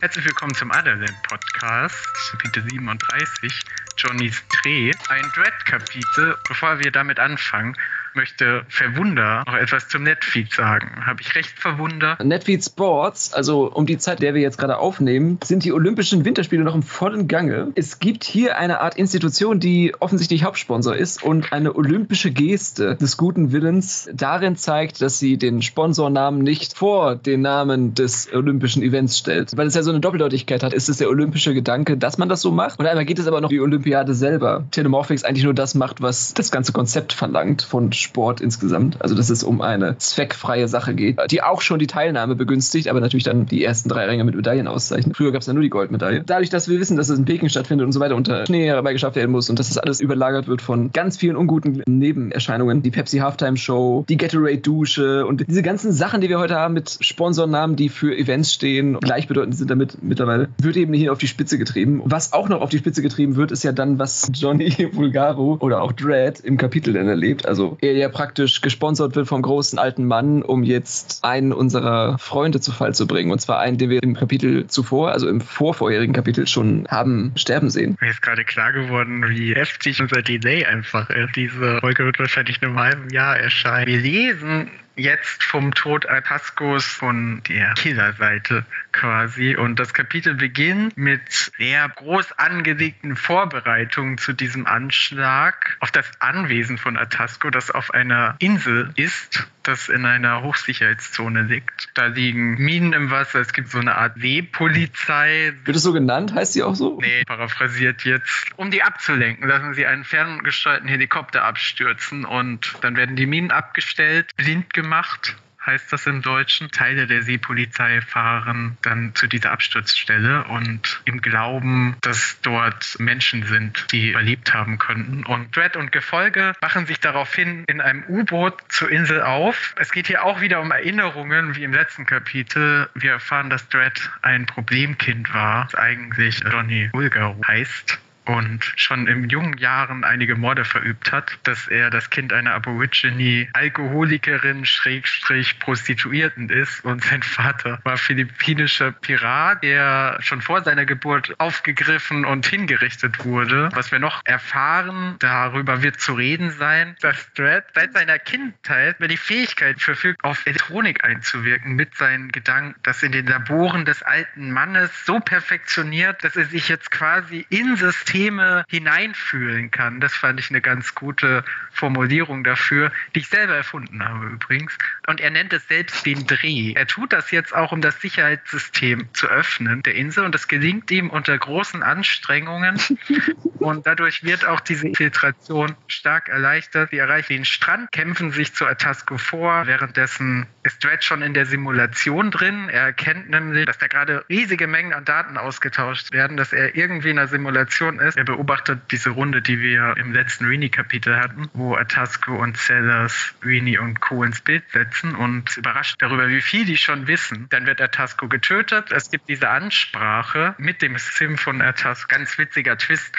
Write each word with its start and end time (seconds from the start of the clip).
Herzlich 0.00 0.26
willkommen 0.26 0.54
zum 0.54 0.70
Adderland 0.70 1.20
Podcast, 1.24 2.06
Kapitel 2.30 2.62
37, 2.70 3.52
Johnnys 3.96 4.40
Dreh. 4.46 4.92
Ein 5.08 5.24
Dread-Kapitel. 5.34 6.38
Bevor 6.46 6.78
wir 6.78 6.92
damit 6.92 7.18
anfangen, 7.18 7.76
möchte 8.18 8.64
Verwunder 8.68 9.44
noch 9.46 9.54
etwas 9.54 9.86
zum 9.86 10.02
Netfeed 10.02 10.52
sagen. 10.52 11.06
Habe 11.06 11.20
ich 11.20 11.36
recht, 11.36 11.56
Verwunder? 11.56 12.18
Netfeed 12.20 12.64
Sports, 12.64 13.32
also 13.32 13.70
um 13.72 13.86
die 13.86 13.96
Zeit, 13.96 14.20
der 14.20 14.34
wir 14.34 14.42
jetzt 14.42 14.58
gerade 14.58 14.78
aufnehmen, 14.78 15.38
sind 15.44 15.62
die 15.62 15.72
Olympischen 15.72 16.24
Winterspiele 16.24 16.64
noch 16.64 16.74
im 16.74 16.82
vollen 16.82 17.28
Gange. 17.28 17.70
Es 17.76 18.00
gibt 18.00 18.24
hier 18.24 18.58
eine 18.58 18.80
Art 18.80 18.96
Institution, 18.96 19.60
die 19.60 19.94
offensichtlich 20.00 20.42
Hauptsponsor 20.42 20.96
ist 20.96 21.22
und 21.22 21.52
eine 21.52 21.76
olympische 21.76 22.32
Geste 22.32 22.96
des 22.96 23.16
guten 23.18 23.52
Willens 23.52 24.10
darin 24.12 24.56
zeigt, 24.56 25.00
dass 25.00 25.20
sie 25.20 25.36
den 25.36 25.62
Sponsornamen 25.62 26.42
nicht 26.42 26.76
vor 26.76 27.14
den 27.14 27.42
Namen 27.42 27.94
des 27.94 28.32
olympischen 28.32 28.82
Events 28.82 29.16
stellt. 29.16 29.56
Weil 29.56 29.68
es 29.68 29.76
ja 29.76 29.84
so 29.84 29.92
eine 29.92 30.00
Doppeldeutigkeit 30.00 30.64
hat. 30.64 30.74
Ist 30.74 30.88
es 30.88 30.96
der 30.96 31.08
olympische 31.08 31.54
Gedanke, 31.54 31.96
dass 31.96 32.18
man 32.18 32.28
das 32.28 32.40
so 32.40 32.50
macht? 32.50 32.80
Und 32.80 32.86
einmal 32.86 33.04
geht 33.04 33.20
es 33.20 33.28
aber 33.28 33.40
noch 33.40 33.48
die 33.48 33.60
Olympiade 33.60 34.12
selber. 34.12 34.64
Telemorphix 34.72 35.22
eigentlich 35.22 35.44
nur 35.44 35.54
das 35.54 35.76
macht, 35.76 36.02
was 36.02 36.34
das 36.34 36.50
ganze 36.50 36.72
Konzept 36.72 37.12
verlangt 37.12 37.62
von 37.62 37.92
Sport 37.92 38.07
insgesamt. 38.40 39.00
Also 39.00 39.14
dass 39.14 39.30
es 39.30 39.42
um 39.42 39.60
eine 39.60 39.98
zweckfreie 39.98 40.68
Sache 40.68 40.94
geht, 40.94 41.18
die 41.30 41.42
auch 41.42 41.60
schon 41.60 41.78
die 41.78 41.86
Teilnahme 41.86 42.34
begünstigt, 42.34 42.88
aber 42.88 43.00
natürlich 43.00 43.24
dann 43.24 43.46
die 43.46 43.64
ersten 43.64 43.88
drei 43.88 44.06
Ränge 44.06 44.24
mit 44.24 44.34
Medaillen 44.34 44.66
auszeichnet. 44.66 45.16
Früher 45.16 45.32
gab 45.32 45.42
es 45.42 45.46
ja 45.46 45.52
nur 45.52 45.62
die 45.62 45.70
Goldmedaille. 45.70 46.22
Dadurch, 46.24 46.50
dass 46.50 46.68
wir 46.68 46.78
wissen, 46.80 46.96
dass 46.96 47.08
es 47.08 47.18
in 47.18 47.24
Peking 47.24 47.48
stattfindet 47.48 47.86
und 47.86 47.92
so 47.92 48.00
weiter 48.00 48.16
unter 48.16 48.46
Schnee 48.46 48.66
herbeigeschafft 48.66 49.16
werden 49.16 49.30
muss 49.30 49.50
und 49.50 49.58
dass 49.58 49.68
das 49.68 49.78
alles 49.78 50.00
überlagert 50.00 50.48
wird 50.48 50.62
von 50.62 50.92
ganz 50.92 51.16
vielen 51.16 51.36
unguten 51.36 51.82
Nebenerscheinungen. 51.86 52.82
Die 52.82 52.90
Pepsi 52.90 53.18
Halftime 53.18 53.56
Show, 53.56 54.04
die 54.08 54.16
Gatorade 54.16 54.58
Dusche 54.58 55.26
und 55.26 55.46
diese 55.48 55.62
ganzen 55.62 55.92
Sachen, 55.92 56.20
die 56.20 56.28
wir 56.28 56.38
heute 56.38 56.56
haben 56.56 56.74
mit 56.74 56.98
Sponsornamen, 57.00 57.76
die 57.76 57.88
für 57.88 58.16
Events 58.16 58.52
stehen, 58.52 58.98
gleichbedeutend 59.00 59.56
sind 59.56 59.70
damit 59.70 60.02
mittlerweile, 60.02 60.48
wird 60.60 60.76
eben 60.76 60.92
hier 60.92 61.12
auf 61.12 61.18
die 61.18 61.26
Spitze 61.26 61.58
getrieben. 61.58 62.02
Was 62.04 62.32
auch 62.32 62.48
noch 62.48 62.60
auf 62.60 62.70
die 62.70 62.78
Spitze 62.78 63.02
getrieben 63.02 63.36
wird, 63.36 63.52
ist 63.52 63.64
ja 63.64 63.72
dann, 63.72 63.98
was 63.98 64.30
Johnny 64.32 64.88
Vulgaro 64.92 65.58
oder 65.60 65.82
auch 65.82 65.92
Dread 65.92 66.40
im 66.40 66.56
Kapitel 66.56 66.94
dann 66.94 67.08
erlebt. 67.08 67.46
Also 67.46 67.76
er 67.88 67.96
ja 67.96 68.08
praktisch 68.08 68.60
gesponsert 68.60 69.16
wird 69.16 69.28
vom 69.28 69.42
großen 69.42 69.78
alten 69.78 70.06
Mann, 70.06 70.42
um 70.42 70.62
jetzt 70.62 71.24
einen 71.24 71.52
unserer 71.52 72.18
Freunde 72.18 72.60
zu 72.60 72.72
Fall 72.72 72.94
zu 72.94 73.06
bringen. 73.06 73.30
Und 73.30 73.40
zwar 73.40 73.60
einen, 73.60 73.78
den 73.78 73.90
wir 73.90 74.02
im 74.02 74.14
Kapitel 74.14 74.66
zuvor, 74.66 75.12
also 75.12 75.28
im 75.28 75.40
vorvorherigen 75.40 76.12
Kapitel 76.12 76.46
schon 76.46 76.86
haben 76.88 77.32
sterben 77.36 77.70
sehen. 77.70 77.96
Mir 78.00 78.10
ist 78.10 78.22
gerade 78.22 78.44
klar 78.44 78.72
geworden, 78.72 79.24
wie 79.28 79.54
heftig 79.54 80.00
unser 80.00 80.22
Delay 80.22 80.64
einfach 80.64 81.10
ist. 81.10 81.36
Diese 81.36 81.78
Folge 81.80 82.04
wird 82.04 82.18
wahrscheinlich 82.18 82.60
in 82.62 82.68
einem 82.68 82.78
halben 82.78 83.10
Jahr 83.10 83.38
erscheinen. 83.38 83.86
Wir 83.86 84.00
lesen 84.00 84.70
jetzt 84.98 85.44
vom 85.44 85.72
Tod 85.74 86.08
Atascos 86.08 86.84
von 86.84 87.40
der 87.48 87.72
Killerseite 87.74 88.64
quasi. 88.98 89.56
Und 89.56 89.78
das 89.78 89.94
Kapitel 89.94 90.34
beginnt 90.34 90.96
mit 90.96 91.52
sehr 91.56 91.88
groß 91.88 92.32
angelegten 92.32 93.14
Vorbereitungen 93.16 94.18
zu 94.18 94.32
diesem 94.32 94.66
Anschlag 94.66 95.76
auf 95.80 95.90
das 95.90 96.10
Anwesen 96.18 96.78
von 96.78 96.96
Atasco, 96.96 97.50
das 97.50 97.70
auf 97.70 97.92
einer 97.94 98.34
Insel 98.40 98.90
ist, 98.96 99.48
das 99.62 99.88
in 99.88 100.04
einer 100.04 100.42
Hochsicherheitszone 100.42 101.42
liegt. 101.42 101.90
Da 101.94 102.06
liegen 102.06 102.56
Minen 102.56 102.92
im 102.92 103.10
Wasser, 103.10 103.40
es 103.40 103.52
gibt 103.52 103.70
so 103.70 103.78
eine 103.78 103.96
Art 103.96 104.18
Seepolizei. 104.18 105.52
Wird 105.64 105.76
es 105.76 105.82
so 105.82 105.92
genannt? 105.92 106.34
Heißt 106.34 106.54
sie 106.54 106.64
auch 106.64 106.74
so? 106.74 106.98
Nee, 107.00 107.24
paraphrasiert 107.24 108.04
jetzt. 108.04 108.46
Um 108.56 108.70
die 108.70 108.82
abzulenken, 108.82 109.46
lassen 109.46 109.74
sie 109.74 109.86
einen 109.86 110.04
ferngesteuerten 110.04 110.88
Helikopter 110.88 111.44
abstürzen 111.44 112.24
und 112.24 112.74
dann 112.80 112.96
werden 112.96 113.14
die 113.14 113.26
Minen 113.26 113.52
abgestellt, 113.52 114.32
blind 114.36 114.74
gemacht 114.74 115.36
heißt 115.68 115.92
das 115.92 116.06
im 116.06 116.22
Deutschen. 116.22 116.70
Teile 116.70 117.06
der 117.06 117.22
Seepolizei 117.22 118.00
fahren 118.00 118.78
dann 118.82 119.14
zu 119.14 119.26
dieser 119.26 119.52
Absturzstelle 119.52 120.44
und 120.44 121.00
im 121.04 121.20
Glauben, 121.20 121.96
dass 122.00 122.38
dort 122.40 122.96
Menschen 122.98 123.44
sind, 123.44 123.86
die 123.92 124.10
überlebt 124.10 124.54
haben 124.54 124.78
könnten. 124.78 125.24
Und 125.24 125.54
Dredd 125.54 125.76
und 125.76 125.92
Gefolge 125.92 126.54
machen 126.62 126.86
sich 126.86 127.00
daraufhin 127.00 127.64
in 127.68 127.80
einem 127.80 128.02
U-Boot 128.08 128.54
zur 128.68 128.90
Insel 128.90 129.20
auf. 129.22 129.74
Es 129.78 129.92
geht 129.92 130.06
hier 130.06 130.24
auch 130.24 130.40
wieder 130.40 130.60
um 130.60 130.70
Erinnerungen, 130.70 131.54
wie 131.54 131.64
im 131.64 131.74
letzten 131.74 132.06
Kapitel. 132.06 132.88
Wir 132.94 133.12
erfahren, 133.12 133.50
dass 133.50 133.68
Dredd 133.68 134.10
ein 134.22 134.46
Problemkind 134.46 135.34
war, 135.34 135.64
das 135.70 135.74
eigentlich 135.74 136.40
Johnny 136.50 136.88
Bulgaro 136.92 137.40
heißt 137.46 138.00
und 138.28 138.72
schon 138.76 139.06
in 139.06 139.28
jungen 139.30 139.56
Jahren 139.56 140.04
einige 140.04 140.36
Morde 140.36 140.66
verübt 140.66 141.12
hat, 141.12 141.38
dass 141.44 141.66
er 141.66 141.88
das 141.88 142.10
Kind 142.10 142.32
einer 142.32 142.52
Aborigine 142.52 143.48
Alkoholikerin 143.54 144.66
Schrägstrich 144.66 145.58
Prostituierten 145.58 146.50
ist 146.50 146.84
und 146.84 147.02
sein 147.02 147.22
Vater 147.22 147.80
war 147.84 147.96
philippinischer 147.96 148.92
Pirat, 148.92 149.62
der 149.62 150.18
schon 150.20 150.42
vor 150.42 150.62
seiner 150.62 150.84
Geburt 150.84 151.34
aufgegriffen 151.38 152.26
und 152.26 152.46
hingerichtet 152.46 153.24
wurde. 153.24 153.70
Was 153.72 153.92
wir 153.92 153.98
noch 153.98 154.20
erfahren, 154.24 155.16
darüber 155.20 155.82
wird 155.82 155.98
zu 155.98 156.12
reden 156.12 156.50
sein, 156.50 156.96
dass 157.00 157.32
Dredd 157.32 157.64
seit 157.74 157.94
seiner 157.94 158.18
Kindheit 158.18 158.96
über 158.98 159.08
die 159.08 159.16
Fähigkeit 159.16 159.80
verfügt, 159.80 160.22
auf 160.22 160.46
Elektronik 160.46 161.02
einzuwirken 161.02 161.74
mit 161.74 161.94
seinen 161.94 162.30
Gedanken, 162.30 162.78
das 162.82 163.02
in 163.02 163.12
den 163.12 163.26
Laboren 163.26 163.86
des 163.86 164.02
alten 164.02 164.50
Mannes 164.50 164.90
so 165.06 165.18
perfektioniert, 165.18 166.22
dass 166.22 166.36
er 166.36 166.44
sich 166.44 166.68
jetzt 166.68 166.90
quasi 166.90 167.46
in 167.48 167.76
System 167.76 168.17
Systeme 168.18 168.64
hineinfühlen 168.68 169.70
kann. 169.70 170.00
Das 170.00 170.14
fand 170.14 170.40
ich 170.40 170.50
eine 170.50 170.60
ganz 170.60 170.94
gute 170.96 171.44
Formulierung 171.70 172.42
dafür, 172.42 172.90
die 173.14 173.20
ich 173.20 173.28
selber 173.28 173.54
erfunden 173.54 174.04
habe 174.04 174.26
übrigens. 174.26 174.76
Und 175.06 175.20
er 175.20 175.30
nennt 175.30 175.52
es 175.52 175.68
selbst 175.68 176.04
den 176.04 176.26
Dreh. 176.26 176.72
Er 176.74 176.88
tut 176.88 177.12
das 177.12 177.30
jetzt 177.30 177.54
auch, 177.54 177.70
um 177.70 177.80
das 177.80 178.00
Sicherheitssystem 178.00 179.08
zu 179.12 179.28
öffnen 179.28 179.82
der 179.84 179.94
Insel 179.94 180.24
und 180.24 180.34
das 180.34 180.48
gelingt 180.48 180.90
ihm 180.90 181.10
unter 181.10 181.38
großen 181.38 181.82
Anstrengungen 181.84 182.80
und 183.60 183.86
dadurch 183.86 184.24
wird 184.24 184.44
auch 184.44 184.60
diese 184.60 184.88
Infiltration 184.88 185.76
stark 185.86 186.28
erleichtert. 186.28 186.90
Sie 186.90 186.98
erreichen 186.98 187.34
den 187.34 187.44
Strand, 187.44 187.92
kämpfen 187.92 188.32
sich 188.32 188.52
zu 188.52 188.66
Atasco 188.66 189.16
vor. 189.16 189.66
Währenddessen 189.66 190.46
ist 190.64 190.82
Dredd 190.82 191.04
schon 191.04 191.22
in 191.22 191.34
der 191.34 191.46
Simulation 191.46 192.32
drin. 192.32 192.68
Er 192.68 192.82
erkennt 192.82 193.30
nämlich, 193.30 193.66
dass 193.66 193.78
da 193.78 193.86
gerade 193.86 194.24
riesige 194.28 194.66
Mengen 194.66 194.92
an 194.92 195.04
Daten 195.04 195.36
ausgetauscht 195.36 196.12
werden, 196.12 196.36
dass 196.36 196.52
er 196.52 196.74
irgendwie 196.74 197.10
in 197.10 197.18
einer 197.18 197.28
Simulation 197.28 198.00
ist 198.00 198.07
ist. 198.08 198.16
Er 198.16 198.24
beobachtet 198.24 198.80
diese 198.90 199.10
Runde, 199.10 199.42
die 199.42 199.60
wir 199.60 199.96
im 199.96 200.12
letzten 200.12 200.46
Rini-Kapitel 200.46 201.16
hatten, 201.16 201.48
wo 201.52 201.76
Atasco 201.76 202.34
und 202.34 202.56
Sellers 202.56 203.34
Rini 203.44 203.78
und 203.78 204.00
Co. 204.00 204.24
ins 204.24 204.40
Bild 204.40 204.64
setzen 204.72 205.14
und 205.14 205.56
überrascht 205.56 205.96
darüber, 205.98 206.28
wie 206.28 206.40
viel 206.40 206.64
die 206.64 206.76
schon 206.76 207.06
wissen. 207.06 207.46
Dann 207.50 207.66
wird 207.66 207.80
Atasco 207.80 208.28
getötet. 208.28 208.90
Es 208.92 209.10
gibt 209.10 209.28
diese 209.28 209.48
Ansprache 209.48 210.54
mit 210.58 210.82
dem 210.82 210.96
Sim 210.98 211.38
von 211.38 211.62
Atasco. 211.62 212.08
Ganz 212.08 212.38
witziger 212.38 212.76
Twist 212.76 213.16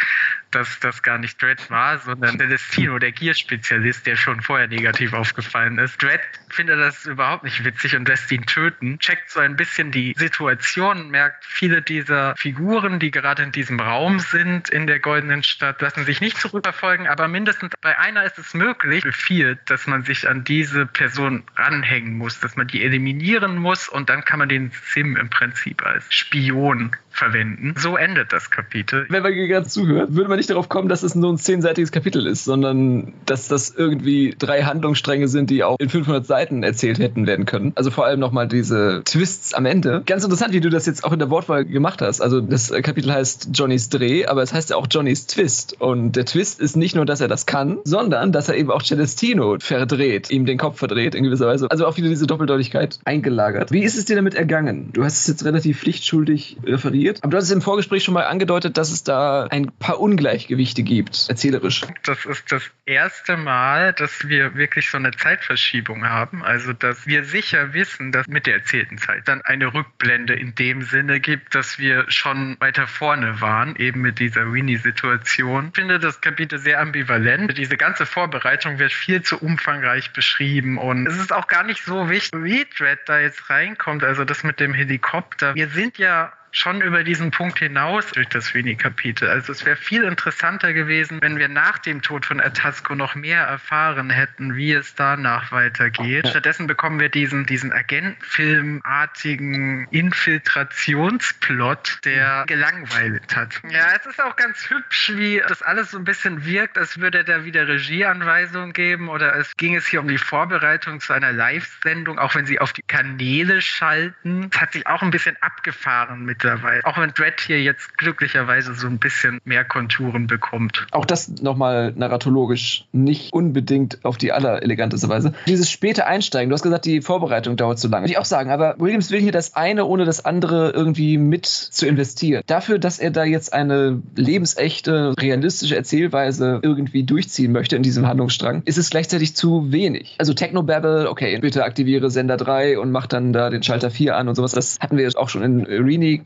dass 0.52 0.80
das 0.80 1.04
gar 1.04 1.18
nicht 1.18 1.42
Dredd 1.42 1.70
war, 1.70 2.00
sondern 2.00 2.38
Celestino, 2.38 3.00
der 3.00 3.12
Gear-Spezialist, 3.12 4.06
der 4.08 4.16
schon 4.16 4.42
vorher 4.42 4.68
negativ 4.68 5.14
aufgefallen 5.14 5.78
ist. 5.78 6.02
Dredd 6.02 6.22
findet 6.50 6.80
das 6.80 7.06
überhaupt 7.06 7.44
nicht 7.44 7.64
witzig 7.64 7.96
und 7.96 8.08
lässt 8.08 8.32
ihn 8.32 8.46
töten, 8.46 9.00
checkt 9.00 9.30
so 9.30 9.40
ein 9.40 9.56
bisschen 9.56 9.92
die 9.92 10.14
Situation, 10.18 11.10
merkt, 11.10 11.46
viele 11.46 11.82
dieser 11.82 12.36
Figuren, 12.36 13.00
die 13.00 13.12
gerade 13.12 13.44
in 13.44 13.52
diesem 13.52 13.80
Raum 13.80 14.20
sind, 14.20 14.70
in 14.70 14.88
der 14.88 15.00
goldenen 15.00 15.44
Stadt, 15.44 15.82
lassen 15.82 16.06
sich 16.06 16.22
nicht 16.22 16.38
zurückverfolgen, 16.38 17.08
aber 17.08 17.28
mindestens 17.28 17.74
bei 17.82 17.98
einer 17.98 18.24
ist 18.24 18.38
es 18.38 18.54
möglich, 18.54 19.04
befiehlt, 19.04 19.60
dass 19.66 19.88
man 19.88 20.04
sich 20.04 20.28
an 20.28 20.44
diese 20.44 20.86
Person 20.86 21.44
ranhängen 21.56 22.18
muss, 22.18 22.40
dass 22.40 22.56
man 22.56 22.68
die 22.68 22.84
eliminieren 22.84 23.58
muss 23.58 23.88
und 23.88 24.10
dann 24.10 24.26
kann 24.26 24.40
man 24.40 24.50
den 24.50 24.72
Sim 24.86 25.16
im 25.16 25.30
Prinzip 25.30 25.86
als 25.86 26.12
Spion 26.14 26.96
verwenden. 27.10 27.76
So 27.78 27.98
endet 27.98 28.32
das 28.32 28.50
Kapitel. 28.50 29.06
Wenn 29.10 29.24
man 29.24 29.34
gerade 29.34 29.68
zuhört, 29.68 30.16
würde 30.16 30.30
man 30.30 30.38
nicht 30.38 30.50
darauf 30.50 30.70
kommen, 30.70 30.90
dass 30.90 31.04
es 31.04 31.16
nur 31.16 31.32
ein 31.32 31.38
zehnseitiges 31.38 31.92
Kapitel 31.92 32.28
ist, 32.28 32.46
sondern 32.46 33.14
dass 33.26 33.48
das 33.48 33.74
irgendwie 33.76 34.36
drei 34.38 34.64
Handlungsstränge 34.64 35.28
sind, 35.28 35.50
die 35.50 35.64
auch 35.64 35.78
in 35.80 35.90
500 35.90 36.26
Seiten 36.26 36.64
erzählt 36.64 37.00
hätten 37.00 37.28
werden 37.28 37.46
können. 37.46 37.74
Also 37.76 37.92
vor 37.92 38.06
allem 38.06 38.20
nochmal 38.20 38.48
diese 38.48 39.02
Twists 39.06 39.54
am 39.54 39.66
Ende. 39.66 40.04
Ganz 40.06 40.24
interessant, 40.24 40.54
wie 40.54 40.62
du 40.62 40.70
das 40.70 40.86
jetzt 40.86 41.04
auch 41.04 41.12
in 41.12 41.20
der 41.20 41.30
Wortwahl 41.30 41.66
gemacht 41.66 42.02
hast. 42.02 42.22
Also 42.22 42.42
das 42.42 42.72
Kapitel 42.72 43.12
heißt 43.12 43.50
Johnnys 43.54 43.90
Dreh, 43.90 44.26
aber 44.26 44.44
es 44.44 44.54
heißt 44.54 44.70
ja 44.70 44.76
auch 44.76 44.88
Johnnys 44.90 45.28
Twist. 45.28 45.80
Und 45.82 46.14
der 46.14 46.26
Twist 46.26 46.60
ist 46.60 46.78
nicht 46.78 46.96
nur, 46.96 47.06
dass 47.06 47.22
er 47.22 47.28
das 47.28 47.46
kann, 47.46 47.80
sondern 47.84 48.32
dass 48.32 48.50
er 48.50 48.56
eben 48.56 48.72
auch 48.72 48.82
Celestino 48.82 49.58
verdreht, 49.60 50.32
ihm 50.32 50.46
den 50.46 50.58
Kopf 50.58 50.80
verdreht 50.80 51.16
in 51.16 51.24
gewisser 51.24 51.48
Weise. 51.48 51.70
Also 51.70 51.86
auch 51.86 51.98
wieder 51.98 52.10
diese 52.10 52.28
Doppeldeutigkeit 52.28 53.00
eingelagert. 53.06 53.72
Wie 53.72 53.84
ist 53.84 53.98
es 53.98 54.06
dir 54.06 54.16
damit 54.16 54.36
ergangen? 54.36 54.92
Du 54.94 55.04
hast 55.04 55.20
es 55.20 55.28
jetzt 55.28 55.46
relativ 55.46 55.80
pflichtschuldig 55.80 56.58
referiert 56.66 56.99
passiert. 57.00 57.24
Aber 57.24 57.32
du 57.32 57.38
hast 57.38 57.46
es 57.46 57.52
im 57.52 57.62
Vorgespräch 57.62 58.04
schon 58.04 58.14
mal 58.14 58.26
angedeutet, 58.26 58.78
dass 58.78 58.92
es 58.92 59.04
da 59.04 59.48
ein 59.50 59.72
paar 59.80 60.00
Ungleichgewichte 60.00 60.84
gibt, 60.84 61.26
erzählerisch. 61.30 61.86
Das 62.04 62.26
ist 62.26 62.52
das 62.52 62.64
erste 62.86 63.38
Mal, 63.38 63.94
dass 63.94 64.28
wir 64.28 64.56
wirklich 64.56 64.90
so 64.90 64.98
eine 64.98 65.12
Zeitverschiebung 65.12 66.08
haben. 66.08 66.44
Also, 66.44 66.74
dass 66.74 67.08
wir 67.08 67.24
sicher 67.24 67.74
wissen, 67.74 68.12
dass 68.12 68.28
mit 68.28 68.46
der 68.46 68.56
erzählten 68.56 68.98
Zeit 68.98 69.28
dann 69.28 69.42
eine 69.42 69.74
Rückblende 69.74 70.34
in 70.34 70.56
dem 70.56 70.82
Sinne 70.84 71.20
gibt, 71.20 71.56
dass 71.56 71.80
wir 71.80 72.06
schon 72.10 72.58
weiter 72.60 72.88
vorne 72.88 73.42
waren, 73.42 73.76
eben 73.76 74.02
mit 74.02 74.20
dieser 74.20 74.52
Winnie-Situation. 74.52 75.70
Ich 75.70 75.76
finde 75.76 76.00
das 76.00 76.22
Kapitel 76.22 76.60
sehr 76.60 76.80
ambivalent. 76.80 77.58
Diese 77.58 77.78
ganze 77.78 78.06
Vorbereitung 78.06 78.80
wird 78.80 78.92
viel 78.92 79.22
zu 79.22 79.38
umfangreich 79.38 80.12
beschrieben 80.12 80.78
und 80.78 81.08
es 81.08 81.18
ist 81.18 81.34
auch 81.34 81.48
gar 81.48 81.64
nicht 81.64 81.84
so 81.84 82.10
wichtig, 82.10 82.32
wie 82.44 82.66
Dread 82.78 83.00
da 83.06 83.20
jetzt 83.20 83.50
reinkommt. 83.50 84.04
Also 84.04 84.26
das 84.26 84.44
mit 84.44 84.60
dem 84.60 84.74
Helikopter. 84.74 85.56
Wir 85.56 85.70
sind 85.70 85.98
ja 85.98 86.32
schon 86.52 86.82
über 86.82 87.04
diesen 87.04 87.32
Punkt 87.32 87.58
hinaus 87.60 88.12
durch 88.12 88.28
das 88.30 88.46
Sweeney-Kapitel. 88.46 89.28
Also 89.30 89.52
es 89.52 89.66
wäre 89.66 89.76
viel 89.76 90.04
interessanter 90.04 90.74
gewesen, 90.74 91.22
wenn 91.22 91.38
wir 91.38 91.48
nach 91.48 91.78
dem 91.78 92.02
Tod 92.02 92.26
von 92.26 92.42
Atasco 92.42 92.96
noch 92.96 93.14
mehr 93.16 93.44
erfahren 93.44 94.10
hätten, 94.10 94.56
wie 94.56 94.74
es 94.74 94.96
danach 94.96 95.52
weitergeht. 95.52 96.28
Stattdessen 96.28 96.66
bekommen 96.68 97.00
wir 97.00 97.10
diesen, 97.10 97.46
diesen 97.46 97.72
Agentfilmartigen 97.72 99.88
Infiltrationsplot, 99.92 102.00
der 102.06 102.46
gelangweilt 102.48 103.36
hat. 103.36 103.62
Ja, 103.70 103.88
es 103.96 104.06
ist 104.06 104.22
auch 104.22 104.36
ganz 104.36 104.70
hübsch, 104.70 105.14
wie 105.16 105.42
das 105.48 105.62
alles 105.62 105.92
so 105.92 105.98
ein 105.98 106.04
bisschen 106.04 106.46
wirkt, 106.46 106.78
als 106.78 107.00
würde 107.00 107.24
da 107.24 107.46
wieder 107.46 107.68
Regieanweisungen 107.68 108.74
geben 108.74 109.10
oder 109.10 109.36
es 109.36 109.56
ging 109.58 109.76
es 109.76 109.88
hier 109.88 110.00
um 110.00 110.08
die 110.08 110.18
Vorbereitung 110.18 111.00
zu 111.00 111.14
einer 111.14 111.32
Live-Sendung, 111.32 112.20
auch 112.20 112.36
wenn 112.36 112.46
sie 112.46 112.60
auf 112.60 112.74
die 112.74 112.84
Kanäle 112.84 113.62
schalten. 113.62 114.50
Es 114.52 114.60
hat 114.60 114.74
sich 114.74 114.88
auch 114.88 115.02
ein 115.02 115.12
bisschen 115.12 115.38
abgefahren 115.42 116.26
mittlerweile. 116.40 116.86
Auch 116.86 116.98
wenn 116.98 117.12
Dread 117.12 117.40
hier 117.42 117.62
jetzt 117.62 117.98
glücklicherweise 117.98 118.74
so 118.74 118.88
ein 118.88 118.98
bisschen 118.98 119.40
mehr 119.44 119.64
Konturen 119.64 120.28
bekommt. 120.28 120.88
Auch 120.92 121.06
das 121.06 121.42
nochmal 121.42 121.94
narratologisch 121.96 122.86
nicht 122.92 123.34
unbedingt 123.34 124.04
auf 124.04 124.18
die 124.18 124.32
allereleganteste 124.32 125.10
Weise. 125.10 125.34
Dieses 125.48 125.70
späte 125.70 126.06
Einsteigen, 126.06 126.50
du 126.50 126.54
hast 126.54 126.64
gesagt, 126.64 126.86
die 126.86 127.02
Vorbereitung 127.02 127.58
dauert 127.58 127.80
zu 127.80 127.88
lange. 127.88 128.04
Würde 128.04 128.14
ich 128.14 128.18
auch 128.18 128.26
sagen, 128.26 128.52
aber 128.52 128.76
Williams 128.80 129.12
will 129.12 129.20
hier 129.20 129.32
das 129.32 129.56
eine 129.56 129.86
ohne 129.86 130.06
das 130.06 130.24
andere 130.24 130.72
irgendwie 130.72 131.18
mit 131.18 131.46
zu 131.46 131.86
investieren. 131.86 132.44
Dafür, 132.48 132.80
dass 132.80 133.00
er 133.00 133.12
da 133.12 133.24
jetzt 133.24 133.54
eine 133.54 134.02
lebensechte, 134.16 135.14
realistische 135.20 135.76
Erzählweise 135.76 136.60
irgendwie 136.62 137.04
durchziehen 137.04 137.52
möchte 137.52 137.76
in 137.76 137.84
diesem 137.84 138.08
Handlungsstrang, 138.08 138.62
ist 138.66 138.78
es 138.78 138.90
gleichzeitig 138.90 139.36
zu 139.36 139.72
wenig. 139.72 140.16
Also 140.20 140.34
Technobabble, 140.34 141.10
okay, 141.10 141.38
bitte 141.40 141.64
aktiviere 141.64 142.10
Sender 142.10 142.38
3 142.38 142.80
und 142.80 142.92
mach 142.92 143.08
dann 143.08 143.34
da 143.34 143.50
den 143.50 143.64
Schalter 143.64 143.92
4 143.92 144.16
an 144.16 144.30
und 144.30 144.36
sowas. 144.36 144.52
Das 144.52 144.78
hatten 144.80 144.98
wir 144.98 145.10
auch 145.16 145.30
schon 145.30 145.44
in 145.44 145.66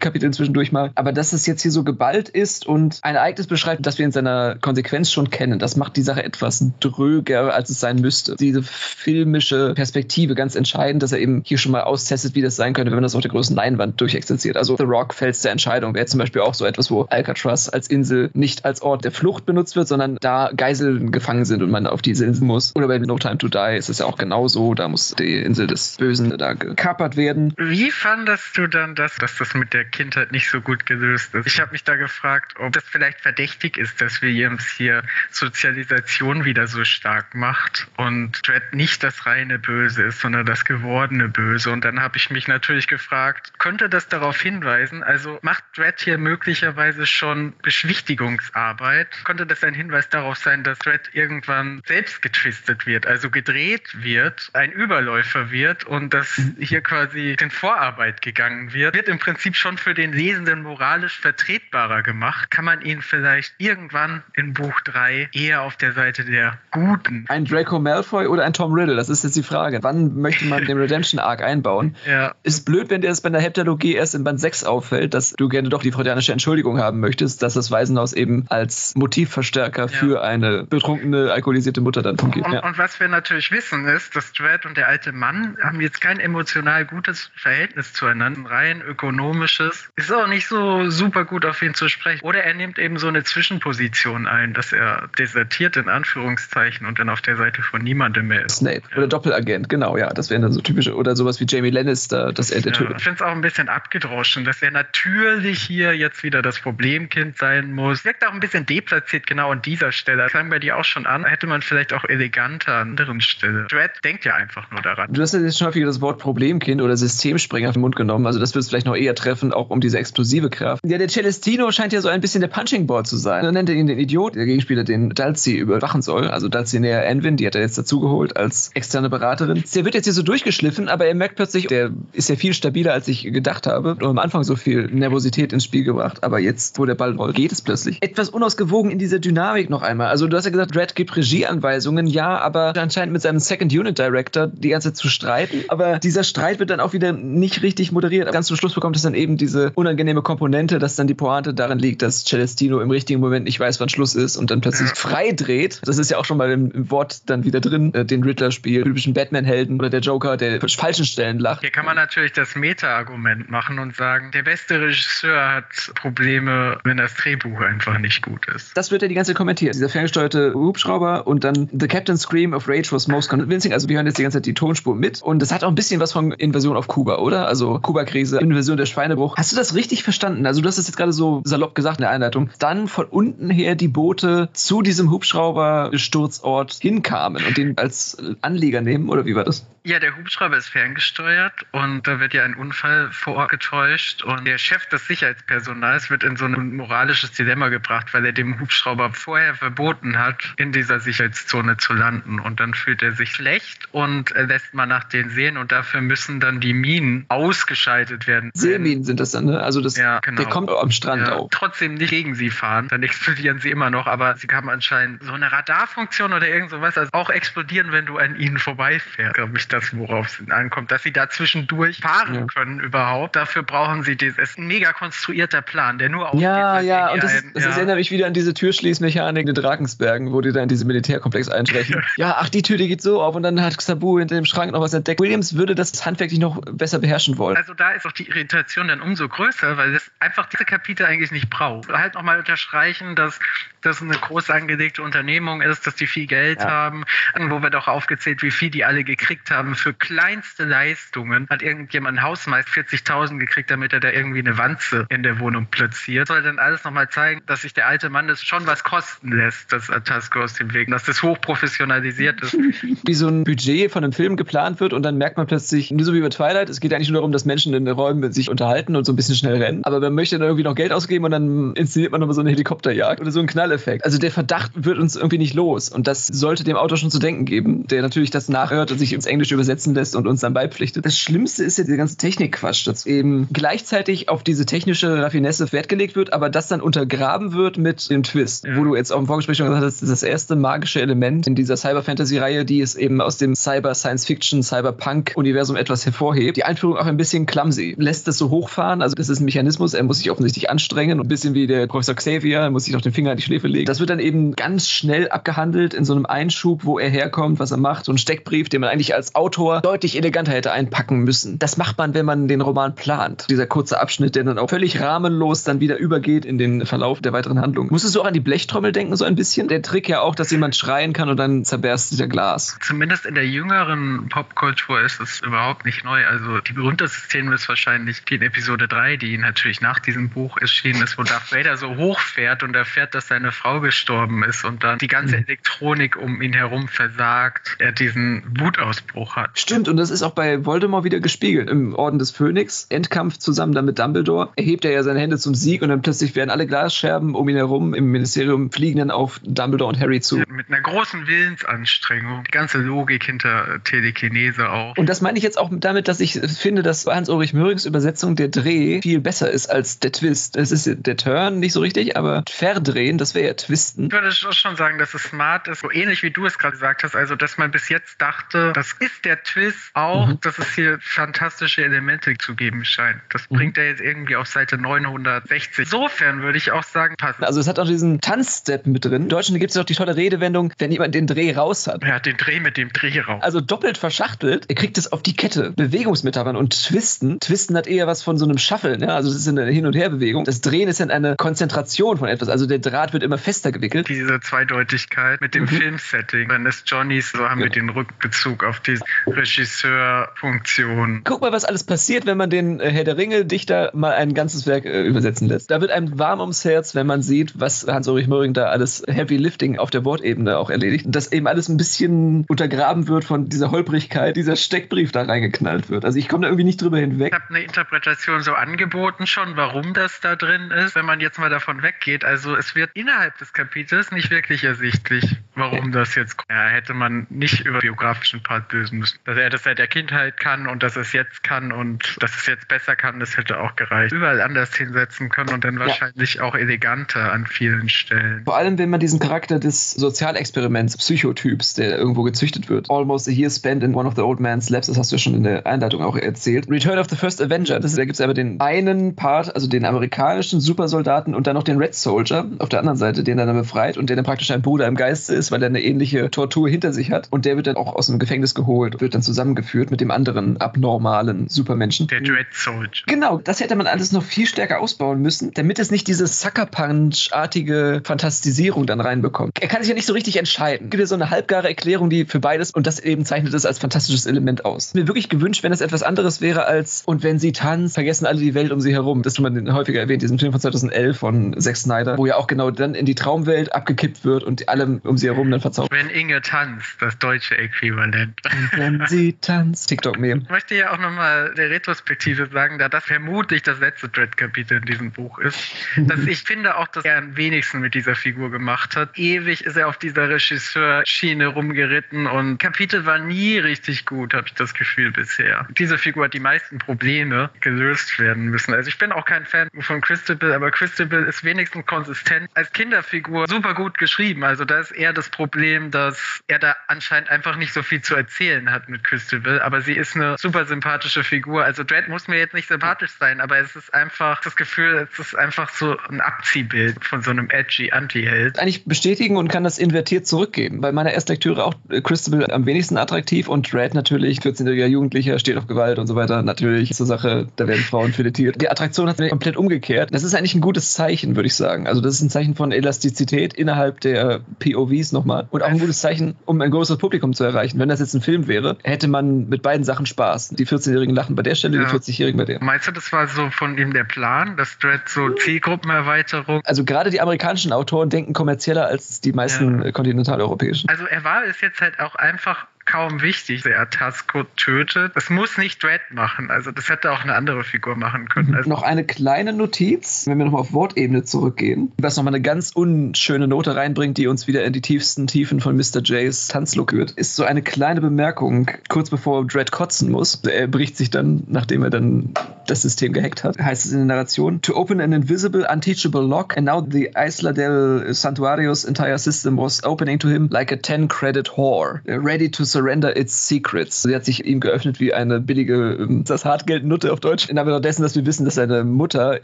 Rini-Kapiteln 0.04 0.34
zwischendurch 0.34 0.72
mal. 0.72 0.92
Aber 0.96 1.12
dass 1.12 1.34
es 1.34 1.46
jetzt 1.46 1.62
hier 1.62 1.72
so 1.72 1.84
geballt 1.84 2.30
ist 2.30 2.68
und 2.68 3.00
ein 3.02 3.16
Ereignis 3.16 3.48
beschreibt, 3.48 3.86
das 3.86 3.98
wir 3.98 4.06
in 4.06 4.12
seiner 4.12 4.56
Konsequenz 4.60 5.12
schon 5.12 5.30
kennen, 5.30 5.60
das 5.60 5.76
macht 5.76 5.96
die 5.96 6.02
Sache 6.02 6.24
etwas 6.24 6.66
dröger, 6.80 7.54
als 7.54 7.70
es 7.70 7.80
sein 7.80 7.98
müsste. 7.98 8.36
Diese 8.36 8.64
filmische 8.64 9.74
Perspektive 9.76 10.36
ganz 10.36 10.56
entscheidend, 10.56 11.04
dass 11.04 11.12
er 11.12 11.20
eben 11.20 11.42
hier 11.46 11.58
schon 11.58 11.72
mal 11.72 11.82
austestet, 11.82 12.36
wie 12.36 12.42
das 12.42 12.56
sein 12.56 12.74
könnte, 12.74 12.92
wenn 12.92 12.98
man 12.98 13.04
das 13.04 13.16
auf 13.16 13.22
der 13.22 13.32
größten 13.32 13.56
Leinwand 13.56 14.00
durchexerziert. 14.00 14.58
Also 14.58 14.78
The 14.78 14.84
Rock 14.84 15.14
fällt 15.14 15.34
der 15.44 15.52
Entscheidung 15.52 15.96
wäre 15.96 16.06
zum 16.06 16.20
Beispiel 16.20 16.42
auch 16.42 16.54
so 16.54 16.66
etwas, 16.66 16.92
wo 16.92 17.04
Alcatraz 17.04 17.70
als 17.70 17.88
Insel 17.88 18.30
nicht 18.34 18.66
als 18.66 18.82
Ort 18.82 19.04
der 19.04 19.12
Flucht 19.12 19.46
benutzt 19.46 19.76
wird, 19.76 19.88
sondern 19.88 20.18
da 20.22 20.52
Geiseln 20.56 21.12
gefangen 21.12 21.44
sind 21.44 21.64
und 21.64 21.72
man 21.72 21.88
auf 21.88 22.02
diese 22.02 22.26
Insel 22.26 22.46
muss. 22.46 22.76
Oder 22.76 22.88
bei 22.88 23.00
No 23.00 23.18
Time 23.18 23.38
to 23.38 23.48
Die 23.48 23.76
ist 23.78 23.90
es 23.90 24.00
ja 24.00 24.06
auch 24.06 24.18
genauso. 24.18 24.76
Da 24.76 24.88
muss 24.88 25.16
die 25.18 25.38
Insel 25.38 25.68
des 25.68 25.98
Bösen 25.98 26.38
da 26.38 26.54
gekapert 26.54 27.18
werden. 27.18 27.54
Wie 27.58 27.90
fandest 27.90 28.58
du 28.58 28.68
dann 28.68 28.96
das, 28.96 29.16
dass 29.16 29.38
das 29.38 29.54
mit 29.56 29.74
der 29.74 29.86
Kindheit 29.94 30.34
nicht 30.34 30.50
so 30.50 30.60
gut 30.60 30.86
gelöst 30.86 31.34
ist? 31.34 31.48
Ich 31.48 31.62
habe 31.62 31.72
mich 31.72 31.86
da 31.86 31.96
gefragt, 31.96 32.56
ob 32.60 32.74
das 32.74 32.84
vielleicht 32.84 33.22
verdächtig 33.22 33.78
ist, 33.78 34.02
dass 34.02 34.22
Williams 34.22 34.70
hier 34.70 35.04
Sozialisation 35.30 36.44
wieder 36.44 36.68
so 36.68 36.84
stark 36.84 37.36
macht 37.36 37.88
und 37.96 38.46
Dredd 38.46 38.74
nicht 38.74 39.04
das 39.04 39.26
reine 39.26 39.60
Böse 39.60 40.04
ist, 40.04 40.20
sondern 40.20 40.46
das 40.46 40.66
gewordene 40.66 41.30
Böse. 41.30 41.72
Und 41.72 41.86
dann 41.86 42.02
habe 42.02 42.18
ich 42.18 42.30
mich 42.30 42.48
natürlich 42.48 42.88
gefragt, 42.88 43.54
könnte 43.60 43.88
das 43.88 44.08
darauf 44.10 44.42
hinweisen, 44.42 45.04
also 45.04 45.40
macht 45.42 45.64
Dredd 45.76 46.02
hier 46.02 46.18
möglicherweise 46.18 47.06
schon 47.06 47.54
Beschwichtigungsarbeit? 47.62 49.24
Könnte 49.24 49.46
das 49.46 49.64
ein 49.64 49.74
Hinweis 49.74 50.10
darauf 50.10 50.38
sein, 50.38 50.64
dass 50.64 50.80
Dredd 50.80 51.12
irgendwann 51.14 51.82
selbst 51.86 52.22
getwistet 52.22 52.86
wird, 52.86 53.06
also 53.06 53.30
gedreht 53.30 53.88
wird, 53.94 54.50
ein 54.54 54.72
Überläufer 54.72 55.52
wird 55.52 55.84
und 55.84 56.14
dass 56.14 56.42
hier 56.60 56.82
quasi 56.82 57.36
in 57.40 57.52
Vorarbeit 57.52 58.22
gegangen 58.22 58.74
wird? 58.74 58.96
Wird 58.96 59.08
im 59.08 59.20
Prinzip 59.20 59.56
schon 59.56 59.78
für 59.84 59.94
den 59.94 60.14
Lesenden 60.14 60.64
moralisch 60.64 61.20
vertretbarer 61.20 62.02
gemacht? 62.02 62.50
Kann 62.50 62.66
man 62.66 62.82
ihn 62.82 63.02
vielleicht 63.02 63.54
irgendwann 63.58 64.24
in 64.34 64.54
Buch 64.54 64.80
3 64.82 65.30
eher 65.34 65.62
auf 65.62 65.76
der 65.76 65.94
Seite 65.94 66.26
der 66.26 66.58
Guten? 66.72 67.26
Ein 67.28 67.46
Draco 67.46 67.80
Malfoy 67.80 68.28
oder 68.28 68.46
ein 68.46 68.54
Tom 68.54 68.74
Riddle? 68.74 68.96
Das 68.96 69.10
ist 69.10 69.24
jetzt 69.24 69.36
die 69.36 69.44
Frage. 69.44 69.84
Wann 69.84 70.16
möchte 70.16 70.46
man 70.46 70.66
den 70.66 70.78
Redemption 70.78 71.20
Arc 71.20 71.42
einbauen? 71.42 71.96
Ja. 72.06 72.36
Ist 72.44 72.66
blöd, 72.66 72.90
wenn 72.90 73.02
dir 73.02 73.08
das 73.08 73.22
bei 73.22 73.30
der 73.30 73.40
Heptalogie 73.40 73.96
erst 73.96 74.14
in 74.14 74.24
Band 74.24 74.40
6 74.40 74.66
auffällt, 74.66 75.14
dass 75.14 75.32
du 75.32 75.48
gerne 75.48 75.70
doch 75.70 75.82
die 75.82 75.92
freudianische 75.92 76.34
Entschuldigung 76.34 76.80
haben 76.80 77.00
möchtest, 77.00 77.42
dass 77.42 77.54
das 77.54 77.72
Waisenhaus 77.72 78.14
eben 78.14 78.46
als 78.50 78.94
Motivverstärker 78.96 79.84
ja. 79.84 79.88
für 79.88 80.22
eine 80.22 80.66
betrunkene, 80.66 81.32
alkoholisierte 81.32 81.82
Mutter 81.82 82.02
dann 82.02 82.18
fungiert. 82.18 82.46
Und, 82.46 82.54
ja. 82.54 82.64
und, 82.64 82.78
was 82.78 83.00
wir 83.00 83.08
natürlich 83.08 83.52
wissen 83.52 83.88
ist, 83.88 84.16
dass 84.16 84.34
Dredd 84.34 84.66
und 84.66 84.76
der 84.76 84.90
alte 84.90 85.12
Mann 85.12 85.58
haben 85.64 85.80
jetzt 85.80 86.02
kein 86.02 86.20
emotional 86.20 86.86
gutes 86.86 87.32
Verhältnis 87.36 87.94
zueinander, 87.94 88.34
ein 88.34 88.46
rein 88.46 88.82
ökonomisches. 88.82 89.73
Ist 89.96 90.12
auch 90.12 90.28
nicht 90.28 90.48
so 90.48 90.90
super 90.90 91.26
gut 91.26 91.46
auf 91.46 91.62
ihn 91.62 91.74
zu 91.74 91.90
sprechen. 91.90 92.24
Oder 92.24 92.44
er 92.44 92.54
nimmt 92.54 92.80
eben 92.80 92.98
so 92.98 93.08
eine 93.08 93.24
Zwischenposition 93.24 94.28
ein, 94.28 94.54
dass 94.54 94.74
er 94.74 95.10
desertiert 95.20 95.78
in 95.78 95.90
Anführungszeichen 95.90 96.88
und 96.88 97.00
dann 97.00 97.10
auf 97.10 97.22
der 97.22 97.36
Seite 97.36 97.62
von 97.62 97.82
niemandem 97.82 98.28
mehr 98.28 98.46
ist. 98.46 98.58
Snape 98.58 98.82
oder 98.96 99.08
Doppelagent, 99.08 99.70
genau, 99.70 99.98
ja. 99.98 100.10
Das 100.14 100.30
wären 100.30 100.42
dann 100.42 100.52
so 100.52 100.62
typische, 100.62 100.96
oder 100.96 101.16
sowas 101.16 101.40
wie 101.40 101.46
Jamie 101.48 101.70
Lannister, 101.70 102.34
dass 102.34 102.50
er 102.50 102.62
der 102.62 102.74
ja, 102.74 102.96
Ich 102.96 103.04
finde 103.04 103.18
es 103.18 103.22
auch 103.22 103.32
ein 103.32 103.42
bisschen 103.42 103.70
abgedroschen, 103.70 104.46
dass 104.46 104.62
er 104.62 104.72
natürlich 104.72 105.62
hier 105.62 105.94
jetzt 105.94 106.24
wieder 106.24 106.42
das 106.42 106.60
Problemkind 106.60 107.38
sein 107.38 107.74
muss. 107.74 108.06
Wirkt 108.06 108.26
auch 108.26 108.34
ein 108.34 108.40
bisschen 108.40 108.66
deplatziert 108.66 109.28
genau 109.28 109.52
an 109.52 109.62
dieser 109.62 109.92
Stelle. 109.92 110.24
Das 110.24 110.32
klang 110.32 110.50
bei 110.50 110.60
dir 110.60 110.78
auch 110.78 110.86
schon 110.86 111.06
an. 111.06 111.26
Hätte 111.26 111.48
man 111.48 111.62
vielleicht 111.62 111.94
auch 111.94 112.06
eleganter 112.06 112.76
an 112.76 112.94
anderen 112.94 113.22
Stelle. 113.22 113.66
Dredd 113.70 114.04
denkt 114.04 114.26
ja 114.26 114.36
einfach 114.36 114.70
nur 114.72 114.82
daran. 114.82 115.12
Du 115.12 115.22
hast 115.22 115.34
ja 115.34 115.40
jetzt 115.40 115.58
schon 115.58 115.68
häufiger 115.68 115.86
das 115.86 116.00
Wort 116.02 116.20
Problemkind 116.20 116.82
oder 116.82 116.96
Systemspringer 116.96 117.70
auf 117.70 117.74
den 117.74 117.82
Mund 117.82 117.96
genommen. 117.96 118.28
Also 118.28 118.40
das 118.40 118.54
wird 118.54 118.64
es 118.64 118.70
vielleicht 118.70 118.86
noch 118.86 118.96
eher 118.96 119.16
treffen, 119.16 119.52
auch 119.52 119.63
um 119.70 119.82
diese 119.82 119.98
explosive 119.98 120.50
Kraft. 120.50 120.82
Ja, 120.86 120.98
der 120.98 121.08
Celestino 121.08 121.72
scheint 121.72 121.94
ja 121.94 122.02
so 122.02 122.10
ein 122.10 122.22
bisschen 122.22 122.42
der 122.42 122.48
Punching 122.48 122.88
Board 122.88 123.08
zu 123.08 123.18
sein. 123.18 123.44
Dann 123.44 123.54
nennt 123.54 123.70
er 123.70 123.76
ihn 123.76 123.88
den 123.88 124.00
Idiot, 124.00 124.36
der 124.36 124.46
Gegenspieler, 124.46 124.84
den 124.84 125.10
Dalzi 125.10 125.56
überwachen 125.56 126.02
soll. 126.02 126.28
Also 126.28 126.50
Dulcinea 126.50 127.02
Envin, 127.02 127.38
die 127.38 127.48
hat 127.48 127.56
er 127.56 127.62
jetzt 127.62 127.78
dazugeholt 127.78 128.38
als 128.38 128.72
externe 128.74 129.10
Beraterin. 129.10 129.64
Der 129.74 129.86
wird 129.86 129.96
jetzt 129.96 130.06
hier 130.06 130.14
so 130.14 130.24
durchgeschliffen, 130.24 130.90
aber 130.90 131.06
er 131.06 131.16
merkt 131.16 131.36
plötzlich, 131.36 131.68
der 131.68 131.92
ist 132.14 132.30
ja 132.30 132.36
viel 132.36 132.54
stabiler, 132.54 132.94
als 132.94 133.08
ich 133.08 133.24
gedacht 133.24 133.68
habe. 133.68 133.96
Und 133.96 134.04
am 134.04 134.20
Anfang 134.20 134.44
so 134.44 134.56
viel 134.56 134.88
Nervosität 134.88 135.54
ins 135.54 135.64
Spiel 135.64 135.84
gebracht. 135.84 136.24
Aber 136.24 136.40
jetzt, 136.40 136.78
wo 136.80 136.86
der 136.86 136.96
Ball 136.96 137.16
rollt, 137.16 137.36
geht 137.36 137.52
es 137.52 137.62
plötzlich. 137.62 137.98
Etwas 138.02 138.30
unausgewogen 138.30 138.92
in 138.92 139.00
dieser 139.00 139.20
Dynamik 139.20 139.70
noch 139.70 139.82
einmal. 139.82 140.08
Also 140.08 140.28
du 140.28 140.38
hast 140.38 140.46
ja 140.46 140.52
gesagt, 140.52 140.76
Dredd 140.76 140.96
gibt 140.96 141.16
Regieanweisungen, 141.16 142.08
ja, 142.08 142.38
aber 142.40 142.76
anscheinend 142.76 143.14
mit 143.14 143.22
seinem 143.22 143.40
Second 143.40 143.74
Unit 143.74 143.98
Director 143.98 144.48
die 144.48 144.70
ganze 144.70 144.90
Zeit 144.90 144.98
zu 144.98 145.10
streiten. 145.10 145.64
Aber 145.68 146.00
dieser 146.00 146.24
Streit 146.24 146.60
wird 146.60 146.70
dann 146.70 146.80
auch 146.80 146.94
wieder 146.94 147.14
nicht 147.14 147.62
richtig 147.64 147.92
moderiert. 147.92 148.32
Ganz 148.32 148.48
zum 148.48 148.58
Schluss 148.58 148.74
bekommt 148.74 148.96
es 148.96 149.02
dann 149.02 149.14
eben 149.14 149.38
diese 149.38 149.53
unangenehme 149.54 150.22
Komponente, 150.22 150.80
dass 150.80 150.96
dann 150.96 151.08
die 151.08 151.14
Pointe 151.14 151.54
darin 151.54 151.80
liegt, 151.80 152.02
dass 152.02 152.26
Celestino 152.26 152.80
im 152.80 152.92
richtigen 152.92 153.20
Moment 153.20 153.46
nicht 153.46 153.60
weiß, 153.60 153.80
wann 153.80 153.90
Schluss 153.90 154.16
ist 154.16 154.38
und 154.38 154.52
dann 154.52 154.62
plötzlich 154.62 154.90
frei 154.92 155.32
dreht. 155.32 155.82
Das 155.86 155.98
ist 155.98 156.12
ja 156.12 156.18
auch 156.18 156.26
schon 156.26 156.38
mal 156.38 156.52
im, 156.52 156.72
im 156.72 156.92
Wort 156.92 157.30
dann 157.30 157.44
wieder 157.44 157.60
drin, 157.62 157.94
äh, 157.94 158.06
den 158.06 158.24
Riddler 158.24 158.52
spielt, 158.52 158.86
typischen 158.86 159.14
Batman-Helden 159.14 159.80
oder 159.80 159.90
der 159.90 160.02
Joker, 160.02 160.38
der 160.38 160.60
falschen 160.62 161.06
Stellen 161.06 161.40
lacht. 161.40 161.62
Hier 161.62 161.72
kann 161.72 161.86
man 161.86 161.96
natürlich 161.96 162.34
das 162.34 162.56
Meta-Argument 162.56 163.50
machen 163.50 163.80
und 163.80 163.96
sagen, 163.96 164.32
der 164.32 164.44
beste 164.44 164.80
Regisseur 164.80 165.56
hat 165.56 165.92
Probleme, 165.96 166.78
wenn 166.84 166.98
das 166.98 167.14
Drehbuch 167.16 167.62
einfach 167.62 167.98
nicht 168.00 168.22
gut 168.22 168.48
ist. 168.48 168.76
Das 168.76 168.92
wird 168.92 169.02
ja 169.02 169.08
die 169.08 169.16
ganze 169.16 169.32
Zeit 169.32 169.38
kommentiert. 169.38 169.76
Dieser 169.76 169.90
ferngesteuerte 169.90 170.54
Hubschrauber 170.54 171.28
und 171.28 171.44
dann 171.44 171.70
The 171.72 171.88
Captain 171.88 172.18
Scream 172.18 172.54
of 172.54 172.68
Rage 172.68 172.92
was 172.92 173.08
most 173.08 173.30
convincing. 173.30 173.74
Also 173.74 173.90
wir 173.90 173.98
hören 173.98 174.06
jetzt 174.06 174.18
die 174.18 174.24
ganze 174.24 174.38
Zeit 174.38 174.46
die 174.46 174.54
Tonspur 174.54 174.96
mit 174.96 175.22
und 175.22 175.42
das 175.42 175.52
hat 175.52 175.64
auch 175.64 175.70
ein 175.70 175.76
bisschen 175.76 176.00
was 176.00 176.12
von 176.12 176.32
Invasion 176.32 176.78
auf 176.78 176.88
Kuba, 176.88 177.18
oder? 177.18 177.48
Also 177.48 177.80
Kuba-Krise, 177.80 178.40
Invasion 178.40 178.78
der 178.78 178.86
Schweinebruch. 178.86 179.38
Hast 179.44 179.52
du 179.52 179.58
das 179.58 179.76
richtig 179.76 180.04
verstanden? 180.04 180.46
Also 180.46 180.62
du 180.62 180.70
hast 180.70 180.78
es 180.78 180.88
jetzt 180.88 180.96
gerade 180.96 181.12
so 181.12 181.42
salopp 181.44 181.76
gesagt 181.76 181.98
in 181.98 182.04
der 182.04 182.12
Einleitung. 182.12 182.50
Dann 182.60 182.88
von 182.88 183.04
unten 183.08 183.50
her 183.50 183.76
die 183.76 183.90
Boote 183.90 184.48
zu 184.54 184.82
diesem 184.82 185.12
Hubschrauber-Sturzort 185.12 186.76
hinkamen 186.76 187.46
und 187.46 187.58
den 187.58 187.78
als 187.78 188.16
Anleger 188.40 188.80
nehmen, 188.80 189.10
oder 189.10 189.26
wie 189.26 189.36
war 189.36 189.44
das? 189.44 189.68
Ja, 189.86 190.00
der 190.00 190.16
Hubschrauber 190.16 190.56
ist 190.56 190.70
ferngesteuert 190.70 191.66
und 191.74 192.08
da 192.08 192.22
wird 192.22 192.34
ja 192.34 192.44
ein 192.44 192.54
Unfall 192.54 193.12
vorgetäuscht 193.12 194.24
und 194.24 194.46
der 194.46 194.58
Chef 194.58 194.86
des 194.86 195.08
Sicherheitspersonals 195.08 196.10
wird 196.10 196.24
in 196.24 196.38
so 196.38 196.46
ein 196.46 196.78
moralisches 196.78 197.34
Dilemma 197.34 197.68
gebracht, 197.68 198.14
weil 198.14 198.26
er 198.26 198.32
dem 198.32 198.62
Hubschrauber 198.62 199.12
vorher 199.12 199.56
verboten 199.56 200.18
hat, 200.18 200.54
in 200.56 200.72
dieser 200.72 201.02
Sicherheitszone 201.02 201.76
zu 201.76 201.92
landen 201.92 202.40
und 202.40 202.62
dann 202.62 202.74
fühlt 202.74 203.04
er 203.04 203.12
sich 203.12 203.32
schlecht 203.32 203.90
und 203.92 204.34
lässt 204.38 204.74
mal 204.74 204.86
nach 204.86 205.04
denen 205.04 205.32
sehen 205.32 205.58
und 205.58 205.74
dafür 205.74 206.00
müssen 206.00 206.40
dann 206.40 206.62
die 206.62 206.74
Minen 206.74 207.26
ausgeschaltet 207.28 208.26
werden. 208.26 208.52
Seeminen 208.54 209.04
sind 209.04 209.20
das 209.20 209.23
dann, 209.32 209.46
ne? 209.46 209.62
Also 209.62 209.82
das, 209.82 209.98
ja, 209.98 210.20
genau. 210.20 210.42
der 210.42 210.50
kommt 210.50 210.70
am 210.70 210.92
Strand 210.92 211.28
ja, 211.28 211.36
auf. 211.36 211.50
Trotzdem 211.52 211.96
nicht 211.96 212.10
gegen 212.10 212.36
sie 212.36 212.50
fahren, 212.50 212.88
dann 212.90 213.04
explodieren 213.04 213.60
sie 213.60 213.70
immer 213.70 213.90
noch, 213.90 214.08
aber 214.08 214.36
sie 214.36 214.48
haben 214.52 214.70
anscheinend 214.70 215.24
so 215.24 215.34
eine 215.34 215.52
Radarfunktion 215.52 216.34
oder 216.34 216.48
irgend 216.48 216.70
sowas, 216.70 216.98
also 216.98 217.10
auch 217.14 217.30
explodieren, 217.30 217.92
wenn 217.92 218.06
du 218.06 218.18
an 218.18 218.36
ihnen 218.36 218.58
vorbeifährst, 218.58 219.34
glaube 219.36 219.58
ich 219.58 219.68
das, 219.68 219.96
worauf 219.96 220.28
es 220.28 220.52
ankommt, 220.52 220.92
dass 220.92 221.04
sie 221.04 221.12
da 221.12 221.30
zwischendurch 221.30 222.00
fahren 222.00 222.36
ja. 222.36 222.46
können 222.46 222.80
überhaupt. 222.80 223.36
Dafür 223.36 223.64
brauchen 223.64 224.04
sie 224.04 224.16
das. 224.16 224.34
Es 224.38 224.52
ist 224.52 224.60
ein 224.60 224.68
mega 224.68 224.94
konstruierter 224.94 225.62
Plan, 225.62 225.98
der 225.98 226.10
nur 226.10 226.28
ausgeht, 226.28 226.42
Ja, 226.42 226.80
ja, 226.80 227.12
und 227.12 227.24
das, 227.24 227.34
ist, 227.34 227.46
das 227.54 227.64
ja. 227.64 227.70
erinnert 227.72 227.98
mich 227.98 228.12
wieder 228.12 228.28
an 228.28 228.34
diese 228.34 228.54
Türschließmechanik 228.54 229.48
in 229.48 229.54
Drakensbergen, 229.54 230.32
wo 230.32 230.42
die 230.42 230.52
da 230.52 230.62
in 230.62 230.70
diese 230.70 230.86
Militärkomplex 230.86 231.50
einschrechen. 231.50 232.04
ja, 232.18 232.38
ach, 232.40 232.50
die 232.50 232.62
Tür, 232.62 232.78
die 232.78 232.88
geht 232.88 233.02
so 233.02 233.22
auf 233.22 233.36
und 233.36 233.44
dann 233.44 233.62
hat 233.62 233.78
Xabu 233.78 234.20
hinter 234.20 234.36
dem 234.36 234.46
Schrank 234.46 234.72
noch 234.72 234.82
was 234.82 234.94
entdeckt. 234.94 235.20
Williams 235.20 235.56
würde 235.56 235.76
das 235.76 236.06
handwerklich 236.06 236.40
noch 236.40 236.62
besser 236.72 237.00
beherrschen 237.00 237.38
wollen. 237.38 237.58
Also 237.58 237.74
da 237.74 237.92
ist 237.92 238.06
auch 238.06 238.12
die 238.12 238.28
Irritation 238.28 238.88
dann 238.88 239.02
umso 239.14 239.30
größer, 239.30 239.78
weil 239.78 239.94
es 239.94 240.12
einfach 240.20 240.48
diese 240.48 240.66
Kapitel 240.66 241.06
eigentlich 241.06 241.32
nicht 241.32 241.48
braucht. 241.52 241.88
Halt 241.90 242.16
nochmal 242.16 242.40
unterstreichen, 242.40 243.16
dass 243.16 243.40
das 243.82 244.02
eine 244.02 244.14
groß 244.14 244.50
angelegte 244.50 245.04
Unternehmung 245.04 245.62
ist, 245.62 245.86
dass 245.86 245.94
die 245.96 246.08
viel 246.08 246.26
Geld 246.26 246.62
ja. 246.62 246.70
haben, 246.70 247.04
wo 247.38 247.62
wird 247.62 247.76
auch 247.76 247.88
aufgezählt, 247.88 248.42
wie 248.42 248.50
viel 248.50 248.72
die 248.72 248.86
alle 248.86 249.04
gekriegt 249.04 249.52
haben. 249.52 249.76
Für 249.76 249.94
kleinste 249.94 250.64
Leistungen 250.64 251.48
hat 251.50 251.62
irgendjemand 251.62 252.18
ein 252.18 252.24
Hausmeister 252.24 252.82
40.000 252.82 253.38
gekriegt, 253.38 253.70
damit 253.70 253.94
er 253.94 254.00
da 254.00 254.10
irgendwie 254.10 254.40
eine 254.40 254.58
Wanze 254.58 255.06
in 255.10 255.22
der 255.22 255.40
Wohnung 255.40 255.68
platziert. 255.68 256.28
Soll 256.28 256.42
dann 256.42 256.58
alles 256.58 256.84
nochmal 256.84 257.10
zeigen, 257.10 257.44
dass 257.46 257.62
sich 257.62 257.74
der 257.74 257.88
alte 257.88 258.10
Mann 258.10 258.28
das 258.28 258.42
schon 258.42 258.66
was 258.66 258.84
kosten 258.84 259.32
lässt, 259.32 259.72
das 259.72 259.92
Atasco 259.92 260.42
aus 260.42 260.56
dem 260.56 260.74
Weg, 260.74 260.90
dass 260.90 261.04
das 261.04 261.22
hochprofessionalisiert 261.22 262.42
ist. 262.42 262.54
Wie 263.06 263.14
so 263.14 263.28
ein 263.28 263.44
Budget 263.44 263.92
von 263.92 264.04
einem 264.04 264.14
Film 264.14 264.38
geplant 264.38 264.80
wird 264.80 264.94
und 264.94 265.04
dann 265.04 265.18
merkt 265.18 265.38
man 265.38 265.46
plötzlich, 265.46 265.92
nur 265.92 266.04
so 266.04 266.14
wie 266.14 266.22
bei 266.22 266.30
Twilight, 266.30 266.70
es 266.70 266.80
geht 266.80 266.94
eigentlich 266.94 267.10
nur 267.10 267.18
darum, 267.18 267.32
dass 267.32 267.46
Menschen 267.46 267.74
in 267.74 267.86
den 267.86 267.94
Räumen 267.94 268.32
sich 268.32 268.50
unterhalten 268.50 268.96
und 268.96 269.03
so 269.06 269.12
ein 269.12 269.16
bisschen 269.16 269.36
schnell 269.36 269.62
rennen. 269.62 269.84
Aber 269.84 270.00
man 270.00 270.14
möchte 270.14 270.38
dann 270.38 270.48
irgendwie 270.48 270.64
noch 270.64 270.76
Geld 270.76 270.92
ausgeben 270.92 271.26
und 271.26 271.32
dann 271.32 271.74
inszeniert 271.74 272.12
man 272.12 272.22
nochmal 272.22 272.36
so 272.36 272.42
eine 272.42 272.50
Helikopterjagd 272.50 273.22
oder 273.22 273.32
so 273.32 273.40
einen 273.40 273.48
Knalleffekt. 273.48 274.06
Also 274.06 274.18
der 274.18 274.32
Verdacht 274.32 274.72
wird 274.76 274.98
uns 274.98 275.16
irgendwie 275.16 275.38
nicht 275.38 275.54
los. 275.54 275.90
Und 275.90 276.08
das 276.08 276.28
sollte 276.28 276.64
dem 276.64 276.76
Autor 276.76 276.98
schon 276.98 277.12
zu 277.12 277.20
denken 277.20 277.46
geben, 277.46 277.88
der 277.88 278.02
natürlich 278.02 278.32
das 278.32 278.50
nachhört 278.50 278.92
und 278.92 278.98
sich 278.98 279.14
ins 279.14 279.26
Englische 279.26 279.54
übersetzen 279.54 279.94
lässt 279.94 280.16
und 280.16 280.28
uns 280.28 280.42
dann 280.42 280.54
beipflichtet. 280.54 281.06
Das 281.06 281.18
Schlimmste 281.18 281.64
ist 281.64 281.78
ja 281.78 281.84
dieser 281.84 281.98
ganze 281.98 282.18
Technikquatsch, 282.18 282.88
dass 282.88 283.06
eben 283.06 283.48
gleichzeitig 283.52 284.30
auf 284.30 284.44
diese 284.44 284.66
technische 284.66 285.22
Raffinesse 285.22 285.72
Wert 285.74 285.90
gelegt 285.90 286.16
wird, 286.16 286.32
aber 286.34 286.50
das 286.50 286.68
dann 286.68 286.82
untergraben 286.82 287.54
wird 287.54 287.78
mit 287.78 288.10
dem 288.10 288.24
Twist, 288.24 288.66
wo 288.76 288.84
du 288.84 288.96
jetzt 288.96 289.12
auch 289.12 289.20
im 289.20 289.28
Vorgespräch 289.28 289.58
schon 289.58 289.68
gesagt 289.68 289.84
hast, 289.84 290.02
das 290.02 290.10
ist 290.10 290.22
das 290.22 290.24
erste 290.24 290.56
magische 290.56 291.02
Element 291.02 291.48
in 291.48 291.56
dieser 291.56 291.76
Cyber-Fantasy-Reihe, 291.76 292.66
die 292.66 292.82
es 292.82 292.96
eben 292.96 293.22
aus 293.22 293.38
dem 293.38 293.56
Cyber-Science-Fiction, 293.56 294.64
Cyberpunk-Universum 294.64 295.76
etwas 295.76 296.06
hervorhebt. 296.06 296.58
Die 296.58 296.64
Einführung 296.64 296.98
auch 296.98 297.06
ein 297.06 297.18
bisschen 297.18 297.46
clumsy. 297.46 297.96
Lässt 297.98 298.28
das 298.28 298.38
so 298.38 298.50
hochfahren, 298.50 298.93
also 299.02 299.16
das 299.16 299.30
ist 299.30 299.40
ein 299.40 299.46
Mechanismus, 299.46 299.94
er 299.94 300.04
muss 300.04 300.20
sich 300.20 300.32
offensichtlich 300.32 300.70
anstrengen 300.70 301.20
ein 301.20 301.28
bisschen 301.28 301.54
wie 301.54 301.68
der 301.68 301.88
Professor 301.88 302.16
Xavier, 302.16 302.60
er 302.60 302.70
muss 302.70 302.86
sich 302.86 302.94
noch 302.94 303.02
den 303.02 303.14
Finger 303.14 303.32
in 303.32 303.38
die 303.38 303.44
Schläfe 303.44 303.68
legen. 303.68 303.86
Das 303.86 304.00
wird 304.00 304.10
dann 304.10 304.20
eben 304.20 304.56
ganz 304.56 304.90
schnell 304.90 305.30
abgehandelt 305.30 305.94
in 305.94 306.06
so 306.06 306.14
einem 306.14 306.26
Einschub, 306.26 306.86
wo 306.86 307.00
er 307.00 307.10
herkommt, 307.10 307.60
was 307.60 307.72
er 307.72 307.78
macht, 307.78 308.06
so 308.06 308.12
ein 308.12 308.18
Steckbrief, 308.18 308.70
den 308.70 308.82
man 308.82 308.90
eigentlich 308.90 309.16
als 309.16 309.36
Autor 309.36 309.82
deutlich 309.82 310.18
eleganter 310.18 310.52
hätte 310.52 310.72
einpacken 310.72 311.20
müssen. 311.20 311.60
Das 311.60 311.78
macht 311.78 311.98
man, 311.98 312.14
wenn 312.14 312.26
man 312.26 312.48
den 312.48 312.62
Roman 312.62 312.96
plant. 312.96 313.48
Dieser 313.50 313.66
kurze 313.66 314.00
Abschnitt, 314.00 314.36
der 314.36 314.44
dann 314.44 314.60
auch 314.60 314.70
völlig 314.70 315.02
rahmenlos 315.02 315.64
dann 315.64 315.80
wieder 315.80 315.98
übergeht 315.98 316.46
in 316.46 316.58
den 316.58 316.86
Verlauf 316.86 317.22
der 317.22 317.34
weiteren 317.34 317.60
Handlung. 317.60 317.88
Musstest 317.90 318.16
du 318.16 318.22
auch 318.22 318.26
an 318.26 318.34
die 318.34 318.40
Blechtrommel 318.40 318.92
denken, 318.92 319.16
so 319.16 319.26
ein 319.26 319.36
bisschen? 319.36 319.68
Der 319.68 319.82
Trick 319.82 320.10
ja 320.10 320.22
auch, 320.22 320.36
dass 320.36 320.52
jemand 320.52 320.76
schreien 320.76 321.14
kann 321.14 321.30
und 321.30 321.38
dann 321.38 321.66
zerberst 321.66 322.20
der 322.20 322.28
Glas. 322.28 322.78
Zumindest 322.82 323.26
in 323.26 323.36
der 323.36 323.48
jüngeren 323.48 324.30
Popkultur 324.30 325.02
ist 325.02 325.20
es 325.20 325.42
überhaupt 325.42 325.86
nicht 325.86 326.04
neu. 326.04 326.26
Also 326.26 326.60
die 326.60 326.74
berühmteste 326.74 327.20
Szene 327.20 327.54
ist 327.56 327.68
wahrscheinlich 327.70 328.24
die 328.26 328.36
in 328.36 328.42
Episode 328.42 328.83
3, 328.88 329.18
die 329.18 329.38
natürlich 329.38 329.82
nach 329.82 330.00
diesem 330.00 330.30
Buch 330.30 330.58
erschienen 330.58 331.02
ist, 331.02 331.18
wo 331.18 331.24
Darth 331.24 331.52
Vader 331.52 331.78
so 331.78 331.96
hochfährt 331.96 332.64
und 332.64 332.76
erfährt, 332.76 333.16
dass 333.16 333.28
seine 333.28 333.52
Frau 333.52 333.80
gestorben 333.80 334.44
ist 334.44 334.64
und 334.66 334.84
dann 334.84 335.00
die 335.00 335.08
ganze 335.08 335.38
mhm. 335.38 335.44
Elektronik 335.44 336.18
um 336.18 336.42
ihn 336.42 336.54
herum 336.54 336.88
versagt, 336.88 337.76
er 337.80 337.92
diesen 337.92 338.44
Wutausbruch 338.60 339.36
hat. 339.36 339.58
Stimmt, 339.60 339.88
und 339.88 339.98
das 339.98 340.10
ist 340.10 340.22
auch 340.24 340.34
bei 340.34 340.66
Voldemort 340.66 341.04
wieder 341.04 341.20
gespiegelt. 341.20 341.70
Im 341.70 341.96
Orden 341.96 342.20
des 342.20 342.32
Phönix, 342.32 342.86
Endkampf 342.90 343.38
zusammen 343.38 343.74
dann 343.74 343.86
mit 343.86 344.00
Dumbledore, 344.00 344.52
erhebt 344.56 344.86
er 344.86 344.92
ja 344.92 345.04
seine 345.04 345.20
Hände 345.20 345.38
zum 345.38 345.56
Sieg 345.56 345.82
und 345.82 345.90
dann 345.90 346.02
plötzlich 346.02 346.36
werden 346.36 346.50
alle 346.50 346.68
Glasscherben 346.68 347.36
um 347.36 347.48
ihn 347.50 347.56
herum 347.56 347.94
im 347.94 348.12
Ministerium 348.12 348.72
fliegen 348.72 349.00
dann 349.00 349.12
auf 349.12 349.40
Dumbledore 349.44 349.90
und 349.90 350.00
Harry 350.00 350.22
zu. 350.22 350.38
Mit 350.48 350.70
einer 350.70 350.82
großen 350.82 351.28
Willensanstrengung. 351.28 352.44
Die 352.46 352.52
ganze 352.52 352.80
Logik 352.80 353.24
hinter 353.24 353.84
Telekinese 353.84 354.70
auch. 354.70 354.98
Und 354.98 355.08
das 355.08 355.22
meine 355.22 355.38
ich 355.38 355.44
jetzt 355.44 355.58
auch 355.58 355.70
damit, 355.72 356.08
dass 356.08 356.20
ich 356.20 356.34
finde, 356.34 356.84
dass 356.84 357.06
Hans-Ulrich 357.06 357.54
Mürings 357.54 357.86
Übersetzung 357.86 358.36
der 358.36 358.48
Dreh 358.48 358.73
viel 359.02 359.20
besser 359.20 359.50
ist 359.50 359.68
als 359.68 360.00
der 360.00 360.12
Twist. 360.12 360.58
Es 360.58 360.72
ist 360.72 360.90
der 361.06 361.18
Turn 361.18 361.60
nicht 361.60 361.74
so 361.74 361.80
richtig, 361.82 362.18
aber 362.18 362.44
verdrehen, 362.50 363.18
das 363.18 363.36
wäre 363.36 363.48
ja 363.48 363.54
Twisten. 363.54 364.08
Ich 364.08 364.12
würde 364.12 364.32
schon 364.32 364.76
sagen, 364.76 364.98
dass 364.98 365.14
es 365.14 365.24
smart 365.24 365.68
ist, 365.68 365.82
so 365.82 365.92
ähnlich 365.92 366.24
wie 366.24 366.32
du 366.32 366.46
es 366.46 366.58
gerade 366.58 366.74
gesagt 366.74 367.04
hast, 367.04 367.16
also 367.16 367.36
dass 367.36 367.58
man 367.58 367.72
bis 367.72 367.90
jetzt 367.90 368.22
dachte, 368.22 368.74
das 368.74 368.94
ist 369.00 369.26
der 369.26 369.44
Twist 369.44 369.92
auch, 369.94 370.28
mhm. 370.28 370.40
dass 370.42 370.60
es 370.60 370.74
hier 370.74 370.98
fantastische 371.02 371.84
Elemente 371.84 372.34
zu 372.38 372.56
geben 372.56 372.86
scheint. 372.86 373.22
Das 373.30 373.50
mhm. 373.50 373.56
bringt 373.56 373.78
er 373.78 373.88
jetzt 373.88 374.02
irgendwie 374.02 374.36
auf 374.36 374.48
Seite 374.48 374.78
960. 374.78 375.86
Insofern 375.86 376.42
würde 376.42 376.58
ich 376.58 376.72
auch 376.72 376.84
sagen, 376.84 377.16
passen. 377.18 377.44
Also 377.44 377.60
es 377.60 377.68
hat 377.68 377.80
auch 377.80 377.88
diesen 377.88 378.22
Tanzstep 378.22 378.86
mit 378.86 379.06
drin. 379.06 379.24
Im 379.24 379.30
Deutschen 379.30 379.58
gibt 379.60 379.72
es 379.72 379.78
auch 379.78 379.86
die 379.86 379.96
tolle 379.96 380.16
Redewendung, 380.16 380.74
wenn 380.78 380.92
jemand 380.92 381.16
den 381.16 381.28
Dreh 381.28 381.54
raus 381.54 381.88
hat. 381.88 382.04
Ja, 382.04 382.20
den 382.20 382.38
Dreh 382.38 382.60
mit 382.60 382.78
dem 382.78 382.92
Dreh 382.92 383.20
raus. 383.20 383.42
Also 383.42 383.62
doppelt 383.62 383.98
verschachtelt. 383.98 384.66
Er 384.70 384.76
kriegt 384.76 384.98
es 384.98 385.12
auf 385.12 385.22
die 385.22 385.36
Kette. 385.36 385.72
Bewegungsmetaphern 385.72 386.56
und 386.56 386.86
Twisten. 386.86 387.40
Twisten 387.40 387.78
hat 387.78 387.88
eher 387.88 388.08
was 388.08 388.24
von 388.24 388.38
so 388.38 388.46
einem 388.46 388.58
Shuffle. 388.64 388.98
Ja? 389.00 389.16
Also 389.16 389.30
das 389.30 389.40
ist 389.40 389.48
eine 389.48 389.66
Hin- 389.66 389.86
und 389.86 389.96
Herbewegung. 389.96 390.44
Das 390.46 390.62
Drehen 390.62 390.88
ist 390.90 391.00
dann 391.00 391.12
eine 391.12 391.36
Konzentration 391.36 392.18
von 392.18 392.28
etwas. 392.28 392.50
Also 392.50 392.66
der 392.66 392.80
Draht 392.80 393.14
wird 393.14 393.24
immer 393.24 393.38
fester 393.38 393.72
gewickelt. 393.72 394.10
Diese 394.10 394.40
Zweideutigkeit 394.40 395.42
mit 395.42 395.56
dem 395.56 395.64
mhm. 395.64 395.68
Filmsetting. 395.68 396.50
Wenn 396.50 396.66
es 396.66 396.84
Johnnys, 396.86 397.32
so 397.32 397.50
haben 397.50 397.60
genau. 397.60 397.74
wir 397.74 397.82
den 397.82 397.90
Rückbezug 397.90 398.64
auf 398.64 398.80
die 398.80 399.00
Regisseurfunktion. 399.28 401.22
Guck 401.24 401.42
mal, 401.42 401.52
was 401.52 401.66
alles 401.66 401.84
passiert, 401.84 402.26
wenn 402.26 402.38
man 402.38 402.50
den 402.50 402.80
äh, 402.80 402.90
Herr 402.92 403.04
der 403.04 403.18
Ringe-Dichter 403.18 403.92
mal 403.94 404.14
ein 404.14 404.34
ganzes 404.34 404.66
Werk 404.68 404.86
äh, 404.86 405.04
übersetzen 405.04 405.48
lässt. 405.48 405.70
Da 405.72 405.82
wird 405.82 405.92
einem 405.92 406.18
warm 406.18 406.40
ums 406.40 406.64
Herz, 406.66 406.96
wenn 406.96 407.08
man 407.08 407.22
sieht, 407.22 407.60
was 407.60 407.86
Hans-Ulrich 407.88 408.28
Möhring 408.28 408.54
da 408.54 408.66
alles 408.68 409.04
Heavy 409.08 409.38
Lifting 409.38 409.78
auf 409.78 409.90
der 409.90 410.06
Wortebene 410.06 410.58
auch 410.58 410.70
erledigt. 410.70 411.06
Und 411.06 411.16
dass 411.16 411.32
eben 411.32 411.48
alles 411.48 411.70
ein 411.70 411.78
bisschen 411.78 412.46
untergraben 412.48 413.08
wird 413.08 413.26
von 413.26 413.50
dieser 413.50 413.72
Holprigkeit, 413.72 414.36
dieser 414.36 414.56
Steckbrief 414.56 415.12
da 415.12 415.24
reingeknallt 415.24 415.90
wird. 415.90 416.06
Also 416.06 416.20
ich 416.20 416.30
komme 416.30 416.44
da 416.44 416.48
irgendwie 416.48 416.64
nicht 416.64 416.82
drüber 416.82 416.98
hinweg. 416.98 417.34
Ich 417.34 417.34
habe 417.34 417.50
eine 417.50 417.64
Interpretation 417.64 418.42
so 418.42 418.53
angeboten 418.54 419.28
schon, 419.28 419.56
warum 419.56 419.94
das 419.94 420.20
da 420.22 420.36
drin 420.36 420.72
ist, 420.72 420.96
wenn 420.96 421.06
man 421.06 421.20
jetzt 421.20 421.40
mal 421.40 421.50
davon 421.50 421.84
weggeht. 421.84 422.26
Also 422.26 422.56
es 422.56 422.76
wird 422.76 422.92
innerhalb 422.94 423.38
des 423.38 423.54
Kapitels 423.54 424.12
nicht 424.12 424.32
wirklich 424.32 424.64
ersichtlich, 424.64 425.38
warum 425.56 425.92
das 425.92 426.16
jetzt 426.16 426.38
kommt. 426.38 426.50
Ja, 426.50 426.68
hätte 426.68 426.94
man 426.94 427.28
nicht 427.30 427.66
über 427.66 427.80
biografischen 427.80 428.44
Part 428.44 428.72
lösen 428.74 429.00
müssen. 429.00 429.20
Dass 429.26 429.38
er 429.38 429.50
das 429.50 429.64
seit 429.64 429.80
der 429.80 429.88
Kindheit 429.88 430.40
kann 430.40 430.68
und 430.68 430.84
dass 430.84 430.96
es 430.96 431.14
jetzt 431.14 431.44
kann 431.44 431.72
und 431.72 432.18
dass 432.22 432.36
es 432.36 432.46
jetzt 432.46 432.68
besser 432.68 432.96
kann, 432.96 433.20
das 433.20 433.38
hätte 433.38 433.60
auch 433.60 433.76
gereicht. 433.76 434.14
Überall 434.14 434.42
anders 434.42 434.76
hinsetzen 434.76 435.30
können 435.30 435.54
und 435.54 435.64
dann 435.64 435.80
wahrscheinlich 435.80 436.36
ja. 436.36 436.44
auch 436.44 436.56
eleganter 436.56 437.32
an 437.32 437.46
vielen 437.48 437.90
Stellen. 437.90 438.44
Vor 438.46 438.58
allem, 438.58 438.78
wenn 438.78 438.90
man 438.90 439.00
diesen 439.00 439.20
Charakter 439.20 439.60
des 439.60 439.92
Sozialexperiments, 439.92 440.98
Psychotyps, 440.98 441.74
der 441.74 441.98
irgendwo 441.98 442.24
gezüchtet 442.24 442.70
wird, 442.70 442.90
almost 442.90 443.28
a 443.28 443.32
year 443.32 443.50
spent 443.50 443.84
in 443.84 443.96
one 443.96 444.08
of 444.08 444.16
the 444.16 444.22
old 444.22 444.40
man's 444.40 444.70
labs, 444.70 444.88
das 444.88 444.98
hast 444.98 445.12
du 445.12 445.16
ja 445.16 445.20
schon 445.20 445.36
in 445.36 445.44
der 445.44 445.66
Einleitung 445.66 446.02
auch 446.02 446.16
erzählt. 446.16 446.70
Return 446.70 447.00
of 447.00 447.10
the 447.10 447.16
First 447.16 447.42
Avenger, 447.42 447.80
das 447.80 447.92
ist, 447.92 447.98
da 447.98 448.06
gibt 448.06 448.16
es 448.16 448.22
den 448.34 448.60
einen 448.60 449.16
Part, 449.16 449.56
also 449.56 449.68
den 449.68 449.86
amerikanischen 449.86 450.60
Supersoldaten 450.60 451.36
und 451.36 451.48
dann 451.48 451.56
noch 451.56 451.64
den 451.64 451.78
Red 451.78 451.96
Soldier 451.96 452.46
auf 452.60 452.70
der 452.70 452.80
anderen 452.80 452.98
Seite, 452.98 453.24
den 453.24 453.40
er 453.40 453.46
dann 453.46 453.56
befreit 453.56 453.98
und 453.98 454.10
der 454.10 454.16
dann 454.16 454.26
praktisch 454.26 454.52
ein 454.52 454.62
Bruder 454.62 454.88
im 454.88 454.96
Geiste 454.96 455.34
ist, 455.34 455.52
weil 455.52 455.62
er 455.62 455.68
eine 455.68 455.82
ähnliche 455.82 456.30
Tortur 456.30 456.70
hinter 456.70 456.94
sich 456.94 457.12
hat. 457.12 457.28
Und 457.30 457.46
der 457.46 457.56
wird 457.56 457.68
dann 457.68 457.76
auch 457.76 457.96
aus 457.96 458.08
dem 458.08 458.20
Gefängnis 458.20 458.56
geholt, 458.56 459.02
wird 459.02 459.16
dann 459.16 459.22
zusammengeführt 459.22 459.92
mit 459.92 460.02
dem 460.02 460.12
anderen 460.12 460.58
abnormalen 460.58 461.48
Supermenschen. 461.50 462.08
Der 462.08 462.22
Dread 462.22 462.48
Soldier. 462.52 463.04
Genau, 463.08 463.38
das 463.38 463.60
hätte 463.60 463.76
man 463.76 463.88
alles 463.88 464.12
noch 464.12 464.24
viel 464.24 464.46
stärker 464.46 464.80
ausbauen 464.80 465.22
müssen, 465.22 465.52
damit 465.54 465.80
es 465.80 465.92
nicht 465.92 466.08
diese 466.08 466.28
Sucker 466.28 466.66
Punch-artige 466.66 468.02
Fantastisierung 468.04 468.86
dann 468.86 469.02
reinbekommt. 469.02 469.62
Er 469.62 469.68
kann 469.68 469.82
sich 469.82 469.90
ja 469.90 469.96
nicht 469.96 470.06
so 470.06 470.14
richtig 470.14 470.38
entscheiden. 470.38 470.88
Es 470.88 470.92
gibt 470.92 471.02
ja 471.02 471.08
so 471.08 471.16
eine 471.16 471.30
halbgare 471.30 471.68
Erklärung, 471.68 472.10
die 472.10 472.26
für 472.26 472.40
beides 472.40 472.72
und 472.72 472.88
das 472.88 473.00
eben 473.00 473.26
zeichnet 473.26 473.54
es 473.54 473.66
als 473.66 473.80
fantastisches 473.80 474.26
Element 474.26 474.66
aus. 474.66 474.94
Mir 474.94 475.08
wirklich 475.08 475.30
gewünscht, 475.30 475.64
wenn 475.64 475.72
es 475.72 475.82
etwas 475.82 476.04
anderes 476.04 476.42
wäre 476.42 476.66
als 476.66 477.04
und 477.06 477.24
wenn 477.24 477.40
sie 477.40 477.52
tanzt, 477.52 477.96
vergessen 477.96 478.23
alle 478.26 478.40
die 478.40 478.54
Welt 478.54 478.72
um 478.72 478.82
sie 478.82 478.94
herum. 478.94 479.24
Das 479.24 479.36
hat 479.36 479.42
man 479.42 479.74
häufiger 479.74 480.00
erwähnt, 480.00 480.22
diesen 480.22 480.40
Film 480.40 480.52
von 480.52 480.62
2011 480.62 481.18
von 481.18 481.60
Zack 481.60 481.78
Snyder, 481.78 482.18
wo 482.18 482.26
ja 482.26 482.36
auch 482.36 482.48
genau 482.48 482.72
dann 482.72 482.96
in 482.96 483.06
die 483.06 483.16
Traumwelt 483.16 483.74
abgekippt 483.74 484.26
wird 484.26 484.44
und 484.44 484.70
alle 484.70 485.02
um 485.04 485.18
sie 485.18 485.28
herum 485.28 485.50
dann 485.52 485.62
verzaubert. 485.62 485.92
Wenn 485.92 486.10
Inge 486.10 486.42
tanzt, 486.42 487.02
das 487.02 487.18
deutsche 487.20 487.58
Äquivalent. 487.58 488.42
Und 488.46 488.80
wenn 488.80 489.04
sie 489.08 489.34
tanzt. 489.34 489.90
TikTok-Meme. 489.90 490.42
Ich 490.44 490.50
möchte 490.50 490.76
ja 490.76 490.92
auch 490.92 491.00
nochmal 491.00 491.54
der 491.56 491.70
Retrospektive 491.70 492.48
sagen, 492.48 492.80
da 492.80 492.90
das 492.90 493.04
vermutlich 493.04 493.64
das 493.64 493.80
letzte 493.80 494.10
Dread-Kapitel 494.10 494.78
in 494.78 494.86
diesem 494.86 495.12
Buch 495.12 495.40
ist, 495.40 495.58
dass 495.98 496.20
ich 496.26 496.44
finde 496.44 496.78
auch, 496.78 496.88
dass 496.88 497.06
er 497.06 497.18
am 497.18 497.36
wenigsten 497.38 497.80
mit 497.80 497.94
dieser 497.94 498.16
Figur 498.16 498.52
gemacht 498.52 498.96
hat. 498.96 499.18
Ewig 499.18 499.66
ist 499.66 499.78
er 499.78 499.88
auf 499.88 499.98
dieser 499.98 500.30
Regisseurschiene 500.30 501.48
rumgeritten 501.48 502.28
und 502.28 502.58
Kapitel 502.58 503.06
war 503.06 503.20
nie 503.20 503.58
richtig 503.58 504.06
gut, 504.06 504.34
habe 504.34 504.48
ich 504.48 504.54
das 504.54 504.74
Gefühl 504.74 505.12
bisher. 505.12 505.68
Diese 505.78 505.98
Figur 505.98 506.26
hat 506.26 506.34
die 506.34 506.40
meisten 506.40 506.78
Probleme 506.78 507.50
gelöst 507.60 508.12
werden 508.20 508.46
müssen. 508.46 508.74
Also 508.74 508.90
ich 508.90 508.98
bin 508.98 509.12
auch 509.12 509.26
kein 509.26 509.46
Fan 509.46 509.70
von 509.80 510.02
Christabel, 510.02 510.54
aber 510.54 510.72
Christabel 510.72 511.26
ist 511.26 511.44
wenigstens 511.44 511.86
konsistent 511.86 512.50
als 512.54 512.72
Kinderfigur 512.72 513.48
super 513.48 513.74
gut 513.74 513.98
geschrieben. 513.98 514.44
Also 514.44 514.66
da 514.66 514.80
ist 514.80 514.92
eher 514.92 515.14
das 515.14 515.30
Problem, 515.30 515.92
dass 515.92 516.42
er 516.48 516.60
da 516.60 516.76
anscheinend 516.88 517.30
einfach 517.30 517.56
nicht 517.56 517.74
so 517.74 517.84
viel 517.84 518.02
zu 518.02 518.16
erzählen 518.16 518.72
hat 518.72 518.90
mit 518.90 519.04
Christabel, 519.04 519.62
aber 519.62 519.82
sie 519.82 519.94
ist 519.94 520.16
eine 520.16 520.36
super 520.38 520.66
sympathische 520.66 521.24
Figur. 521.24 521.64
Also 521.64 521.84
Dread 521.84 522.08
muss 522.10 522.28
mir 522.28 522.38
jetzt 522.38 522.54
nicht 522.54 522.68
sympathisch 522.68 523.12
sein, 523.20 523.42
aber 523.42 523.58
es 523.60 523.76
ist 523.76 523.94
einfach 523.94 524.42
das 524.42 524.56
Gefühl, 524.56 525.08
es 525.12 525.20
ist 525.20 525.36
einfach 525.36 525.70
so 525.70 525.98
ein 526.10 526.22
Abziehbild 526.22 527.04
von 527.04 527.22
so 527.22 527.32
einem 527.32 527.50
edgy 527.50 527.92
Anti-Held. 527.92 528.60
Eigentlich 528.60 528.86
bestätigen 528.86 529.38
und 529.38 529.48
kann 529.48 529.64
das 529.64 529.78
invertiert 529.78 530.28
zurückgeben. 530.28 530.82
Bei 530.82 530.92
meiner 530.92 531.14
Erstlektüre 531.14 531.64
auch 531.64 531.76
Christabel 532.04 532.52
am 532.52 532.66
wenigsten 532.66 532.98
attraktiv 532.98 533.48
und 533.48 533.72
Dread 533.72 533.94
natürlich, 533.94 534.40
14-jähriger 534.40 534.88
Jugendlicher, 534.88 535.40
steht 535.40 535.58
auf 535.58 535.68
Gewalt 535.68 536.00
und 536.00 536.08
so 536.08 536.16
weiter. 536.16 536.42
Natürlich 536.42 536.94
zur 536.94 537.06
Sache, 537.06 537.48
da 537.56 537.68
werden 537.68 537.84
Frauen 537.84 538.03
filetiert. 538.12 538.62
Die 538.62 538.70
Attraktion 538.70 539.08
hat 539.08 539.18
sich 539.18 539.30
komplett 539.30 539.58
umgekehrt. 539.58 540.14
Das 540.14 540.24
ist 540.24 540.36
eigentlich 540.36 540.56
ein 540.56 540.62
gutes 540.62 540.94
Zeichen, 540.94 541.36
würde 541.36 541.48
ich 541.48 541.56
sagen. 541.56 541.88
Also 541.88 542.02
das 542.02 542.16
ist 542.16 542.22
ein 542.22 542.30
Zeichen 542.30 542.56
von 542.56 542.72
Elastizität 542.72 543.54
innerhalb 543.54 544.02
der 544.02 544.42
POVs 544.60 545.12
nochmal 545.12 545.48
und 545.52 545.64
auch 545.64 545.68
ein 545.68 545.80
gutes 545.80 546.02
Zeichen, 546.02 546.36
um 546.46 546.60
ein 546.62 546.72
größeres 546.72 547.00
Publikum 547.00 547.34
zu 547.34 547.44
erreichen. 547.44 547.80
Wenn 547.80 547.90
das 547.90 548.00
jetzt 548.00 548.14
ein 548.14 548.22
Film 548.22 548.48
wäre, 548.48 548.78
hätte 548.84 549.08
man 549.08 549.48
mit 549.50 549.62
beiden 549.62 549.84
Sachen 549.84 550.06
Spaß. 550.06 550.50
Die 550.50 550.66
14-Jährigen 550.66 551.16
lachen 551.16 551.36
bei 551.36 551.44
der 551.44 551.56
Stelle, 551.56 551.78
ja. 551.78 551.86
die 551.86 551.96
40-Jährigen 551.96 552.38
bei 552.38 552.46
der. 552.46 552.64
Meinst 552.64 552.88
du, 552.88 552.92
das 552.92 553.12
war 553.14 553.28
so 553.28 553.50
von 553.50 553.78
ihm 553.78 553.94
der 553.94 554.04
Plan, 554.04 554.58
dass 554.58 554.78
Dread 554.80 555.08
so 555.08 555.30
Zielgruppenerweiterung? 555.30 556.62
Also 556.66 556.84
gerade 556.84 557.10
die 557.10 557.22
amerikanischen 557.22 557.72
Autoren 557.72 558.10
denken 558.10 558.34
kommerzieller 558.34 558.88
als 558.88 559.22
die 559.22 559.34
meisten 559.34 559.84
ja. 559.84 559.92
kontinentaleuropäischen. 559.92 560.90
Also 560.90 561.06
er 561.06 561.24
war 561.24 561.44
es 561.46 561.62
jetzt 561.62 561.82
halt 561.82 562.00
auch 562.00 562.16
einfach 562.16 562.68
kaum 562.86 563.22
wichtig, 563.22 563.64
der 563.64 563.90
Tasco 563.90 564.44
tötet. 564.56 565.12
Das 565.16 565.30
muss 565.30 565.58
nicht 565.58 565.84
Dread 565.84 566.02
machen. 566.12 566.50
Also 566.50 566.72
das 566.72 566.90
hätte 566.90 567.12
auch 567.12 567.22
eine 567.22 567.36
andere 567.36 567.64
Figur 567.64 567.96
machen 567.96 568.30
können. 568.30 568.56
Also 568.56 568.70
noch 568.70 568.82
eine 568.82 569.04
kleine 569.04 569.54
Notiz, 569.54 570.26
wenn 570.28 570.38
wir 570.38 570.46
nochmal 570.46 570.62
auf 570.62 570.74
Wortebene 570.74 571.24
zurückgehen, 571.24 571.92
was 571.98 572.18
nochmal 572.18 572.34
eine 572.34 572.42
ganz 572.42 572.72
unschöne 572.74 573.48
Note 573.48 573.76
reinbringt, 573.76 574.18
die 574.18 574.28
uns 574.28 574.48
wieder 574.48 574.64
in 574.64 574.74
die 574.74 574.82
tiefsten 574.82 575.28
Tiefen 575.28 575.60
von 575.60 575.76
Mr. 575.76 576.02
Jays 576.04 576.48
Tanzlook 576.48 576.94
führt, 576.94 577.12
ist 577.12 577.36
so 577.36 577.44
eine 577.44 577.62
kleine 577.62 578.02
Bemerkung, 578.02 578.70
kurz 578.88 579.10
bevor 579.10 579.46
Dread 579.46 579.72
kotzen 579.72 580.12
muss. 580.12 580.42
Er 580.44 580.68
bricht 580.68 580.96
sich 580.96 581.10
dann, 581.10 581.44
nachdem 581.48 581.84
er 581.84 581.90
dann 581.90 582.34
das 582.68 582.84
System 582.84 583.14
gehackt 583.14 583.44
hat, 583.44 583.60
heißt 583.60 583.86
es 583.86 583.92
in 583.92 584.00
der 584.00 584.06
Narration, 584.06 584.62
to 584.62 584.76
open 584.76 585.02
an 585.02 585.12
invisible, 585.12 585.66
unteachable 585.70 586.22
lock 586.22 586.56
and 586.58 586.68
now 586.68 586.86
the 586.88 587.10
Isla 587.16 587.52
del 587.52 588.14
Santuario's 588.14 588.86
entire 588.86 589.18
system 589.18 589.58
was 589.58 589.84
opening 589.84 590.20
to 590.20 590.30
him 590.30 590.50
like 590.52 590.72
a 590.72 590.76
10-credit 590.76 591.58
whore, 591.58 592.02
ready 592.06 592.50
to 592.50 592.64
surrender 592.74 593.16
its 593.16 593.48
secrets. 593.48 594.02
Sie 594.02 594.16
hat 594.16 594.26
sich 594.26 594.46
ihm 594.46 594.60
geöffnet 594.60 595.00
wie 595.00 595.14
eine 595.14 595.40
billige, 595.40 595.98
ähm, 596.00 596.24
das 596.26 596.46
Hartgeldnutte 596.46 597.14
auf 597.14 597.20
Deutsch. 597.20 597.50
In 597.50 597.58
Anbetracht 597.58 597.86
dessen, 597.86 598.02
dass 598.02 598.16
wir 598.16 598.26
wissen, 598.26 598.46
dass 598.46 598.56
seine 598.56 598.84
Mutter 598.84 599.44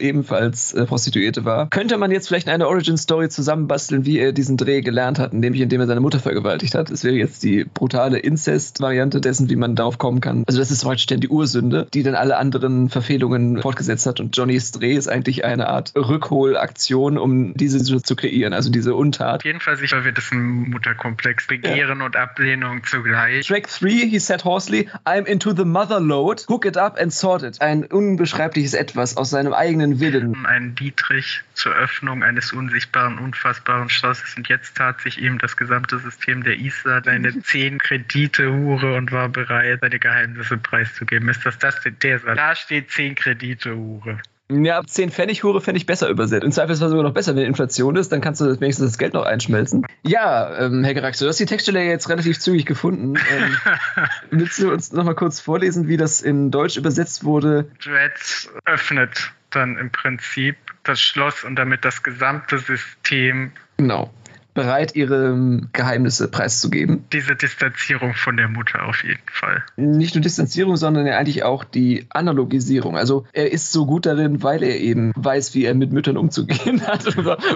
ebenfalls 0.00 0.72
äh, 0.72 0.84
Prostituierte 0.84 1.44
war, 1.44 1.68
könnte 1.70 1.96
man 1.98 2.10
jetzt 2.10 2.28
vielleicht 2.28 2.48
eine 2.48 2.68
Origin-Story 2.68 3.28
zusammenbasteln, 3.28 4.04
wie 4.04 4.18
er 4.18 4.32
diesen 4.32 4.56
Dreh 4.56 4.80
gelernt 4.80 5.18
hat, 5.18 5.32
nämlich 5.32 5.62
indem 5.62 5.80
er 5.80 5.86
seine 5.86 6.00
Mutter 6.00 6.18
vergewaltigt 6.18 6.74
hat. 6.74 6.90
Das 6.90 7.04
wäre 7.04 7.14
jetzt 7.14 7.42
die 7.42 7.64
brutale 7.64 8.18
Inzest-Variante 8.18 9.20
dessen, 9.20 9.48
wie 9.50 9.56
man 9.56 9.76
darauf 9.76 9.98
kommen 9.98 10.20
kann. 10.20 10.44
Also 10.46 10.58
das 10.58 10.70
ist 10.70 10.84
praktisch 10.84 11.06
dann 11.06 11.20
die 11.20 11.28
Ursünde, 11.28 11.86
die 11.94 12.02
dann 12.02 12.14
alle 12.14 12.36
anderen 12.36 12.88
Verfehlungen 12.88 13.60
fortgesetzt 13.62 14.06
hat. 14.06 14.20
Und 14.20 14.36
Johnnys 14.36 14.72
Dreh 14.72 14.94
ist 14.94 15.08
eigentlich 15.08 15.44
eine 15.44 15.68
Art 15.68 15.92
Rückholaktion, 15.96 17.18
um 17.18 17.54
diese 17.54 17.80
zu 17.80 18.16
kreieren, 18.16 18.52
also 18.52 18.70
diese 18.70 18.94
Untat. 18.94 19.40
Auf 19.40 19.44
jeden 19.44 19.60
Fall 19.60 19.76
sicher 19.76 20.04
wird 20.04 20.18
es 20.18 20.30
ein 20.32 20.70
Mutterkomplex. 20.70 21.46
Begehren 21.46 21.98
ja. 21.98 22.04
und 22.04 22.16
Ablehnung 22.16 22.84
zugleich. 22.84 23.19
Right. 23.20 23.44
Track 23.44 23.68
3, 23.68 24.08
he 24.08 24.18
said 24.18 24.40
hoarsely, 24.40 24.88
I'm 25.04 25.26
into 25.26 25.52
the 25.52 25.66
mother 25.66 26.00
load. 26.00 26.40
Hook 26.48 26.64
it 26.64 26.76
up 26.76 26.96
and 26.98 27.12
sort 27.12 27.42
it. 27.42 27.60
Ein 27.60 27.84
unbeschreibliches 27.84 28.72
Etwas 28.72 29.16
aus 29.16 29.30
seinem 29.30 29.52
eigenen 29.52 30.00
Willen. 30.00 30.46
Ein 30.46 30.74
Dietrich 30.74 31.42
zur 31.52 31.74
Öffnung 31.74 32.22
eines 32.22 32.52
unsichtbaren, 32.52 33.18
unfassbaren 33.18 33.90
Schlosses 33.90 34.36
und 34.36 34.48
jetzt 34.48 34.76
tat 34.76 35.02
sich 35.02 35.20
ihm 35.20 35.38
das 35.38 35.56
gesamte 35.56 35.98
System 35.98 36.44
der 36.44 36.58
ISA 36.58 37.02
seine 37.04 37.38
zehn 37.42 37.78
Kredite 37.78 38.50
Hure 38.50 38.94
und 38.96 39.12
war 39.12 39.28
bereit, 39.28 39.80
seine 39.82 39.98
Geheimnisse 39.98 40.56
preiszugeben. 40.56 41.28
Ist 41.28 41.44
das 41.44 41.58
das 41.58 41.74
der 41.82 42.18
Satz? 42.20 42.36
Da 42.36 42.54
steht 42.54 42.90
zehn 42.90 43.14
Kredite 43.14 43.76
Hure. 43.76 44.18
Ja, 44.50 44.78
ab 44.78 44.88
10 44.88 45.10
Pfennig 45.10 45.44
Hure 45.44 45.60
fände 45.60 45.78
ich 45.78 45.86
besser 45.86 46.08
übersetzt. 46.08 46.44
Im 46.44 46.52
Zweifelsfall 46.52 46.88
sogar 46.88 47.04
noch 47.04 47.14
besser, 47.14 47.36
wenn 47.36 47.44
Inflation 47.44 47.96
ist, 47.96 48.10
dann 48.10 48.20
kannst 48.20 48.40
du 48.40 48.60
wenigstens 48.60 48.86
das 48.86 48.98
Geld 48.98 49.14
noch 49.14 49.24
einschmelzen. 49.24 49.86
Ja, 50.02 50.58
ähm, 50.58 50.82
Herr 50.82 50.94
Gerax, 50.94 51.18
du 51.18 51.28
hast 51.28 51.38
die 51.38 51.46
Textstelle 51.46 51.84
jetzt 51.84 52.08
relativ 52.08 52.38
zügig 52.38 52.66
gefunden. 52.66 53.14
Ähm, 53.16 53.56
willst 54.30 54.60
du 54.60 54.72
uns 54.72 54.92
nochmal 54.92 55.14
kurz 55.14 55.40
vorlesen, 55.40 55.86
wie 55.86 55.96
das 55.96 56.20
in 56.20 56.50
Deutsch 56.50 56.76
übersetzt 56.76 57.24
wurde? 57.24 57.70
Dreads 57.82 58.50
öffnet 58.64 59.32
dann 59.50 59.78
im 59.78 59.90
Prinzip 59.90 60.56
das 60.82 61.00
Schloss 61.00 61.44
und 61.44 61.56
damit 61.56 61.84
das 61.84 62.02
gesamte 62.02 62.58
System 62.58 63.52
Genau 63.76 64.10
bereit, 64.54 64.94
ihre 64.96 65.60
Geheimnisse 65.72 66.28
preiszugeben. 66.28 67.04
Diese 67.12 67.36
Distanzierung 67.36 68.14
von 68.14 68.36
der 68.36 68.48
Mutter 68.48 68.84
auf 68.84 69.02
jeden 69.04 69.20
Fall. 69.30 69.64
Nicht 69.76 70.14
nur 70.14 70.22
Distanzierung, 70.22 70.76
sondern 70.76 71.06
ja 71.06 71.18
eigentlich 71.18 71.42
auch 71.42 71.64
die 71.64 72.06
Analogisierung. 72.10 72.96
Also 72.96 73.26
er 73.32 73.52
ist 73.52 73.72
so 73.72 73.86
gut 73.86 74.06
darin, 74.06 74.42
weil 74.42 74.62
er 74.62 74.78
eben 74.78 75.12
weiß, 75.16 75.54
wie 75.54 75.64
er 75.64 75.74
mit 75.74 75.92
Müttern 75.92 76.16
umzugehen 76.16 76.82
hat. 76.86 77.02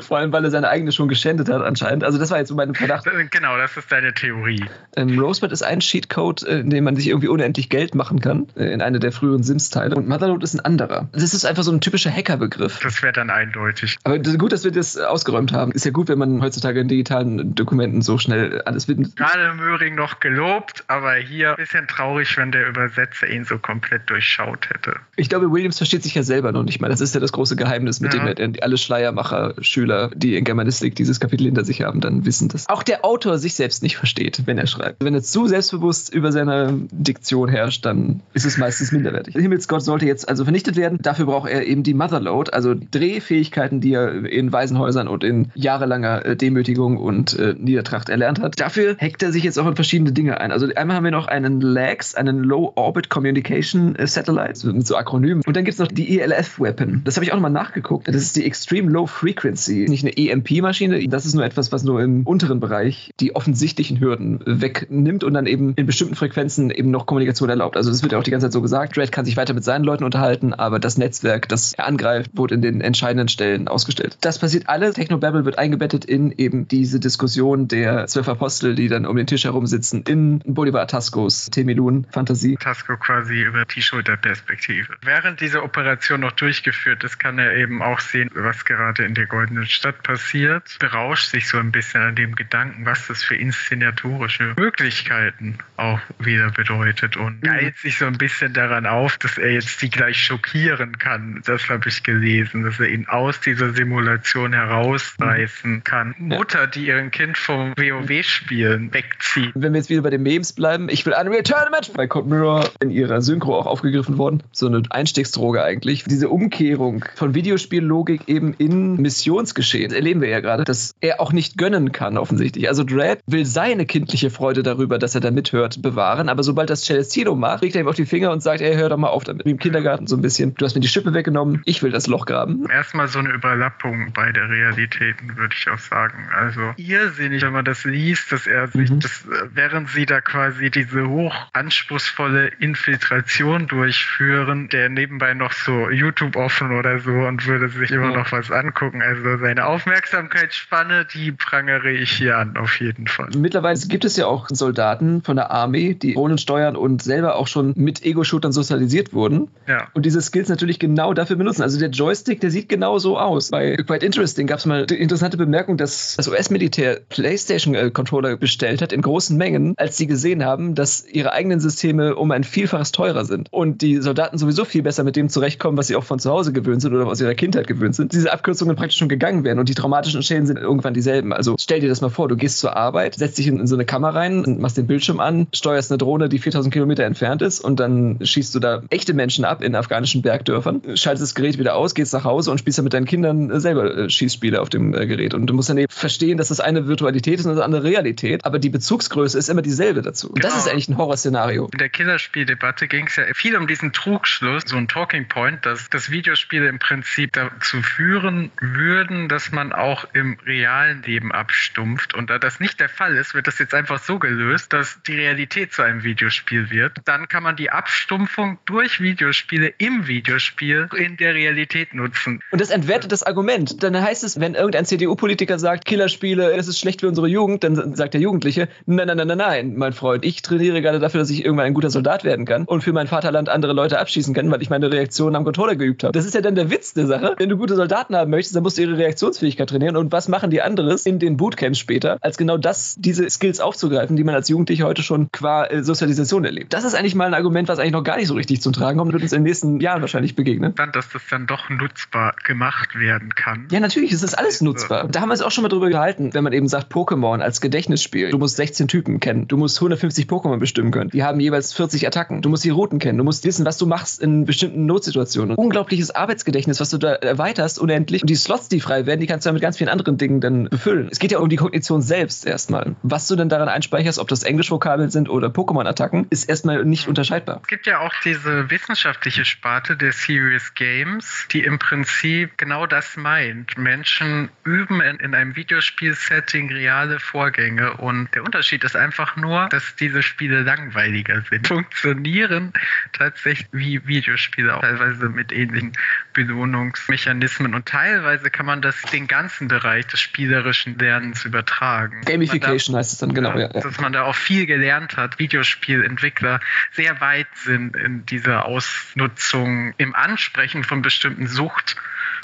Vor 0.02 0.18
allem, 0.18 0.32
weil 0.32 0.44
er 0.44 0.50
seine 0.50 0.68
eigene 0.68 0.92
schon 0.92 1.08
geschändet 1.08 1.48
hat 1.48 1.62
anscheinend. 1.62 2.04
Also 2.04 2.18
das 2.18 2.30
war 2.30 2.38
jetzt 2.38 2.48
so 2.48 2.54
mein 2.54 2.74
Verdacht. 2.74 3.06
Genau, 3.30 3.56
das 3.56 3.76
ist 3.76 3.90
deine 3.90 4.14
Theorie. 4.14 4.64
Ähm, 4.96 5.18
Rosebud 5.18 5.52
ist 5.52 5.62
ein 5.62 5.80
Cheatcode, 5.80 6.42
äh, 6.44 6.60
in 6.60 6.70
dem 6.70 6.84
man 6.84 6.96
sich 6.96 7.08
irgendwie 7.08 7.28
unendlich 7.28 7.68
Geld 7.68 7.94
machen 7.94 8.20
kann, 8.20 8.46
äh, 8.56 8.72
in 8.72 8.80
einer 8.80 8.98
der 8.98 9.12
früheren 9.12 9.42
Sims-Teile. 9.42 9.96
Und 9.96 10.08
Motherload 10.08 10.44
ist 10.44 10.54
ein 10.54 10.60
anderer. 10.60 11.08
Das 11.12 11.34
ist 11.34 11.44
einfach 11.44 11.62
so 11.62 11.72
ein 11.72 11.80
typischer 11.80 12.10
Hackerbegriff. 12.10 12.80
Das 12.80 13.02
wäre 13.02 13.12
dann 13.12 13.30
eindeutig. 13.30 13.96
Aber 14.04 14.18
gut, 14.18 14.52
dass 14.52 14.64
wir 14.64 14.70
das 14.70 14.96
ausgeräumt 14.96 15.52
haben. 15.52 15.72
Ist 15.72 15.84
ja 15.84 15.90
gut, 15.90 16.08
wenn 16.08 16.18
man 16.18 16.42
heutzutage 16.42 16.80
in 16.80 16.88
digitalen 16.94 17.54
Dokumenten 17.54 18.02
so 18.02 18.18
schnell 18.18 18.62
alles 18.62 18.86
findet. 18.86 19.16
Gerade 19.16 19.54
Möhring 19.54 19.94
noch 19.94 20.20
gelobt, 20.20 20.84
aber 20.88 21.14
hier 21.14 21.50
ein 21.50 21.56
bisschen 21.56 21.86
traurig, 21.88 22.36
wenn 22.36 22.52
der 22.52 22.68
Übersetzer 22.68 23.28
ihn 23.28 23.44
so 23.44 23.58
komplett 23.58 24.08
durchschaut 24.10 24.70
hätte. 24.70 24.96
Ich 25.16 25.28
glaube, 25.28 25.50
Williams 25.50 25.78
versteht 25.78 26.02
sich 26.02 26.14
ja 26.14 26.22
selber 26.22 26.52
noch 26.52 26.62
nicht 26.62 26.80
mal. 26.80 26.88
Das 26.88 27.00
ist 27.00 27.14
ja 27.14 27.20
das 27.20 27.32
große 27.32 27.56
Geheimnis, 27.56 28.00
mit 28.00 28.14
ja. 28.14 28.32
dem 28.32 28.54
er 28.56 28.62
alle 28.62 28.76
Schleiermacher, 28.76 29.54
Schüler, 29.60 30.10
die 30.14 30.36
in 30.36 30.44
Germanistik 30.44 30.94
dieses 30.94 31.20
Kapitel 31.20 31.44
hinter 31.44 31.64
sich 31.64 31.82
haben, 31.82 32.00
dann 32.00 32.24
wissen 32.24 32.48
das. 32.48 32.68
Auch 32.68 32.82
der 32.82 33.04
Autor 33.04 33.38
sich 33.38 33.54
selbst 33.54 33.82
nicht 33.82 33.96
versteht, 33.96 34.42
wenn 34.46 34.58
er 34.58 34.66
schreibt. 34.66 35.02
Wenn 35.02 35.14
er 35.14 35.22
zu 35.22 35.46
selbstbewusst 35.46 36.12
über 36.14 36.32
seine 36.32 36.86
Diktion 36.90 37.48
herrscht, 37.48 37.84
dann 37.84 38.20
ist 38.32 38.46
es 38.46 38.58
meistens 38.58 38.92
minderwertig. 38.92 39.34
Himmelsgott 39.34 39.82
sollte 39.82 40.06
jetzt 40.06 40.28
also 40.28 40.44
vernichtet 40.44 40.76
werden. 40.76 40.98
Dafür 41.00 41.26
braucht 41.26 41.50
er 41.50 41.66
eben 41.66 41.82
die 41.82 41.94
Motherload, 41.94 42.52
also 42.52 42.74
Drehfähigkeiten, 42.74 43.80
die 43.80 43.92
er 43.92 44.24
in 44.24 44.52
Waisenhäusern 44.52 45.08
und 45.08 45.24
in 45.24 45.50
jahrelanger 45.54 46.24
äh, 46.24 46.36
Demütigung 46.36 46.73
Verteidigung 46.74 46.98
und 46.98 47.38
äh, 47.38 47.54
Niedertracht 47.56 48.08
erlernt 48.08 48.40
hat. 48.40 48.60
Dafür 48.60 48.96
hackt 49.00 49.22
er 49.22 49.32
sich 49.32 49.44
jetzt 49.44 49.58
auch 49.58 49.66
in 49.66 49.76
verschiedene 49.76 50.12
Dinge 50.12 50.40
ein. 50.40 50.50
Also 50.50 50.66
einmal 50.74 50.96
haben 50.96 51.04
wir 51.04 51.10
noch 51.10 51.26
einen 51.26 51.60
LAX, 51.60 52.14
einen 52.14 52.38
Low 52.40 52.72
Orbit 52.74 53.08
Communication 53.08 53.96
äh, 53.96 54.06
Satellite 54.06 54.66
mit 54.66 54.86
so 54.86 54.96
Akronymen. 54.96 55.42
Und 55.46 55.56
dann 55.56 55.64
gibt 55.64 55.74
es 55.74 55.78
noch 55.78 55.88
die 55.88 56.18
ELF 56.18 56.60
Weapon. 56.60 57.02
Das 57.04 57.16
habe 57.16 57.24
ich 57.24 57.32
auch 57.32 57.36
nochmal 57.36 57.50
nachgeguckt. 57.50 58.08
Das 58.08 58.16
ist 58.16 58.36
die 58.36 58.44
Extreme 58.44 58.90
Low 58.90 59.06
Frequency. 59.06 59.86
Nicht 59.88 60.04
eine 60.04 60.16
EMP-Maschine. 60.16 61.06
Das 61.08 61.26
ist 61.26 61.34
nur 61.34 61.44
etwas, 61.44 61.72
was 61.72 61.84
nur 61.84 62.02
im 62.02 62.26
unteren 62.26 62.60
Bereich 62.60 63.10
die 63.20 63.34
offensichtlichen 63.34 64.00
Hürden 64.00 64.40
wegnimmt 64.44 65.24
und 65.24 65.34
dann 65.34 65.46
eben 65.46 65.74
in 65.76 65.86
bestimmten 65.86 66.16
Frequenzen 66.16 66.70
eben 66.70 66.90
noch 66.90 67.06
Kommunikation 67.06 67.48
erlaubt. 67.48 67.76
Also 67.76 67.90
das 67.90 68.02
wird 68.02 68.12
ja 68.12 68.18
auch 68.18 68.24
die 68.24 68.30
ganze 68.30 68.46
Zeit 68.46 68.52
so 68.52 68.62
gesagt. 68.62 68.96
Dread 68.96 69.12
kann 69.12 69.24
sich 69.24 69.36
weiter 69.36 69.54
mit 69.54 69.64
seinen 69.64 69.84
Leuten 69.84 70.04
unterhalten, 70.04 70.54
aber 70.54 70.78
das 70.78 70.98
Netzwerk, 70.98 71.48
das 71.48 71.74
er 71.74 71.86
angreift, 71.86 72.32
wurde 72.34 72.54
in 72.54 72.62
den 72.62 72.80
entscheidenden 72.80 73.28
Stellen 73.28 73.68
ausgestellt. 73.68 74.16
Das 74.20 74.38
passiert 74.38 74.68
alles. 74.68 74.94
Technobabble 74.94 75.44
wird 75.44 75.58
eingebettet 75.58 76.04
in 76.04 76.32
eben 76.36 76.63
diese 76.70 77.00
Diskussion 77.00 77.68
der 77.68 78.06
zwölf 78.06 78.28
Apostel, 78.28 78.74
die 78.74 78.88
dann 78.88 79.06
um 79.06 79.16
den 79.16 79.26
Tisch 79.26 79.44
herum 79.44 79.66
sitzen, 79.66 80.02
in 80.02 80.40
Bolivar 80.44 80.86
Tascos 80.86 81.50
Temelun-Fantasie. 81.50 82.56
Tasco 82.56 82.96
quasi 82.96 83.42
über 83.42 83.64
die 83.64 83.82
Schulterperspektive. 83.82 84.94
Während 85.02 85.40
diese 85.40 85.62
Operation 85.62 86.20
noch 86.20 86.32
durchgeführt 86.32 87.04
ist, 87.04 87.18
kann 87.18 87.38
er 87.38 87.54
eben 87.54 87.82
auch 87.82 88.00
sehen, 88.00 88.30
was 88.34 88.64
gerade 88.64 89.04
in 89.04 89.14
der 89.14 89.26
Goldenen 89.26 89.66
Stadt 89.66 90.02
passiert. 90.02 90.76
Berauscht 90.78 91.30
sich 91.30 91.48
so 91.48 91.58
ein 91.58 91.72
bisschen 91.72 92.02
an 92.02 92.14
dem 92.14 92.34
Gedanken, 92.34 92.86
was 92.86 93.06
das 93.06 93.22
für 93.22 93.36
inszenatorische 93.36 94.54
Möglichkeiten 94.56 95.58
auch 95.76 96.00
wieder 96.18 96.50
bedeutet 96.50 97.16
und 97.16 97.42
geilt 97.42 97.76
sich 97.78 97.98
so 97.98 98.06
ein 98.06 98.18
bisschen 98.18 98.52
daran 98.52 98.86
auf, 98.86 99.18
dass 99.18 99.38
er 99.38 99.52
jetzt 99.52 99.82
die 99.82 99.90
gleich 99.90 100.22
schockieren 100.22 100.98
kann. 100.98 101.42
Das 101.44 101.68
habe 101.68 101.88
ich 101.88 102.02
gelesen, 102.02 102.64
dass 102.64 102.80
er 102.80 102.88
ihn 102.88 103.06
aus 103.08 103.40
dieser 103.40 103.72
Simulation 103.72 104.52
herausreißen 104.52 105.84
kann. 105.84 106.14
Mutter 106.18 106.53
Mutter, 106.54 106.66
die 106.68 106.86
ihren 106.86 107.10
Kind 107.10 107.36
vom 107.36 107.72
WoW-Spielen 107.76 108.92
wegzieht. 108.94 109.50
Wenn 109.54 109.72
wir 109.72 109.78
jetzt 109.78 109.90
wieder 109.90 110.02
bei 110.02 110.10
den 110.10 110.22
Memes 110.22 110.52
bleiben, 110.52 110.88
ich 110.88 111.04
will 111.04 111.14
Unreal 111.20 111.42
Tournament 111.42 111.92
bei 111.94 112.06
Code 112.06 112.28
Mirror 112.28 112.70
in 112.80 112.90
ihrer 112.90 113.22
Synchro 113.22 113.58
auch 113.58 113.66
aufgegriffen 113.66 114.18
worden. 114.18 114.42
So 114.52 114.66
eine 114.66 114.82
Einstiegsdroge 114.90 115.64
eigentlich. 115.64 116.04
Diese 116.04 116.28
Umkehrung 116.28 117.04
von 117.16 117.34
Videospiellogik 117.34 118.28
eben 118.28 118.54
in 118.54 118.96
Missionsgeschehen 118.96 119.90
das 119.90 119.96
erleben 119.96 120.20
wir 120.20 120.28
ja 120.28 120.40
gerade, 120.40 120.64
dass 120.64 120.94
er 121.00 121.20
auch 121.20 121.32
nicht 121.32 121.58
gönnen 121.58 121.92
kann 121.92 122.16
offensichtlich. 122.16 122.68
Also 122.68 122.84
Dredd 122.84 123.20
will 123.26 123.46
seine 123.46 123.84
kindliche 123.84 124.30
Freude 124.30 124.62
darüber, 124.62 124.98
dass 124.98 125.14
er 125.14 125.20
da 125.20 125.30
mithört, 125.30 125.82
bewahren, 125.82 126.28
aber 126.28 126.42
sobald 126.42 126.70
das 126.70 126.84
Celestino 126.84 127.34
macht, 127.34 127.62
legt 127.62 127.74
er 127.74 127.80
ihm 127.80 127.88
auf 127.88 127.96
die 127.96 128.06
Finger 128.06 128.30
und 128.30 128.42
sagt, 128.42 128.60
ey, 128.60 128.74
hör 128.74 128.88
doch 128.88 128.96
mal 128.96 129.08
auf 129.08 129.24
damit. 129.24 129.44
Wie 129.44 129.50
im 129.50 129.58
Kindergarten 129.58 130.06
so 130.06 130.16
ein 130.16 130.22
bisschen. 130.22 130.54
Du 130.54 130.64
hast 130.64 130.74
mir 130.74 130.80
die 130.80 130.88
Schippe 130.88 131.14
weggenommen, 131.14 131.62
ich 131.64 131.82
will 131.82 131.90
das 131.90 132.06
Loch 132.06 132.26
graben. 132.26 132.68
Erstmal 132.70 133.08
so 133.08 133.18
eine 133.18 133.30
Überlappung 133.30 134.12
bei 134.12 134.30
der 134.30 134.48
Realitäten, 134.48 135.36
würde 135.36 135.54
ich 135.56 135.68
auch 135.68 135.78
sagen. 135.78 136.28
Also 136.44 136.74
irrsinnig, 136.76 137.42
wenn 137.42 137.52
man 137.52 137.64
das 137.64 137.84
liest, 137.84 138.32
dass 138.32 138.46
er 138.46 138.68
sich, 138.68 138.90
mhm. 138.90 139.00
das, 139.00 139.24
während 139.52 139.88
sie 139.88 140.06
da 140.06 140.20
quasi 140.20 140.70
diese 140.70 141.08
hoch 141.08 141.34
anspruchsvolle 141.52 142.48
Infiltration 142.58 143.66
durchführen, 143.66 144.68
der 144.68 144.88
nebenbei 144.88 145.34
noch 145.34 145.52
so 145.52 145.90
YouTube 145.90 146.36
offen 146.36 146.72
oder 146.72 146.98
so 147.00 147.10
und 147.10 147.46
würde 147.46 147.68
sich 147.68 147.90
immer 147.90 148.10
ja. 148.10 148.18
noch 148.18 148.32
was 148.32 148.50
angucken. 148.50 149.02
Also 149.02 149.38
seine 149.38 149.66
Aufmerksamkeitsspanne, 149.66 151.06
die 151.06 151.32
prangere 151.32 151.90
ich 151.90 152.10
hier 152.10 152.38
an, 152.38 152.56
auf 152.56 152.80
jeden 152.80 153.06
Fall. 153.06 153.28
Mittlerweile 153.36 153.78
gibt 153.88 154.04
es 154.04 154.16
ja 154.16 154.26
auch 154.26 154.48
Soldaten 154.50 155.22
von 155.22 155.36
der 155.36 155.50
Armee, 155.50 155.94
die 155.94 156.14
Drohnen 156.14 156.38
steuern 156.38 156.76
und 156.76 157.02
selber 157.02 157.36
auch 157.36 157.46
schon 157.46 157.72
mit 157.76 158.04
Ego-Shootern 158.04 158.52
sozialisiert 158.52 159.12
wurden. 159.12 159.48
Ja. 159.66 159.88
Und 159.94 160.06
diese 160.06 160.20
Skills 160.20 160.48
natürlich 160.48 160.78
genau 160.78 161.14
dafür 161.14 161.36
benutzen. 161.36 161.62
Also 161.62 161.78
der 161.78 161.90
Joystick, 161.90 162.40
der 162.40 162.50
sieht 162.50 162.68
genau 162.68 162.98
so 162.98 163.18
aus. 163.18 163.50
Bei 163.50 163.76
Quite 163.76 164.04
Interesting 164.04 164.46
gab 164.46 164.58
es 164.58 164.66
mal 164.66 164.86
die 164.86 164.96
interessante 164.96 165.36
Bemerkung, 165.36 165.76
dass 165.76 166.16
das 166.16 166.28
US-Militär 166.34 167.00
PlayStation-Controller 167.08 168.36
bestellt 168.36 168.82
hat 168.82 168.92
in 168.92 169.02
großen 169.02 169.36
Mengen, 169.36 169.74
als 169.76 169.96
sie 169.96 170.06
gesehen 170.06 170.44
haben, 170.44 170.74
dass 170.74 171.06
ihre 171.06 171.32
eigenen 171.32 171.60
Systeme 171.60 172.16
um 172.16 172.30
ein 172.30 172.44
Vielfaches 172.44 172.92
teurer 172.92 173.24
sind. 173.24 173.48
Und 173.52 173.82
die 173.82 173.98
Soldaten 173.98 174.38
sowieso 174.38 174.64
viel 174.64 174.82
besser 174.82 175.04
mit 175.04 175.16
dem 175.16 175.28
zurechtkommen, 175.28 175.76
was 175.76 175.88
sie 175.88 175.96
auch 175.96 176.04
von 176.04 176.18
zu 176.18 176.30
Hause 176.30 176.52
gewöhnt 176.52 176.82
sind 176.82 176.94
oder 176.94 177.06
aus 177.06 177.20
ihrer 177.20 177.34
Kindheit 177.34 177.66
gewöhnt 177.66 177.94
sind. 177.94 178.12
Diese 178.12 178.32
Abkürzungen 178.32 178.76
praktisch 178.76 178.98
schon 178.98 179.08
gegangen 179.08 179.44
werden 179.44 179.58
und 179.58 179.68
die 179.68 179.74
traumatischen 179.74 180.22
Schäden 180.22 180.46
sind 180.46 180.58
irgendwann 180.58 180.94
dieselben. 180.94 181.32
Also 181.32 181.56
stell 181.58 181.80
dir 181.80 181.88
das 181.88 182.00
mal 182.00 182.08
vor, 182.08 182.28
du 182.28 182.36
gehst 182.36 182.58
zur 182.58 182.76
Arbeit, 182.76 183.14
setzt 183.16 183.38
dich 183.38 183.46
in, 183.46 183.60
in 183.60 183.66
so 183.66 183.76
eine 183.76 183.84
Kamera 183.84 184.14
rein 184.14 184.44
machst 184.60 184.78
den 184.78 184.86
Bildschirm 184.86 185.20
an, 185.20 185.46
steuerst 185.52 185.90
eine 185.90 185.98
Drohne, 185.98 186.28
die 186.28 186.38
4000 186.38 186.72
Kilometer 186.72 187.04
entfernt 187.04 187.42
ist 187.42 187.60
und 187.60 187.80
dann 187.80 188.18
schießt 188.22 188.54
du 188.54 188.60
da 188.60 188.82
echte 188.90 189.12
Menschen 189.12 189.44
ab 189.44 189.62
in 189.62 189.74
afghanischen 189.74 190.22
Bergdörfern, 190.22 190.82
schaltest 190.94 191.22
das 191.22 191.34
Gerät 191.34 191.58
wieder 191.58 191.76
aus, 191.76 191.94
gehst 191.94 192.12
nach 192.14 192.24
Hause 192.24 192.50
und 192.50 192.58
spielst 192.58 192.78
dann 192.78 192.84
mit 192.84 192.94
deinen 192.94 193.06
Kindern 193.06 193.60
selber 193.60 193.96
äh, 193.96 194.10
Schießspiele 194.10 194.60
auf 194.60 194.70
dem 194.70 194.94
äh, 194.94 195.06
Gerät. 195.06 195.34
Und 195.34 195.46
du 195.46 195.54
musst 195.54 195.68
dann 195.68 195.78
eben 195.78 195.90
verstehen, 195.90 196.23
dass 196.32 196.48
das 196.48 196.60
eine 196.60 196.86
Virtualität 196.86 197.38
ist 197.38 197.46
und 197.46 197.54
das 197.54 197.64
andere 197.64 197.84
Realität, 197.84 198.44
aber 198.44 198.58
die 198.58 198.70
Bezugsgröße 198.70 199.38
ist 199.38 199.48
immer 199.48 199.62
dieselbe 199.62 200.02
dazu. 200.02 200.28
Und 200.28 200.40
genau. 200.40 200.54
das 200.54 200.64
ist 200.64 200.70
eigentlich 200.70 200.88
ein 200.88 200.96
Horrorszenario. 200.96 201.68
In 201.72 201.78
der 201.78 201.88
Killerspieldebatte 201.88 202.88
ging 202.88 203.06
es 203.06 203.16
ja 203.16 203.24
viel 203.34 203.56
um 203.56 203.66
diesen 203.66 203.92
Trugschluss, 203.92 204.62
so 204.66 204.76
ein 204.76 204.88
Talking 204.88 205.28
Point, 205.28 205.66
dass, 205.66 205.90
dass 205.90 206.10
Videospiele 206.10 206.68
im 206.68 206.78
Prinzip 206.78 207.32
dazu 207.32 207.82
führen 207.82 208.50
würden, 208.60 209.28
dass 209.28 209.52
man 209.52 209.72
auch 209.72 210.06
im 210.14 210.38
realen 210.46 211.02
Leben 211.02 211.32
abstumpft. 211.32 212.14
Und 212.14 212.30
da 212.30 212.38
das 212.38 212.60
nicht 212.60 212.80
der 212.80 212.88
Fall 212.88 213.16
ist, 213.16 213.34
wird 213.34 213.46
das 213.46 213.58
jetzt 213.58 213.74
einfach 213.74 214.02
so 214.02 214.18
gelöst, 214.18 214.72
dass 214.72 214.98
die 215.06 215.14
Realität 215.14 215.72
zu 215.72 215.82
einem 215.82 216.02
Videospiel 216.02 216.70
wird. 216.70 216.98
Dann 217.04 217.28
kann 217.28 217.42
man 217.42 217.56
die 217.56 217.70
Abstumpfung 217.70 218.58
durch 218.64 219.00
Videospiele 219.00 219.74
im 219.78 220.06
Videospiel 220.06 220.88
in 220.96 221.16
der 221.16 221.34
Realität 221.34 221.94
nutzen. 221.94 222.40
Und 222.50 222.60
das 222.60 222.70
entwertet 222.70 223.12
das 223.12 223.22
Argument. 223.22 223.82
Dann 223.82 224.00
heißt 224.00 224.24
es, 224.24 224.40
wenn 224.40 224.54
irgendein 224.54 224.84
CDU-Politiker 224.84 225.58
sagt, 225.58 225.84
Killerspiele, 226.14 226.56
das 226.56 226.68
ist 226.68 226.78
schlecht 226.78 227.00
für 227.00 227.08
unsere 227.08 227.28
Jugend, 227.28 227.64
dann 227.64 227.94
sagt 227.94 228.14
der 228.14 228.20
Jugendliche, 228.20 228.68
nein, 228.86 229.06
nein, 229.06 229.16
nein, 229.16 229.28
nein, 229.28 229.38
nein, 229.38 229.74
mein 229.76 229.92
Freund, 229.92 230.24
ich 230.24 230.42
trainiere 230.42 230.80
gerade 230.80 230.98
dafür, 230.98 231.20
dass 231.20 231.30
ich 231.30 231.44
irgendwann 231.44 231.66
ein 231.66 231.74
guter 231.74 231.90
Soldat 231.90 232.24
werden 232.24 232.46
kann 232.46 232.64
und 232.64 232.82
für 232.82 232.92
mein 232.92 233.06
Vaterland 233.06 233.48
andere 233.48 233.72
Leute 233.72 233.98
abschießen 233.98 234.34
kann, 234.34 234.50
weil 234.50 234.62
ich 234.62 234.70
meine 234.70 234.90
Reaktion 234.90 235.34
am 235.34 235.44
Controller 235.44 235.76
geübt 235.76 236.04
habe. 236.04 236.12
Das 236.12 236.24
ist 236.24 236.34
ja 236.34 236.40
dann 236.40 236.54
der 236.54 236.70
Witz 236.70 236.94
der 236.94 237.06
Sache. 237.06 237.34
Wenn 237.38 237.48
du 237.48 237.56
gute 237.56 237.74
Soldaten 237.74 238.16
haben 238.16 238.30
möchtest, 238.30 238.56
dann 238.56 238.62
musst 238.62 238.78
du 238.78 238.82
ihre 238.82 238.96
Reaktionsfähigkeit 238.96 239.68
trainieren. 239.68 239.96
Und 239.96 240.12
was 240.12 240.28
machen 240.28 240.50
die 240.50 240.62
anderes 240.62 241.06
in 241.06 241.18
den 241.18 241.36
Bootcamps 241.36 241.78
später, 241.78 242.18
als 242.20 242.36
genau 242.36 242.56
das, 242.56 242.96
diese 242.98 243.28
Skills 243.28 243.60
aufzugreifen, 243.60 244.16
die 244.16 244.24
man 244.24 244.34
als 244.34 244.48
Jugendlicher 244.48 244.86
heute 244.86 245.02
schon 245.02 245.30
qua 245.32 245.66
äh, 245.66 245.82
Sozialisation 245.82 246.44
erlebt. 246.44 246.72
Das 246.72 246.84
ist 246.84 246.94
eigentlich 246.94 247.14
mal 247.14 247.26
ein 247.26 247.34
Argument, 247.34 247.68
was 247.68 247.78
eigentlich 247.78 247.92
noch 247.92 248.04
gar 248.04 248.16
nicht 248.16 248.28
so 248.28 248.34
richtig 248.34 248.60
zum 248.62 248.72
Tragen 248.72 248.98
kommt 248.98 249.08
und 249.08 249.14
wird 249.14 249.22
uns 249.22 249.32
in 249.32 249.40
den 249.40 249.44
nächsten 249.44 249.80
Jahren 249.80 250.00
wahrscheinlich 250.00 250.36
begegnen. 250.36 250.74
Dann, 250.74 250.92
dass 250.92 251.08
das 251.08 251.22
dann 251.30 251.46
doch 251.46 251.68
nutzbar 251.68 252.34
gemacht 252.44 252.98
werden 252.98 253.34
kann. 253.34 253.68
Ja, 253.70 253.80
natürlich, 253.80 254.12
es 254.12 254.22
ist 254.22 254.34
alles 254.34 254.60
nutzbar. 254.60 255.08
Da 255.08 255.20
haben 255.20 255.28
wir 255.28 255.34
es 255.34 255.42
auch 255.42 255.50
schon 255.50 255.62
mal 255.62 255.68
drüber 255.68 255.88
gehalten, 256.04 256.34
wenn 256.34 256.44
man 256.44 256.52
eben 256.52 256.68
sagt, 256.68 256.92
Pokémon 256.92 257.40
als 257.40 257.62
Gedächtnisspiel. 257.62 258.30
Du 258.30 258.38
musst 258.38 258.56
16 258.56 258.88
Typen 258.88 259.20
kennen, 259.20 259.48
du 259.48 259.56
musst 259.56 259.78
150 259.78 260.26
Pokémon 260.26 260.58
bestimmen 260.58 260.90
können. 260.90 261.08
Die 261.10 261.24
haben 261.24 261.40
jeweils 261.40 261.72
40 261.72 262.06
Attacken. 262.06 262.42
Du 262.42 262.50
musst 262.50 262.62
die 262.64 262.70
Routen 262.70 262.98
kennen, 262.98 263.16
du 263.16 263.24
musst 263.24 263.44
wissen, 263.44 263.64
was 263.64 263.78
du 263.78 263.86
machst 263.86 264.20
in 264.20 264.44
bestimmten 264.44 264.84
Notsituationen. 264.84 265.56
Unglaubliches 265.56 266.10
Arbeitsgedächtnis, 266.10 266.78
was 266.80 266.90
du 266.90 266.98
da 266.98 267.14
erweiterst 267.14 267.78
unendlich. 267.78 268.22
Und 268.22 268.28
die 268.28 268.34
Slots, 268.34 268.68
die 268.68 268.80
frei 268.80 269.06
werden, 269.06 269.20
die 269.20 269.26
kannst 269.26 269.46
du 269.46 269.48
dann 269.48 269.54
mit 269.54 269.62
ganz 269.62 269.78
vielen 269.78 269.88
anderen 269.88 270.18
Dingen 270.18 270.40
dann 270.42 270.68
befüllen. 270.68 271.08
Es 271.10 271.18
geht 271.18 271.32
ja 271.32 271.38
um 271.38 271.48
die 271.48 271.56
Kognition 271.56 272.02
selbst 272.02 272.46
erstmal. 272.46 272.96
Was 273.02 273.26
du 273.28 273.36
denn 273.36 273.48
daran 273.48 273.68
einspeicherst, 273.68 274.18
ob 274.18 274.28
das 274.28 274.42
Englischvokabeln 274.42 275.08
sind 275.08 275.30
oder 275.30 275.48
Pokémon-Attacken, 275.48 276.26
ist 276.28 276.48
erstmal 276.50 276.84
nicht 276.84 277.08
unterscheidbar. 277.08 277.60
Es 277.62 277.68
gibt 277.68 277.86
ja 277.86 278.00
auch 278.00 278.12
diese 278.24 278.70
wissenschaftliche 278.70 279.46
Sparte 279.46 279.96
der 279.96 280.12
Serious 280.12 280.74
Games, 280.74 281.46
die 281.50 281.64
im 281.64 281.78
Prinzip 281.78 282.58
genau 282.58 282.86
das 282.86 283.16
meint. 283.16 283.78
Menschen 283.78 284.50
üben 284.64 285.00
in, 285.00 285.16
in 285.16 285.34
einem 285.34 285.56
Videospiel-Setting 285.84 286.72
reale 286.72 287.20
Vorgänge 287.20 287.94
und 287.94 288.34
der 288.34 288.42
Unterschied 288.42 288.84
ist 288.84 288.96
einfach 288.96 289.36
nur, 289.36 289.68
dass 289.68 289.96
diese 289.96 290.22
Spiele 290.22 290.62
langweiliger 290.62 291.42
sind. 291.50 291.66
Funktionieren 291.68 292.72
tatsächlich 293.12 293.68
wie 293.72 294.06
Videospiele, 294.06 294.76
auch 294.76 294.80
teilweise 294.80 295.28
mit 295.28 295.52
ähnlichen 295.52 295.92
Belohnungsmechanismen 296.32 297.74
und 297.74 297.86
teilweise 297.86 298.50
kann 298.50 298.66
man 298.66 298.80
das 298.80 299.00
den 299.12 299.26
ganzen 299.26 299.68
Bereich 299.68 300.06
des 300.06 300.20
spielerischen 300.20 300.98
Lernens 300.98 301.44
übertragen. 301.44 302.22
Gamification 302.24 302.94
da, 302.94 303.00
heißt 303.00 303.12
es 303.12 303.18
dann, 303.18 303.34
genau. 303.34 303.50
Ja, 303.50 303.70
ja. 303.72 303.80
Dass 303.80 304.00
man 304.00 304.12
da 304.12 304.22
auch 304.22 304.34
viel 304.34 304.66
gelernt 304.66 305.16
hat, 305.16 305.38
Videospielentwickler 305.38 306.60
sehr 306.92 307.20
weit 307.20 307.48
sind 307.56 307.94
in 307.96 308.24
dieser 308.24 308.64
Ausnutzung, 308.64 309.92
im 309.98 310.14
Ansprechen 310.14 310.82
von 310.82 311.02
bestimmten 311.02 311.46
Sucht 311.46 311.96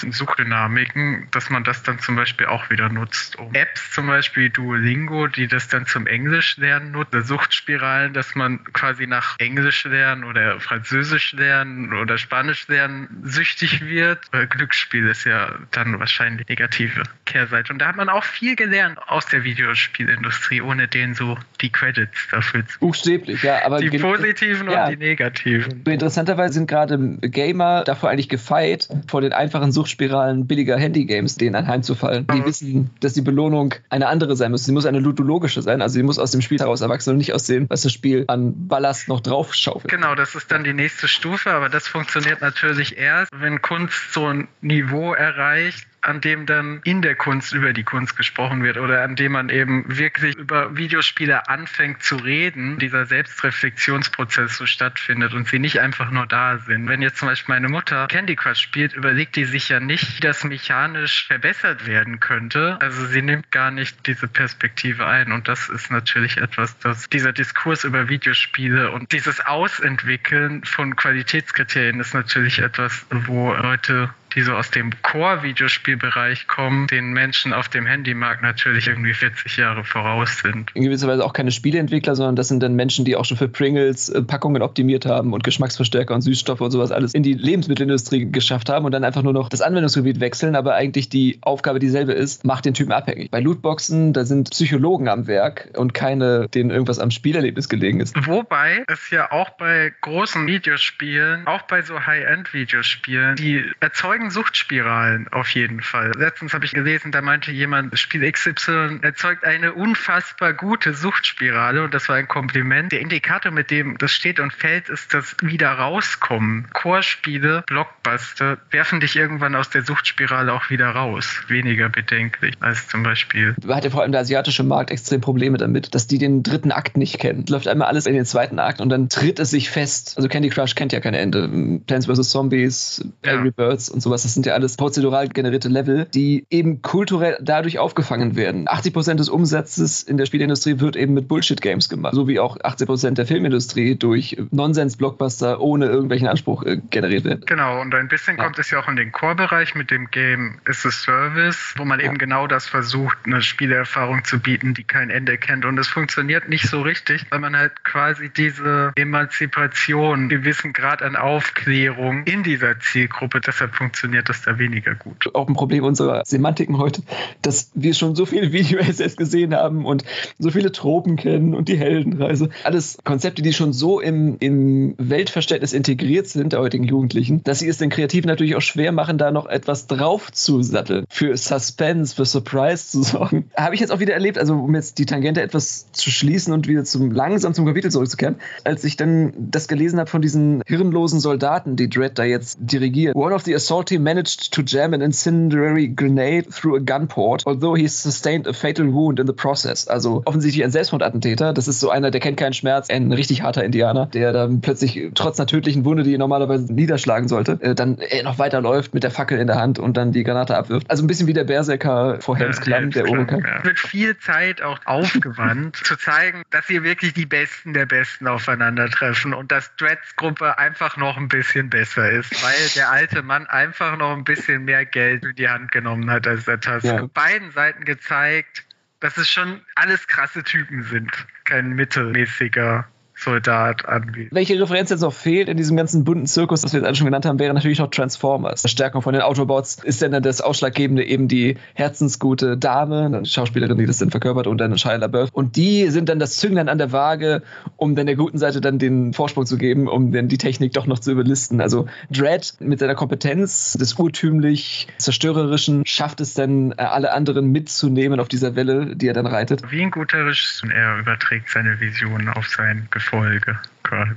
Suchdynamiken, 0.09 1.27
dass 1.31 1.49
man 1.49 1.63
das 1.63 1.83
dann 1.83 1.99
zum 1.99 2.15
Beispiel 2.15 2.47
auch 2.47 2.69
wieder 2.69 2.89
nutzt. 2.89 3.37
Um 3.37 3.53
Apps 3.53 3.91
zum 3.91 4.07
Beispiel 4.07 4.49
Duolingo, 4.49 5.27
die 5.27 5.47
das 5.47 5.67
dann 5.67 5.85
zum 5.85 6.07
Englisch 6.07 6.57
lernen 6.57 6.91
nutzt, 6.91 7.11
Suchtspiralen, 7.13 8.13
dass 8.13 8.35
man 8.35 8.63
quasi 8.73 9.05
nach 9.05 9.35
Englisch 9.39 9.83
lernen 9.83 10.23
oder 10.23 10.59
Französisch 10.59 11.33
lernen 11.33 11.93
oder 11.93 12.17
Spanisch 12.17 12.67
lernen 12.67 13.21
süchtig 13.23 13.85
wird. 13.85 14.19
Glücksspiel 14.49 15.07
ist 15.07 15.25
ja 15.25 15.53
dann 15.71 15.99
wahrscheinlich 15.99 16.47
negative 16.47 17.03
Kehrseite. 17.25 17.73
Und 17.73 17.79
da 17.79 17.87
hat 17.87 17.95
man 17.95 18.09
auch 18.09 18.23
viel 18.23 18.55
gelernt 18.55 18.97
aus 19.07 19.25
der 19.25 19.43
Videospielindustrie, 19.43 20.61
ohne 20.61 20.87
denen 20.87 21.13
so 21.13 21.37
die 21.61 21.69
Credits 21.69 22.27
dafür 22.29 22.65
zu. 22.65 22.79
Buchstäblich, 22.79 23.43
ja, 23.43 23.65
aber 23.65 23.79
die 23.79 23.97
positiven 23.97 24.69
ja. 24.69 24.85
und 24.85 24.91
die 24.91 24.97
negativen. 24.97 25.83
Interessanterweise 25.85 26.53
sind 26.53 26.67
gerade 26.67 26.97
Gamer 27.21 27.83
davor 27.83 28.09
eigentlich 28.09 28.29
gefeit 28.29 28.87
vor 29.07 29.21
den 29.21 29.33
einfachen 29.33 29.71
Suchtspiralen 29.71 29.90
Suchtspiralen 29.91 30.47
billiger 30.47 30.77
Handygames 30.77 31.35
denen 31.35 31.55
anheimzufallen. 31.55 32.25
Die 32.33 32.45
wissen, 32.45 32.89
dass 33.01 33.13
die 33.13 33.21
Belohnung 33.21 33.73
eine 33.89 34.07
andere 34.07 34.35
sein 34.35 34.51
muss. 34.51 34.63
Sie 34.63 34.71
muss 34.71 34.85
eine 34.85 34.99
ludologische 34.99 35.61
sein, 35.61 35.81
also 35.81 35.93
sie 35.93 36.03
muss 36.03 36.19
aus 36.19 36.31
dem 36.31 36.41
Spiel 36.41 36.59
heraus 36.59 36.81
erwachsen 36.81 37.11
und 37.11 37.17
nicht 37.17 37.33
aus 37.33 37.45
dem, 37.45 37.69
was 37.69 37.81
das 37.81 37.91
Spiel 37.91 38.25
an 38.27 38.67
Ballast 38.67 39.07
noch 39.07 39.19
drauf 39.19 39.53
schaufelt. 39.53 39.91
Genau, 39.91 40.15
das 40.15 40.35
ist 40.35 40.51
dann 40.51 40.63
die 40.63 40.73
nächste 40.73 41.07
Stufe, 41.07 41.51
aber 41.51 41.69
das 41.69 41.87
funktioniert 41.87 42.41
natürlich 42.41 42.97
erst, 42.97 43.31
wenn 43.35 43.61
Kunst 43.61 44.13
so 44.13 44.27
ein 44.27 44.47
Niveau 44.61 45.13
erreicht, 45.13 45.87
an 46.01 46.19
dem 46.19 46.45
dann 46.47 46.81
in 46.83 47.01
der 47.01 47.15
Kunst 47.15 47.53
über 47.53 47.73
die 47.73 47.83
Kunst 47.83 48.17
gesprochen 48.17 48.63
wird 48.63 48.77
oder 48.77 49.03
an 49.03 49.15
dem 49.15 49.33
man 49.33 49.49
eben 49.49 49.85
wirklich 49.87 50.35
über 50.35 50.75
Videospiele 50.75 51.47
anfängt 51.47 52.01
zu 52.03 52.15
reden, 52.15 52.79
dieser 52.79 53.05
Selbstreflexionsprozess 53.05 54.57
so 54.57 54.65
stattfindet 54.65 55.33
und 55.33 55.47
sie 55.47 55.59
nicht 55.59 55.79
einfach 55.79 56.09
nur 56.09 56.25
da 56.25 56.57
sind. 56.57 56.87
Wenn 56.87 57.03
jetzt 57.03 57.17
zum 57.17 57.27
Beispiel 57.27 57.53
meine 57.53 57.69
Mutter 57.69 58.07
Candy 58.07 58.35
Crush 58.35 58.59
spielt, 58.59 58.93
überlegt 58.93 59.35
die 59.35 59.45
sich 59.45 59.69
ja 59.69 59.79
nicht, 59.79 60.17
wie 60.17 60.21
das 60.21 60.43
mechanisch 60.43 61.27
verbessert 61.27 61.85
werden 61.85 62.19
könnte. 62.19 62.77
Also 62.81 63.05
sie 63.05 63.21
nimmt 63.21 63.51
gar 63.51 63.69
nicht 63.69 64.07
diese 64.07 64.27
Perspektive 64.27 65.05
ein 65.05 65.31
und 65.31 65.47
das 65.47 65.69
ist 65.69 65.91
natürlich 65.91 66.37
etwas, 66.37 66.79
dass 66.79 67.09
dieser 67.09 67.31
Diskurs 67.31 67.83
über 67.83 68.09
Videospiele 68.09 68.91
und 68.91 69.11
dieses 69.11 69.45
Ausentwickeln 69.45 70.63
von 70.63 70.95
Qualitätskriterien 70.95 71.99
ist 71.99 72.15
natürlich 72.15 72.59
etwas, 72.59 73.05
wo 73.11 73.53
Leute 73.53 74.09
die 74.35 74.41
so 74.41 74.53
aus 74.53 74.71
dem 74.71 74.91
Core-Videospielbereich 75.01 76.47
kommen, 76.47 76.87
den 76.87 77.13
Menschen 77.13 77.53
auf 77.53 77.69
dem 77.69 77.85
Handymarkt 77.85 78.41
natürlich 78.41 78.87
irgendwie 78.87 79.13
40 79.13 79.57
Jahre 79.57 79.83
voraus 79.83 80.39
sind. 80.39 80.71
In 80.73 80.83
gewisser 80.83 81.07
Weise 81.07 81.23
auch 81.23 81.33
keine 81.33 81.51
Spieleentwickler, 81.51 82.15
sondern 82.15 82.35
das 82.35 82.47
sind 82.47 82.61
dann 82.63 82.75
Menschen, 82.75 83.05
die 83.05 83.15
auch 83.15 83.25
schon 83.25 83.37
für 83.37 83.47
Pringles 83.47 84.09
äh, 84.09 84.21
Packungen 84.21 84.61
optimiert 84.61 85.05
haben 85.05 85.33
und 85.33 85.43
Geschmacksverstärker 85.43 86.13
und 86.13 86.21
Süßstoffe 86.21 86.61
und 86.61 86.71
sowas 86.71 86.91
alles 86.91 87.13
in 87.13 87.23
die 87.23 87.33
Lebensmittelindustrie 87.33 88.31
geschafft 88.31 88.69
haben 88.69 88.85
und 88.85 88.91
dann 88.91 89.03
einfach 89.03 89.23
nur 89.23 89.33
noch 89.33 89.49
das 89.49 89.61
Anwendungsgebiet 89.61 90.19
wechseln, 90.19 90.55
aber 90.55 90.75
eigentlich 90.75 91.09
die 91.09 91.39
Aufgabe 91.41 91.79
dieselbe 91.79 92.13
ist, 92.13 92.45
macht 92.45 92.65
den 92.65 92.73
Typen 92.73 92.91
abhängig. 92.91 93.31
Bei 93.31 93.39
Lootboxen, 93.39 94.13
da 94.13 94.25
sind 94.25 94.51
Psychologen 94.51 95.07
am 95.07 95.27
Werk 95.27 95.69
und 95.75 95.93
keine, 95.93 96.47
denen 96.49 96.69
irgendwas 96.69 96.99
am 96.99 97.11
Spielerlebnis 97.11 97.69
gelegen 97.69 97.99
ist. 97.99 98.15
Wobei 98.27 98.83
es 98.87 99.09
ja 99.09 99.31
auch 99.31 99.51
bei 99.51 99.93
großen 100.01 100.47
Videospielen, 100.47 101.47
auch 101.47 101.63
bei 101.63 101.81
so 101.81 102.05
High-End-Videospielen, 102.05 103.35
die 103.35 103.63
erzeugen 103.79 104.20
erzeugen 104.21 104.29
Suchtspiralen 104.29 105.27
auf 105.31 105.49
jeden 105.49 105.81
Fall. 105.81 106.11
Letztens 106.17 106.53
habe 106.53 106.65
ich 106.65 106.71
gelesen, 106.71 107.11
da 107.11 107.21
meinte 107.21 107.51
jemand, 107.51 107.97
Spiel 107.97 108.29
XY 108.29 108.99
erzeugt 109.01 109.43
eine 109.43 109.73
unfassbar 109.73 110.53
gute 110.53 110.93
Suchtspirale 110.93 111.83
und 111.83 111.93
das 111.93 112.07
war 112.07 112.15
ein 112.17 112.27
Kompliment. 112.27 112.91
Der 112.91 112.99
Indikator, 112.99 113.51
mit 113.51 113.71
dem 113.71 113.97
das 113.97 114.11
steht 114.11 114.39
und 114.39 114.53
fällt, 114.53 114.89
ist 114.89 115.13
das 115.13 115.35
wieder 115.41 115.71
rauskommen. 115.71 116.67
Core-Spiele, 116.73 117.63
Blockbuster 117.65 118.57
werfen 118.69 118.99
dich 118.99 119.15
irgendwann 119.15 119.55
aus 119.55 119.69
der 119.69 119.83
Suchtspirale 119.83 120.53
auch 120.53 120.69
wieder 120.69 120.89
raus. 120.89 121.41
Weniger 121.47 121.89
bedenklich 121.89 122.55
als 122.59 122.87
zum 122.87 123.03
Beispiel. 123.03 123.55
Hat 123.67 123.83
ja 123.83 123.89
vor 123.89 124.03
allem 124.03 124.11
der 124.11 124.21
asiatische 124.21 124.63
Markt 124.63 124.91
extrem 124.91 125.21
Probleme 125.21 125.57
damit, 125.57 125.95
dass 125.95 126.07
die 126.07 126.17
den 126.17 126.43
dritten 126.43 126.71
Akt 126.71 126.97
nicht 126.97 127.19
kennen. 127.19 127.45
Läuft 127.47 127.67
einmal 127.67 127.87
alles 127.87 128.05
in 128.05 128.13
den 128.13 128.25
zweiten 128.25 128.59
Akt 128.59 128.81
und 128.81 128.89
dann 128.89 129.09
tritt 129.09 129.39
es 129.39 129.49
sich 129.49 129.69
fest. 129.69 130.13
Also 130.17 130.29
Candy 130.29 130.49
Crush 130.49 130.75
kennt 130.75 130.93
ja 130.93 130.99
kein 130.99 131.13
Ende. 131.13 131.49
Plants 131.87 132.05
vs. 132.05 132.29
Zombies, 132.29 133.03
ja. 133.25 133.33
Angry 133.33 133.51
Birds 133.51 133.89
und 133.89 134.01
sowas, 134.11 134.23
das 134.23 134.33
sind 134.33 134.45
ja 134.45 134.53
alles 134.53 134.75
prozedural 134.75 135.29
generierte 135.29 135.69
Level, 135.69 136.05
die 136.13 136.45
eben 136.49 136.81
kulturell 136.81 137.37
dadurch 137.41 137.79
aufgefangen 137.79 138.35
werden. 138.35 138.65
80 138.67 138.93
Prozent 138.93 139.19
des 139.21 139.29
Umsatzes 139.29 140.03
in 140.03 140.17
der 140.17 140.25
Spielindustrie 140.25 140.81
wird 140.81 140.97
eben 140.97 141.13
mit 141.13 141.29
Bullshit-Games 141.29 141.87
gemacht, 141.87 142.13
so 142.13 142.27
wie 142.27 142.37
auch 142.39 142.57
80 142.61 142.87
Prozent 142.87 143.17
der 143.17 143.25
Filmindustrie 143.25 143.95
durch 143.95 144.37
Nonsens-Blockbuster 144.51 145.61
ohne 145.61 145.85
irgendwelchen 145.85 146.27
Anspruch 146.27 146.63
äh, 146.63 146.81
generiert 146.89 147.23
werden. 147.23 147.43
Genau, 147.45 147.79
und 147.79 147.95
ein 147.95 148.09
bisschen 148.09 148.37
ja. 148.37 148.43
kommt 148.43 148.59
es 148.59 148.69
ja 148.69 148.79
auch 148.79 148.89
in 148.89 148.97
den 148.97 149.13
Core-Bereich 149.13 149.75
mit 149.75 149.91
dem 149.91 150.11
Game 150.11 150.59
is 150.67 150.85
a 150.85 150.91
Service, 150.91 151.73
wo 151.77 151.85
man 151.85 152.01
ja. 152.01 152.07
eben 152.07 152.17
genau 152.17 152.47
das 152.47 152.67
versucht, 152.67 153.17
eine 153.23 153.41
Spielerfahrung 153.41 154.25
zu 154.25 154.39
bieten, 154.39 154.73
die 154.73 154.83
kein 154.83 155.09
Ende 155.09 155.37
kennt. 155.37 155.63
Und 155.63 155.77
es 155.77 155.87
funktioniert 155.87 156.49
nicht 156.49 156.67
so 156.67 156.81
richtig, 156.81 157.27
weil 157.29 157.39
man 157.39 157.55
halt 157.55 157.85
quasi 157.85 158.29
diese 158.29 158.91
Emanzipation, 158.95 160.27
gewissen 160.27 160.73
Grad 160.73 161.01
an 161.01 161.15
Aufklärung 161.15 162.25
in 162.25 162.43
dieser 162.43 162.77
Zielgruppe, 162.79 163.39
deshalb 163.39 163.73
funktioniert 163.73 164.00
das 164.09 164.41
da 164.41 164.57
weniger 164.57 164.95
gut. 164.95 165.33
Auch 165.33 165.47
ein 165.47 165.53
Problem 165.53 165.83
unserer 165.83 166.23
Semantiken 166.25 166.77
heute, 166.77 167.03
dass 167.41 167.71
wir 167.73 167.93
schon 167.93 168.15
so 168.15 168.25
viele 168.25 168.51
Video-Essays 168.51 169.15
gesehen 169.15 169.53
haben 169.53 169.85
und 169.85 170.03
so 170.39 170.51
viele 170.51 170.71
Tropen 170.71 171.15
kennen 171.15 171.53
und 171.53 171.67
die 171.67 171.77
Heldenreise. 171.77 172.49
Alles 172.63 172.97
Konzepte, 173.03 173.41
die 173.41 173.53
schon 173.53 173.73
so 173.73 173.99
im, 173.99 174.37
im 174.39 174.95
Weltverständnis 174.97 175.73
integriert 175.73 176.27
sind 176.27 176.53
der 176.53 176.59
heutigen 176.59 176.85
Jugendlichen, 176.85 177.43
dass 177.43 177.59
sie 177.59 177.67
es 177.67 177.77
den 177.77 177.89
Kreativen 177.89 178.27
natürlich 178.27 178.55
auch 178.55 178.61
schwer 178.61 178.91
machen, 178.91 179.17
da 179.17 179.31
noch 179.31 179.45
etwas 179.45 179.87
drauf 179.87 180.31
zu 180.31 180.61
satteln, 180.63 181.05
für 181.09 181.35
Suspense, 181.37 182.15
für 182.15 182.25
Surprise 182.25 182.87
zu 182.87 183.03
sorgen. 183.03 183.49
Habe 183.55 183.75
ich 183.75 183.81
jetzt 183.81 183.91
auch 183.91 183.99
wieder 183.99 184.13
erlebt, 184.13 184.37
also 184.37 184.55
um 184.55 184.75
jetzt 184.75 184.97
die 184.97 185.05
Tangente 185.05 185.41
etwas 185.41 185.91
zu 185.91 186.09
schließen 186.09 186.53
und 186.53 186.67
wieder 186.67 186.83
zum 186.83 187.11
langsam 187.11 187.53
zum 187.53 187.65
Kapitel 187.65 187.91
zurückzukehren, 187.91 188.35
als 188.63 188.83
ich 188.83 188.97
dann 188.97 189.33
das 189.37 189.67
gelesen 189.67 189.99
habe 189.99 190.09
von 190.09 190.21
diesen 190.21 190.61
hirnlosen 190.65 191.19
Soldaten, 191.19 191.75
die 191.75 191.89
Dredd 191.89 192.17
da 192.17 192.23
jetzt 192.23 192.57
dirigiert. 192.59 193.15
One 193.15 193.33
of 193.33 193.43
the 193.43 193.55
assault 193.55 193.90
team 193.91 194.03
managed 194.03 194.51
to 194.51 194.61
jam 194.61 194.93
an 194.93 195.01
incendiary 195.01 195.87
grenade 195.87 196.51
through 196.51 196.77
a 196.77 196.79
gun 196.79 197.07
port, 197.07 197.43
although 197.45 197.75
he 197.75 197.87
sustained 197.87 198.47
a 198.47 198.53
fatal 198.53 198.87
wound 198.87 199.19
in 199.19 199.27
the 199.27 199.33
process. 199.33 199.87
Also 199.87 200.21
offensichtlich 200.25 200.63
ein 200.63 200.71
Selbstmordattentäter. 200.71 201.53
Das 201.53 201.67
ist 201.67 201.79
so 201.79 201.89
einer, 201.89 202.11
der 202.11 202.21
kennt 202.21 202.37
keinen 202.37 202.53
Schmerz, 202.53 202.89
ein 202.89 203.11
richtig 203.11 203.43
harter 203.43 203.63
Indianer, 203.63 204.07
der 204.07 204.31
dann 204.31 204.61
plötzlich 204.61 205.11
trotz 205.13 205.39
einer 205.39 205.47
tödlichen 205.47 205.85
Wunde, 205.85 206.03
die 206.03 206.13
ihn 206.13 206.19
normalerweise 206.19 206.73
niederschlagen 206.73 207.27
sollte, 207.27 207.59
äh, 207.61 207.75
dann 207.75 207.97
äh, 207.99 208.23
noch 208.23 208.39
weiterläuft 208.39 208.93
mit 208.93 209.03
der 209.03 209.11
Fackel 209.11 209.39
in 209.39 209.47
der 209.47 209.57
Hand 209.57 209.79
und 209.79 209.97
dann 209.97 210.11
die 210.11 210.23
Granate 210.23 210.55
abwirft. 210.55 210.89
Also 210.89 211.03
ein 211.03 211.07
bisschen 211.07 211.27
wie 211.27 211.33
der 211.33 211.43
Berserker 211.43 212.19
vor 212.21 212.37
Helms 212.37 212.61
Klamm, 212.61 212.91
der 212.91 213.09
Oberkar. 213.09 213.39
Ja. 213.39 213.63
Wird 213.63 213.79
viel 213.79 214.17
Zeit 214.17 214.61
auch 214.61 214.79
aufgewandt, 214.85 215.75
zu 215.83 215.97
zeigen, 215.97 216.43
dass 216.49 216.67
hier 216.67 216.83
wirklich 216.83 217.13
die 217.13 217.25
Besten 217.25 217.73
der 217.73 217.85
Besten 217.85 218.27
aufeinandertreffen 218.27 219.33
und 219.33 219.51
dass 219.51 219.75
Dreads 219.75 220.15
Gruppe 220.15 220.57
einfach 220.57 220.97
noch 220.97 221.17
ein 221.17 221.27
bisschen 221.27 221.69
besser 221.69 222.09
ist, 222.09 222.43
weil 222.43 222.69
der 222.75 222.91
alte 222.91 223.21
Mann 223.23 223.47
einfach 223.47 223.80
noch 223.97 224.15
ein 224.15 224.23
bisschen 224.23 224.65
mehr 224.65 224.85
Geld 224.85 225.23
in 225.23 225.35
die 225.35 225.49
Hand 225.49 225.71
genommen 225.71 226.09
hat 226.09 226.27
als 226.27 226.45
der 226.45 226.59
Task. 226.59 226.85
Ja. 226.85 227.07
Beiden 227.07 227.51
Seiten 227.51 227.83
gezeigt, 227.83 228.63
dass 228.99 229.17
es 229.17 229.29
schon 229.29 229.61
alles 229.75 230.07
krasse 230.07 230.43
Typen 230.43 230.83
sind. 230.83 231.11
Kein 231.43 231.71
mittelmäßiger 231.73 232.87
Soldat 233.23 233.85
anbietet. 233.85 234.33
Welche 234.33 234.59
Referenz 234.59 234.89
jetzt 234.89 235.01
noch 235.01 235.13
fehlt 235.13 235.47
in 235.47 235.55
diesem 235.55 235.77
ganzen 235.77 236.03
bunten 236.03 236.25
Zirkus, 236.25 236.61
das 236.61 236.73
wir 236.73 236.79
jetzt 236.79 236.87
alle 236.87 236.95
schon 236.95 237.05
genannt 237.05 237.25
haben, 237.25 237.37
wäre 237.37 237.53
natürlich 237.53 237.77
noch 237.77 237.91
Transformers. 237.91 238.63
Stärkung 238.69 239.03
von 239.03 239.13
den 239.13 239.21
Autobots 239.21 239.77
ist 239.83 240.01
dann 240.01 240.23
das 240.23 240.41
Ausschlaggebende 240.41 241.03
eben 241.03 241.27
die 241.27 241.57
herzensgute 241.75 242.57
Dame, 242.57 243.05
eine 243.05 243.25
Schauspielerin, 243.25 243.77
die 243.77 243.85
das 243.85 243.99
dann 243.99 244.09
verkörpert 244.09 244.47
und 244.47 244.57
dann 244.57 244.75
Shia 244.75 244.95
LaBeouf. 244.95 245.29
Und 245.33 245.55
die 245.55 245.87
sind 245.89 246.09
dann 246.09 246.17
das 246.17 246.37
Zünglein 246.37 246.67
an 246.67 246.79
der 246.79 246.91
Waage, 246.91 247.43
um 247.77 247.95
dann 247.95 248.07
der 248.07 248.15
guten 248.15 248.39
Seite 248.39 248.59
dann 248.59 248.79
den 248.79 249.13
Vorsprung 249.13 249.45
zu 249.45 249.57
geben, 249.57 249.87
um 249.87 250.11
dann 250.11 250.27
die 250.27 250.39
Technik 250.39 250.73
doch 250.73 250.87
noch 250.87 250.97
zu 250.97 251.11
überlisten. 251.11 251.61
Also 251.61 251.87
Dredd 252.09 252.55
mit 252.59 252.79
seiner 252.79 252.95
Kompetenz 252.95 253.73
des 253.73 253.93
urtümlich 253.93 254.87
zerstörerischen 254.97 255.85
schafft 255.85 256.21
es 256.21 256.33
dann 256.33 256.71
äh, 256.71 256.81
alle 256.81 257.13
anderen 257.13 257.51
mitzunehmen 257.51 258.19
auf 258.19 258.27
dieser 258.27 258.55
Welle, 258.55 258.95
die 258.95 259.07
er 259.07 259.13
dann 259.13 259.27
reitet. 259.27 259.61
Wie 259.69 259.83
ein 259.83 259.91
guter 259.91 260.25
Regisseur, 260.25 260.71
er 260.71 260.97
überträgt 260.99 261.49
seine 261.49 261.79
Vision 261.79 262.27
auf 262.29 262.47
sein 262.47 262.87
Gefühl. 262.89 263.10
Folge. 263.11 263.59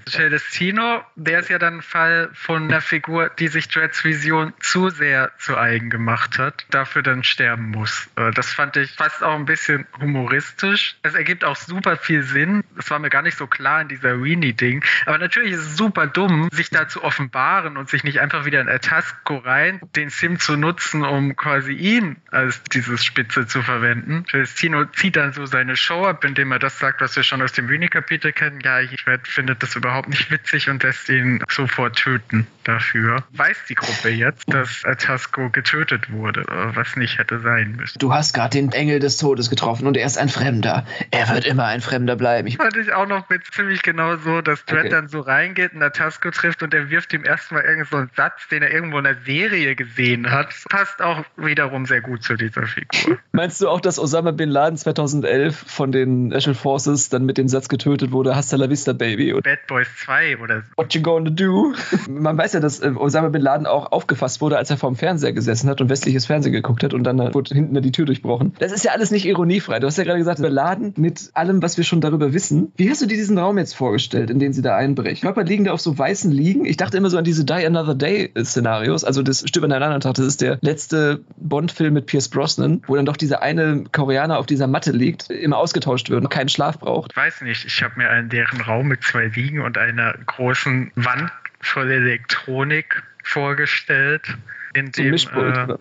Celestino, 0.09 1.03
der 1.17 1.41
ist 1.41 1.51
ja 1.51 1.59
dann 1.59 1.79
ein 1.79 1.83
Fall 1.83 2.31
von 2.35 2.65
einer 2.65 2.81
Figur, 2.81 3.31
die 3.39 3.49
sich 3.49 3.69
Dreads 3.69 4.05
Vision 4.05 4.53
zu 4.61 4.91
sehr 4.91 5.33
zu 5.39 5.57
eigen 5.57 5.91
gemacht 5.91 6.39
hat, 6.39 6.67
dafür 6.71 7.03
dann 7.03 7.25
sterben 7.25 7.71
muss. 7.71 8.09
Äh, 8.17 8.31
das 8.33 8.53
fand 8.53 8.77
ich 8.77 8.93
fast 8.93 9.23
auch 9.23 9.35
ein 9.35 9.45
bisschen 9.45 9.87
humoristisch. 10.01 10.97
Es 11.03 11.15
ergibt 11.15 11.45
auch 11.45 11.57
super 11.57 11.97
viel 11.97 12.23
Sinn. 12.23 12.65
Das 12.77 12.91
war 12.91 12.99
mir 12.99 13.11
gar 13.11 13.23
nicht 13.23 13.37
so 13.37 13.47
klar 13.47 13.81
in 13.81 13.89
dieser 13.89 14.23
Weenie-Ding. 14.23 14.85
Aber 15.07 15.19
natürlich 15.19 15.53
ist 15.53 15.61
es 15.61 15.77
super 15.77 16.07
dumm, 16.07 16.49
sich 16.53 16.71
da 16.71 16.89
zu 16.89 17.03
offenbaren 17.03 17.77
und 17.77 17.89
sich 17.89 18.05
nicht 18.05 18.21
einfach 18.21 18.45
wieder 18.45 18.61
in 18.61 18.69
Atasco 18.69 19.39
rein, 19.39 19.81
den 19.97 20.11
Sim 20.11 20.39
zu 20.39 20.57
nutzen, 20.57 21.05
um 21.05 21.37
quasi 21.37 21.73
ihn 21.73 22.17
als 22.31 22.63
dieses 22.65 23.05
Spitze 23.05 23.47
zu 23.47 23.63
verwenden. 23.63 24.25
Celestino 24.31 24.85
zieht 24.87 25.17
dann 25.17 25.33
so 25.33 25.47
seine 25.47 25.77
Show 25.77 26.05
ab, 26.07 26.25
indem 26.25 26.53
er 26.53 26.59
das 26.59 26.79
sagt, 26.79 27.01
was 27.01 27.17
wir 27.17 27.23
schon 27.23 27.43
aus 27.43 27.53
dem 27.53 27.69
Weenie-Kapitel 27.69 28.33
kennen. 28.33 28.61
Ja, 28.61 28.81
ich 28.81 29.05
finde 29.25 29.54
das 29.63 29.77
überhaupt 29.77 30.09
nicht 30.09 30.31
witzig 30.31 30.69
und 30.69 30.83
lässt 30.83 31.09
ihn 31.09 31.43
sofort 31.51 31.97
töten 31.97 32.47
dafür. 32.65 33.25
Weiß 33.33 33.57
die 33.69 33.75
Gruppe 33.75 34.09
jetzt, 34.09 34.53
dass 34.53 34.85
Atasco 34.85 35.51
getötet 35.51 36.11
wurde, 36.11 36.45
was 36.75 36.97
nicht 36.97 37.19
hätte 37.19 37.41
sein 37.41 37.77
müssen. 37.77 37.99
Du 37.99 38.13
hast 38.13 38.33
gerade 38.33 38.51
den 38.59 38.73
Engel 38.73 39.01
des 39.01 39.17
Todes 39.19 39.51
getroffen 39.51 39.87
und 39.87 39.97
er 39.97 40.07
ist 40.07 40.19
ein 40.19 40.29
Fremder. 40.29 40.87
Er 41.11 41.29
wird 41.31 41.45
immer 41.45 41.67
ein 41.67 41.81
Fremder 41.81 42.17
bleiben. 42.17 42.49
Ich 42.49 42.57
fand 42.57 42.77
ich 42.77 42.93
auch 42.93 43.07
noch 43.07 43.29
mit 43.29 43.43
ziemlich 43.53 43.83
genau 43.83 44.17
so, 44.17 44.41
dass 44.41 44.65
Dredd 44.65 44.81
okay. 44.81 44.89
dann 44.89 45.09
so 45.09 45.21
reingeht 45.21 45.75
und 45.75 45.83
Atasco 45.83 46.31
trifft 46.31 46.63
und 46.63 46.75
er 46.75 46.91
wirft 46.91 47.13
ihm 47.13 47.25
erstmal 47.25 47.63
irgendeinen 47.63 47.91
so 47.91 47.97
einen 47.97 48.11
Satz, 48.17 48.49
den 48.51 48.63
er 48.63 48.73
irgendwo 48.73 48.99
in 48.99 49.05
der 49.05 49.17
Serie 49.25 49.75
gesehen 49.75 50.31
hat. 50.31 50.55
Passt 50.69 51.03
auch 51.03 51.25
wiederum 51.37 51.87
sehr 51.87 52.01
gut 52.01 52.23
zu 52.23 52.37
dieser 52.37 52.67
Figur. 52.67 53.19
Meinst 53.33 53.61
du 53.61 53.69
auch, 53.69 53.81
dass 53.81 53.99
Osama 53.99 54.31
Bin 54.31 54.49
Laden 54.49 54.77
2011 54.77 55.65
von 55.67 55.93
den 55.93 56.29
National 56.29 56.55
Forces 56.55 57.09
dann 57.09 57.25
mit 57.25 57.39
dem 57.39 57.49
Satz 57.49 57.69
getötet 57.69 58.13
wurde, 58.13 58.35
Hasta 58.35 58.57
la 58.57 58.71
vista, 58.71 58.93
Baby? 58.93 59.33
Bad 59.45 59.67
Boys 59.69 59.87
2 60.05 60.39
oder 60.39 60.63
so. 60.63 60.67
What 60.77 60.95
you 60.95 61.03
gonna 61.03 61.31
do? 61.31 61.75
Man 62.09 62.37
weiß 62.37 62.55
ja, 62.55 62.61
dass 62.61 62.81
äh, 62.81 62.89
Osama 62.97 63.29
Bin 63.29 63.43
Laden 63.43 63.67
auch 63.67 63.93
aufgefasst 63.93 64.41
wurde, 64.41 64.59
als 64.59 64.71
er 64.71 64.77
vorm 64.77 64.97
Fernseher 64.97 65.33
gesessen 65.33 65.71
hat 65.71 65.81
und 65.81 65.89
westliches 65.91 66.27
Fernsehen 66.27 66.53
geguckt 66.53 66.83
hat 66.83 66.95
und 66.95 67.05
dann 67.05 67.19
wurde 67.35 67.55
hinten 67.55 67.81
die 67.81 67.93
Tür 67.93 68.07
durchbrochen. 68.07 68.55
Das 68.59 68.73
ist 68.73 68.85
ja 68.85 68.93
alles 68.93 69.11
nicht 69.11 69.27
ironiefrei. 69.27 69.79
Du 69.79 69.87
hast 69.87 69.99
ja 69.99 70.05
gerade 70.05 70.19
gesagt, 70.19 70.41
Bin 70.41 70.51
Laden 70.51 70.95
mit 70.97 71.31
allem, 71.35 71.63
was 71.63 71.77
wir 71.77 71.85
schon 71.85 72.01
darüber 72.01 72.33
wissen. 72.33 72.73
Wie 72.77 72.91
hast 72.91 73.03
du 73.03 73.07
dir 73.07 73.17
diesen 73.17 73.39
Raum 73.39 73.59
jetzt 73.59 73.75
vorgestellt, 73.75 74.31
in 74.31 74.39
den 74.39 74.53
sie 74.53 74.63
da 74.63 74.77
einbrechen? 74.77 75.21
Körper 75.21 75.45
liegen 75.45 75.65
da 75.65 75.73
auf 75.73 75.81
so 75.81 75.97
weißen 75.97 76.33
Liegen. 76.33 76.65
Ich 76.65 76.77
dachte 76.77 76.97
immer 76.97 77.11
so 77.11 77.19
an 77.19 77.25
diese 77.25 77.45
Die 77.45 77.53
Another 77.53 77.95
Day 77.95 78.33
Szenarios. 78.43 79.05
Also 79.05 79.23
das 79.23 79.45
Stück 79.47 79.65
aneinander 79.65 80.01
Tag. 80.01 80.15
Das 80.15 80.27
ist 80.27 80.41
der 80.41 80.59
letzte 80.63 81.21
Bond-Film 81.37 81.95
mit 81.95 82.07
Pierce 82.07 82.29
Brosnan, 82.29 82.83
wo 82.87 82.97
dann 82.97 83.05
doch 83.05 83.17
dieser 83.17 83.43
eine 83.43 83.85
Koreaner 83.93 84.39
auf 84.39 84.47
dieser 84.47 84.67
Matte 84.67 84.93
liegt, 84.93 85.31
immer 85.31 85.59
ausgetauscht 85.59 86.11
wird 86.11 86.23
und 86.23 86.31
keinen 86.31 86.49
Schlaf 86.49 86.79
braucht. 86.79 87.13
Ich 87.13 87.17
weiß 87.17 87.43
nicht. 87.43 87.65
Ich 87.67 87.83
habe 87.83 87.95
mir 87.97 88.09
einen 88.09 88.29
deren 88.29 88.61
Raum 88.61 88.89
mit 88.89 89.03
zwei 89.03 89.34
Liegen 89.35 89.61
und 89.61 89.79
einer 89.79 90.15
großen 90.27 90.93
Wand 90.95 91.33
voll 91.61 91.91
Elektronik 91.91 93.03
vorgestellt, 93.23 94.37
in 94.75 94.93
dem, 94.93 95.15
äh, 95.15 95.77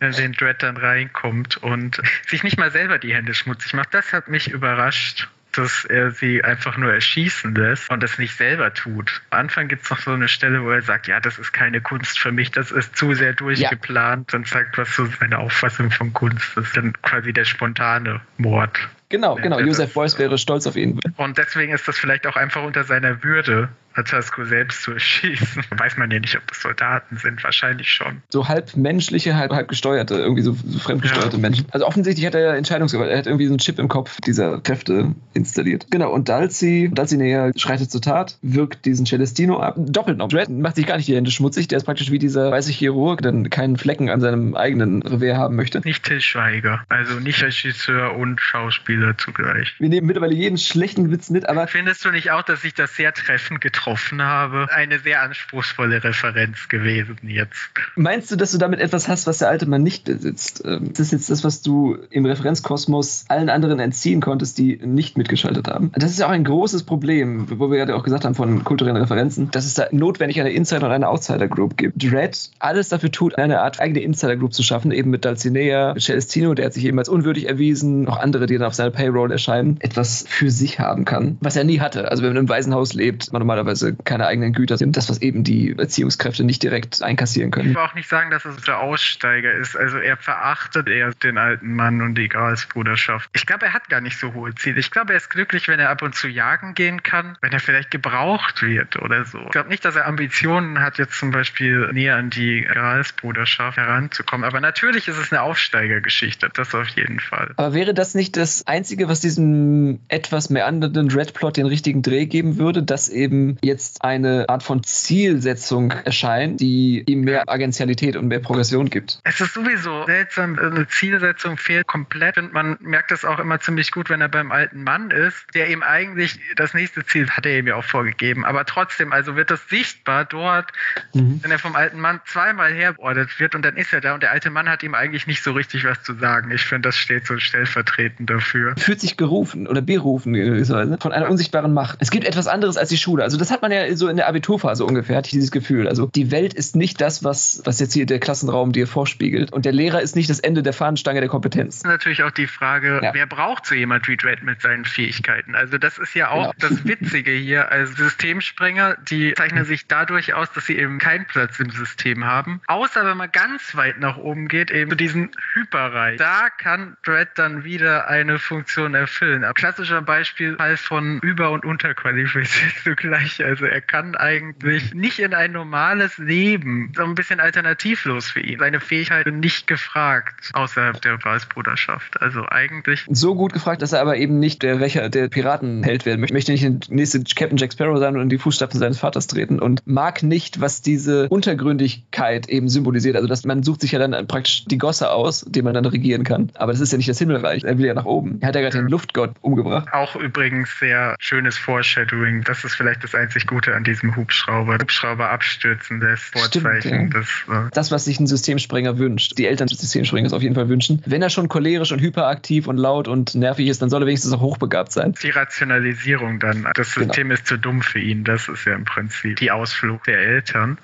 in 0.00 0.12
den 0.12 0.32
Dread 0.32 0.62
dann 0.62 0.76
reinkommt 0.76 1.56
und 1.58 2.00
sich 2.26 2.42
nicht 2.42 2.58
mal 2.58 2.70
selber 2.70 2.98
die 2.98 3.14
Hände 3.14 3.34
schmutzig 3.34 3.74
macht. 3.74 3.92
Das 3.92 4.12
hat 4.12 4.28
mich 4.28 4.50
überrascht 4.50 5.28
dass 5.52 5.84
er 5.84 6.10
sie 6.10 6.44
einfach 6.44 6.76
nur 6.76 6.92
erschießen 6.92 7.54
lässt 7.54 7.90
und 7.90 8.02
das 8.02 8.18
nicht 8.18 8.36
selber 8.36 8.72
tut. 8.72 9.22
Am 9.30 9.40
Anfang 9.40 9.68
gibt 9.68 9.84
es 9.84 9.90
noch 9.90 9.98
so 9.98 10.12
eine 10.12 10.28
Stelle, 10.28 10.62
wo 10.62 10.70
er 10.70 10.82
sagt, 10.82 11.08
ja, 11.08 11.20
das 11.20 11.38
ist 11.38 11.52
keine 11.52 11.80
Kunst 11.80 12.18
für 12.18 12.32
mich, 12.32 12.50
das 12.50 12.70
ist 12.70 12.96
zu 12.96 13.14
sehr 13.14 13.32
durchgeplant 13.32 14.32
ja. 14.32 14.38
und 14.38 14.46
sagt, 14.46 14.78
was 14.78 14.94
so 14.94 15.06
seine 15.06 15.38
Auffassung 15.38 15.90
von 15.90 16.12
Kunst 16.12 16.56
ist. 16.56 16.76
Dann 16.76 16.92
quasi 17.02 17.32
der 17.32 17.44
spontane 17.44 18.20
Mord 18.38 18.88
Genau, 19.10 19.34
genau. 19.34 19.58
Joseph 19.58 19.92
Beuys 19.92 20.18
wäre 20.18 20.38
stolz 20.38 20.66
auf 20.66 20.76
ihn. 20.76 20.98
Und 21.16 21.36
deswegen 21.36 21.72
ist 21.72 21.86
das 21.86 21.98
vielleicht 21.98 22.26
auch 22.26 22.36
einfach 22.36 22.62
unter 22.62 22.84
seiner 22.84 23.22
Würde, 23.22 23.68
Atasco 23.94 24.44
selbst 24.44 24.82
zu 24.82 24.92
erschießen. 24.94 25.64
Weiß 25.76 25.96
man 25.96 26.10
ja 26.10 26.20
nicht, 26.20 26.36
ob 26.36 26.46
das 26.46 26.60
Soldaten 26.60 27.16
sind, 27.16 27.42
wahrscheinlich 27.42 27.90
schon. 27.90 28.22
So 28.30 28.48
halb 28.48 28.76
menschliche, 28.76 29.36
halb, 29.36 29.52
halb 29.52 29.68
gesteuerte, 29.68 30.14
irgendwie 30.14 30.42
so, 30.42 30.52
so 30.52 30.78
fremdgesteuerte 30.78 31.36
ja. 31.36 31.40
Menschen. 31.40 31.66
Also 31.70 31.86
offensichtlich 31.86 32.26
hat 32.26 32.34
er 32.34 32.40
ja 32.40 32.54
Entscheidungsgewalt. 32.54 33.10
Er 33.10 33.18
hat 33.18 33.26
irgendwie 33.26 33.46
so 33.46 33.52
einen 33.52 33.58
Chip 33.58 33.78
im 33.78 33.88
Kopf 33.88 34.20
dieser 34.20 34.60
Kräfte 34.60 35.14
installiert. 35.34 35.86
Genau, 35.90 36.12
und 36.12 36.28
Dalzi, 36.28 36.90
Dalzi 36.92 37.16
näher 37.16 37.52
schreitet 37.56 37.90
zur 37.90 38.00
Tat, 38.00 38.38
wirkt 38.42 38.84
diesen 38.84 39.06
Celestino 39.06 39.60
ab. 39.60 39.74
Doppelt 39.76 40.18
noch. 40.18 40.28
Dredd 40.28 40.48
macht 40.48 40.76
sich 40.76 40.86
gar 40.86 40.96
nicht 40.96 41.08
die 41.08 41.16
Hände 41.16 41.30
schmutzig. 41.30 41.68
Der 41.68 41.78
ist 41.78 41.84
praktisch 41.84 42.10
wie 42.10 42.18
dieser 42.18 42.50
weiße 42.50 42.70
Chirurg, 42.70 43.22
der 43.22 43.32
keinen 43.50 43.76
Flecken 43.76 44.08
an 44.08 44.20
seinem 44.20 44.54
eigenen 44.54 45.02
Revier 45.02 45.36
haben 45.36 45.56
möchte. 45.56 45.80
Nicht 45.80 46.04
Till 46.04 46.20
Schweiger. 46.20 46.84
Also 46.88 47.14
nicht 47.14 47.42
Regisseur 47.42 48.16
und 48.16 48.40
Schauspieler 48.40 49.16
zugleich. 49.18 49.74
Wir 49.78 49.88
nehmen 49.88 50.06
mittlerweile 50.06 50.34
jeden 50.34 50.58
schlechten 50.58 51.10
Witz 51.10 51.30
mit, 51.30 51.48
aber. 51.48 51.66
Findest 51.66 52.04
du 52.04 52.10
nicht 52.10 52.30
auch, 52.30 52.42
dass 52.42 52.62
sich 52.62 52.74
das 52.74 52.94
sehr 52.94 53.12
treffend 53.12 53.60
getroffen 53.60 53.79
habe? 53.86 54.68
Eine 54.72 54.98
sehr 54.98 55.22
anspruchsvolle 55.22 56.02
Referenz 56.02 56.68
gewesen 56.68 57.16
jetzt. 57.22 57.70
Meinst 57.96 58.30
du, 58.30 58.36
dass 58.36 58.52
du 58.52 58.58
damit 58.58 58.80
etwas 58.80 59.08
hast, 59.08 59.26
was 59.26 59.38
der 59.38 59.48
alte 59.48 59.66
Mann 59.66 59.82
nicht 59.82 60.04
besitzt? 60.04 60.62
Ähm, 60.64 60.90
das 60.90 61.00
ist 61.00 61.12
jetzt 61.12 61.30
das, 61.30 61.44
was 61.44 61.62
du 61.62 61.98
im 62.10 62.26
Referenzkosmos 62.26 63.24
allen 63.28 63.48
anderen 63.48 63.80
entziehen 63.80 64.20
konntest, 64.20 64.58
die 64.58 64.78
nicht 64.82 65.18
mitgeschaltet 65.18 65.68
haben. 65.68 65.92
Das 65.94 66.10
ist 66.10 66.18
ja 66.18 66.26
auch 66.26 66.30
ein 66.30 66.44
großes 66.44 66.84
Problem, 66.84 67.46
wo 67.58 67.70
wir 67.70 67.78
gerade 67.78 67.96
auch 67.96 68.02
gesagt 68.02 68.24
haben 68.24 68.34
von 68.34 68.64
kulturellen 68.64 68.96
Referenzen, 68.96 69.50
dass 69.50 69.66
es 69.66 69.74
da 69.74 69.86
notwendig 69.90 70.40
eine 70.40 70.50
Insider- 70.50 70.86
und 70.86 70.92
eine 70.92 71.08
Outsider-Group 71.08 71.76
gibt. 71.76 72.02
Dread 72.02 72.50
alles 72.58 72.88
dafür 72.88 73.10
tut, 73.10 73.38
eine 73.38 73.60
Art 73.60 73.80
eigene 73.80 74.00
Insider-Group 74.00 74.52
zu 74.52 74.62
schaffen, 74.62 74.92
eben 74.92 75.10
mit 75.10 75.24
Dalcinea, 75.24 75.94
Celestino, 75.98 76.54
der 76.54 76.66
hat 76.66 76.74
sich 76.74 76.84
eben 76.84 76.98
als 76.98 77.08
unwürdig 77.08 77.48
erwiesen, 77.48 78.02
noch 78.02 78.18
andere, 78.18 78.46
die 78.46 78.58
dann 78.58 78.66
auf 78.66 78.74
seiner 78.74 78.90
Payroll 78.90 79.32
erscheinen, 79.32 79.78
etwas 79.80 80.24
für 80.28 80.50
sich 80.50 80.78
haben 80.78 81.04
kann, 81.04 81.38
was 81.40 81.56
er 81.56 81.64
nie 81.64 81.80
hatte. 81.80 82.10
Also 82.10 82.22
wenn 82.22 82.34
man 82.34 82.44
im 82.44 82.48
Waisenhaus 82.48 82.94
lebt, 82.94 83.32
man 83.32 83.40
normalerweise 83.40 83.69
keine 84.04 84.26
eigenen 84.26 84.52
Güter 84.52 84.76
sind, 84.78 84.96
das, 84.96 85.08
was 85.08 85.20
eben 85.22 85.44
die 85.44 85.76
Erziehungskräfte 85.76 86.44
nicht 86.44 86.62
direkt 86.62 87.02
einkassieren 87.02 87.50
können. 87.50 87.70
Ich 87.70 87.76
will 87.76 87.82
auch 87.82 87.94
nicht 87.94 88.08
sagen, 88.08 88.30
dass 88.30 88.44
es 88.44 88.62
der 88.62 88.80
Aussteiger 88.80 89.52
ist. 89.52 89.76
Also 89.76 89.98
er 89.98 90.16
verachtet 90.16 90.88
eher 90.88 91.12
den 91.12 91.38
alten 91.38 91.74
Mann 91.74 92.00
und 92.02 92.16
die 92.16 92.28
Gralsbruderschaft. 92.28 93.30
Ich 93.32 93.46
glaube, 93.46 93.66
er 93.66 93.72
hat 93.72 93.88
gar 93.88 94.00
nicht 94.00 94.18
so 94.18 94.34
hohe 94.34 94.54
Ziele. 94.54 94.80
Ich 94.80 94.90
glaube, 94.90 95.12
er 95.12 95.16
ist 95.16 95.30
glücklich, 95.30 95.68
wenn 95.68 95.80
er 95.80 95.90
ab 95.90 96.02
und 96.02 96.14
zu 96.14 96.28
jagen 96.28 96.74
gehen 96.74 97.02
kann, 97.02 97.36
wenn 97.40 97.52
er 97.52 97.60
vielleicht 97.60 97.90
gebraucht 97.90 98.62
wird 98.62 98.96
oder 98.96 99.24
so. 99.24 99.40
Ich 99.44 99.50
glaube 99.50 99.68
nicht, 99.68 99.84
dass 99.84 99.96
er 99.96 100.06
Ambitionen 100.06 100.80
hat, 100.80 100.98
jetzt 100.98 101.18
zum 101.18 101.30
Beispiel 101.30 101.90
näher 101.92 102.16
an 102.16 102.30
die 102.30 102.62
Gralsbruderschaft 102.62 103.76
heranzukommen. 103.76 104.44
Aber 104.44 104.60
natürlich 104.60 105.08
ist 105.08 105.18
es 105.18 105.32
eine 105.32 105.42
Aufsteigergeschichte, 105.42 106.50
das 106.52 106.74
auf 106.74 106.88
jeden 106.88 107.20
Fall. 107.20 107.52
Aber 107.56 107.74
wäre 107.74 107.94
das 107.94 108.14
nicht 108.14 108.36
das 108.36 108.66
Einzige, 108.66 109.08
was 109.08 109.20
diesem 109.20 110.00
etwas 110.08 110.50
meandernden 110.50 111.08
Dreadplot 111.08 111.56
den 111.56 111.66
richtigen 111.66 112.02
Dreh 112.02 112.26
geben 112.26 112.58
würde, 112.58 112.82
dass 112.82 113.08
eben 113.08 113.58
jetzt 113.62 114.04
eine 114.04 114.48
Art 114.48 114.62
von 114.62 114.82
Zielsetzung 114.82 115.90
erscheint, 115.90 116.60
die 116.60 117.02
ihm 117.06 117.22
mehr 117.22 117.48
Agentialität 117.48 118.16
und 118.16 118.28
mehr 118.28 118.40
Progression 118.40 118.90
gibt? 118.90 119.20
Es 119.24 119.40
ist 119.40 119.54
sowieso 119.54 120.06
seltsam, 120.06 120.58
eine 120.58 120.86
Zielsetzung 120.88 121.56
fehlt 121.56 121.86
komplett 121.86 122.38
und 122.38 122.52
man 122.52 122.76
merkt 122.80 123.10
das 123.10 123.24
auch 123.24 123.38
immer 123.38 123.60
ziemlich 123.60 123.92
gut, 123.92 124.10
wenn 124.10 124.20
er 124.20 124.28
beim 124.28 124.52
alten 124.52 124.82
Mann 124.82 125.10
ist, 125.10 125.46
der 125.54 125.68
eben 125.68 125.82
eigentlich 125.82 126.38
das 126.56 126.74
nächste 126.74 127.04
Ziel 127.04 127.28
hat 127.30 127.46
er 127.46 127.58
ihm 127.58 127.66
ja 127.66 127.76
auch 127.76 127.84
vorgegeben, 127.84 128.44
aber 128.44 128.64
trotzdem, 128.64 129.12
also 129.12 129.36
wird 129.36 129.50
das 129.50 129.68
sichtbar 129.68 130.24
dort, 130.24 130.72
mhm. 131.14 131.40
wenn 131.42 131.50
er 131.50 131.58
vom 131.58 131.76
alten 131.76 132.00
Mann 132.00 132.20
zweimal 132.26 132.72
herbeordert 132.72 133.38
wird 133.38 133.54
und 133.54 133.64
dann 133.64 133.76
ist 133.76 133.92
er 133.92 134.00
da 134.00 134.14
und 134.14 134.22
der 134.22 134.30
alte 134.30 134.50
Mann 134.50 134.68
hat 134.68 134.82
ihm 134.82 134.94
eigentlich 134.94 135.26
nicht 135.26 135.42
so 135.42 135.52
richtig 135.52 135.84
was 135.84 136.02
zu 136.02 136.14
sagen. 136.14 136.50
Ich 136.50 136.62
finde, 136.62 136.88
das 136.88 136.96
steht 136.96 137.26
so 137.26 137.38
stellvertretend 137.38 138.28
dafür. 138.28 138.74
Fühlt 138.76 139.00
sich 139.00 139.16
gerufen 139.16 139.66
oder 139.66 139.82
berufen 139.82 140.32
gewisserweise 140.32 140.98
von 141.00 141.12
einer 141.12 141.28
unsichtbaren 141.28 141.72
Macht. 141.74 141.98
Es 142.00 142.10
gibt 142.10 142.24
etwas 142.24 142.46
anderes 142.46 142.76
als 142.76 142.88
die 142.88 142.96
Schule. 142.96 143.22
Also 143.22 143.36
das 143.36 143.49
hat 143.50 143.62
man 143.62 143.72
ja 143.72 143.94
so 143.96 144.08
in 144.08 144.16
der 144.16 144.28
Abiturphase 144.28 144.84
ungefähr, 144.84 145.16
hatte 145.16 145.26
ich 145.26 145.32
dieses 145.32 145.50
Gefühl. 145.50 145.88
Also 145.88 146.06
die 146.06 146.30
Welt 146.30 146.54
ist 146.54 146.76
nicht 146.76 147.00
das, 147.00 147.24
was, 147.24 147.62
was 147.64 147.80
jetzt 147.80 147.92
hier 147.92 148.06
der 148.06 148.20
Klassenraum 148.20 148.72
dir 148.72 148.86
vorspiegelt 148.86 149.52
und 149.52 149.64
der 149.64 149.72
Lehrer 149.72 150.00
ist 150.00 150.16
nicht 150.16 150.30
das 150.30 150.40
Ende 150.40 150.62
der 150.62 150.72
Fahnenstange 150.72 151.20
der 151.20 151.28
Kompetenz. 151.28 151.82
Natürlich 151.84 152.22
auch 152.22 152.30
die 152.30 152.46
Frage, 152.46 153.00
ja. 153.02 153.14
wer 153.14 153.26
braucht 153.26 153.66
so 153.66 153.74
jemand 153.74 154.08
wie 154.08 154.16
Dredd 154.16 154.42
mit 154.42 154.60
seinen 154.60 154.84
Fähigkeiten? 154.84 155.54
Also 155.54 155.78
das 155.78 155.98
ist 155.98 156.14
ja 156.14 156.30
auch 156.30 156.54
genau. 156.54 156.74
das 156.74 156.84
Witzige 156.84 157.32
hier. 157.32 157.70
Also 157.70 157.94
Systemsprenger, 157.94 158.96
die 159.08 159.34
zeichnen 159.34 159.64
sich 159.64 159.86
dadurch 159.86 160.34
aus, 160.34 160.52
dass 160.52 160.66
sie 160.66 160.78
eben 160.78 160.98
keinen 160.98 161.26
Platz 161.26 161.58
im 161.60 161.70
System 161.70 162.24
haben. 162.24 162.60
Außer 162.66 163.04
wenn 163.04 163.16
man 163.16 163.30
ganz 163.32 163.74
weit 163.74 163.98
nach 163.98 164.16
oben 164.16 164.48
geht, 164.48 164.70
eben 164.70 164.90
zu 164.90 164.96
diesen 164.96 165.30
Hyperreich. 165.54 166.18
Da 166.18 166.48
kann 166.50 166.96
Dredd 167.04 167.30
dann 167.36 167.64
wieder 167.64 168.08
eine 168.08 168.38
Funktion 168.38 168.94
erfüllen. 168.94 169.44
Ein 169.44 169.54
klassischer 169.54 170.02
Beispielfall 170.02 170.76
von 170.76 171.20
über- 171.20 171.50
und 171.50 171.64
unterqualifiziert 171.64 172.72
zugleich. 172.84 173.39
Also 173.42 173.66
er 173.66 173.80
kann 173.80 174.16
eigentlich 174.16 174.94
nicht 174.94 175.18
in 175.18 175.34
ein 175.34 175.52
normales 175.52 176.18
Leben. 176.18 176.92
So 176.96 177.04
ein 177.04 177.14
bisschen 177.14 177.40
alternativlos 177.40 178.30
für 178.30 178.40
ihn. 178.40 178.58
Seine 178.58 178.80
Fähigkeiten 178.80 179.40
nicht 179.40 179.66
gefragt 179.66 180.50
außerhalb 180.52 181.00
der 181.00 181.22
Weißbruderschaft. 181.22 182.20
Also 182.20 182.46
eigentlich. 182.48 183.06
So 183.08 183.34
gut 183.34 183.52
gefragt, 183.52 183.82
dass 183.82 183.92
er 183.92 184.00
aber 184.00 184.16
eben 184.16 184.38
nicht 184.38 184.62
der 184.62 184.80
Rächer 184.80 185.08
der 185.08 185.28
Piratenheld 185.28 186.06
werden 186.06 186.20
möchte. 186.20 186.34
Möchte 186.34 186.52
nicht 186.52 186.64
der 186.64 186.94
nächste 186.94 187.22
Captain 187.22 187.56
Jack 187.56 187.72
Sparrow 187.72 187.98
sein 187.98 188.16
und 188.16 188.22
in 188.22 188.28
die 188.28 188.38
Fußstapfen 188.38 188.78
seines 188.78 188.98
Vaters 188.98 189.26
treten 189.26 189.58
und 189.58 189.86
mag 189.86 190.22
nicht, 190.22 190.60
was 190.60 190.82
diese 190.82 191.28
Untergründigkeit 191.28 192.48
eben 192.48 192.68
symbolisiert. 192.68 193.16
Also 193.16 193.28
dass 193.28 193.44
man 193.44 193.62
sucht 193.62 193.80
sich 193.80 193.92
ja 193.92 193.98
dann 193.98 194.26
praktisch 194.26 194.64
die 194.64 194.78
Gosse 194.78 195.10
aus, 195.10 195.44
die 195.48 195.62
man 195.62 195.74
dann 195.74 195.84
regieren 195.84 196.24
kann. 196.24 196.50
Aber 196.54 196.72
das 196.72 196.80
ist 196.80 196.92
ja 196.92 196.98
nicht 196.98 197.08
das 197.08 197.18
Himmelreich. 197.18 197.64
Er 197.64 197.78
will 197.78 197.86
ja 197.86 197.94
nach 197.94 198.04
oben. 198.04 198.38
Er 198.40 198.48
hat 198.48 198.54
ja 198.54 198.60
gerade 198.60 198.78
den 198.78 198.88
Luftgott 198.88 199.34
umgebracht. 199.40 199.88
Auch 199.92 200.16
übrigens 200.16 200.78
sehr 200.78 201.16
schönes 201.18 201.56
Foreshadowing. 201.56 202.44
Das 202.44 202.64
ist 202.64 202.74
vielleicht 202.74 203.04
das 203.04 203.14
einzig 203.30 203.46
Gute 203.46 203.74
an 203.76 203.84
diesem 203.84 204.16
Hubschrauber. 204.16 204.78
Hubschrauber 204.80 205.30
abstürzen 205.30 206.00
lässt. 206.00 206.32
Vorzeichen. 206.32 206.80
Stimmt, 206.80 207.14
ja. 207.14 207.20
das, 207.20 207.66
äh 207.66 207.70
das, 207.72 207.90
was 207.92 208.04
sich 208.04 208.18
ein 208.18 208.26
Systemsprenger 208.26 208.98
wünscht. 208.98 209.38
Die 209.38 209.46
Eltern 209.46 209.68
des 209.68 209.78
Systemsprengers 209.78 210.32
auf 210.32 210.42
jeden 210.42 210.56
Fall 210.56 210.68
wünschen. 210.68 211.00
Wenn 211.06 211.22
er 211.22 211.30
schon 211.30 211.48
cholerisch 211.48 211.92
und 211.92 212.00
hyperaktiv 212.00 212.66
und 212.66 212.76
laut 212.76 213.06
und 213.06 213.36
nervig 213.36 213.68
ist, 213.68 213.82
dann 213.82 213.90
soll 213.90 214.02
er 214.02 214.06
wenigstens 214.06 214.32
auch 214.32 214.40
hochbegabt 214.40 214.90
sein. 214.90 215.14
Die 215.22 215.30
Rationalisierung 215.30 216.40
dann. 216.40 216.66
Das 216.74 216.94
genau. 216.94 217.06
System 217.06 217.28
genau. 217.28 217.34
ist 217.34 217.46
zu 217.46 217.56
dumm 217.56 217.82
für 217.82 218.00
ihn. 218.00 218.24
Das 218.24 218.48
ist 218.48 218.64
ja 218.64 218.74
im 218.74 218.84
Prinzip 218.84 219.36
die 219.36 219.52
Ausflug 219.52 220.02
der 220.04 220.18
Eltern. 220.18 220.78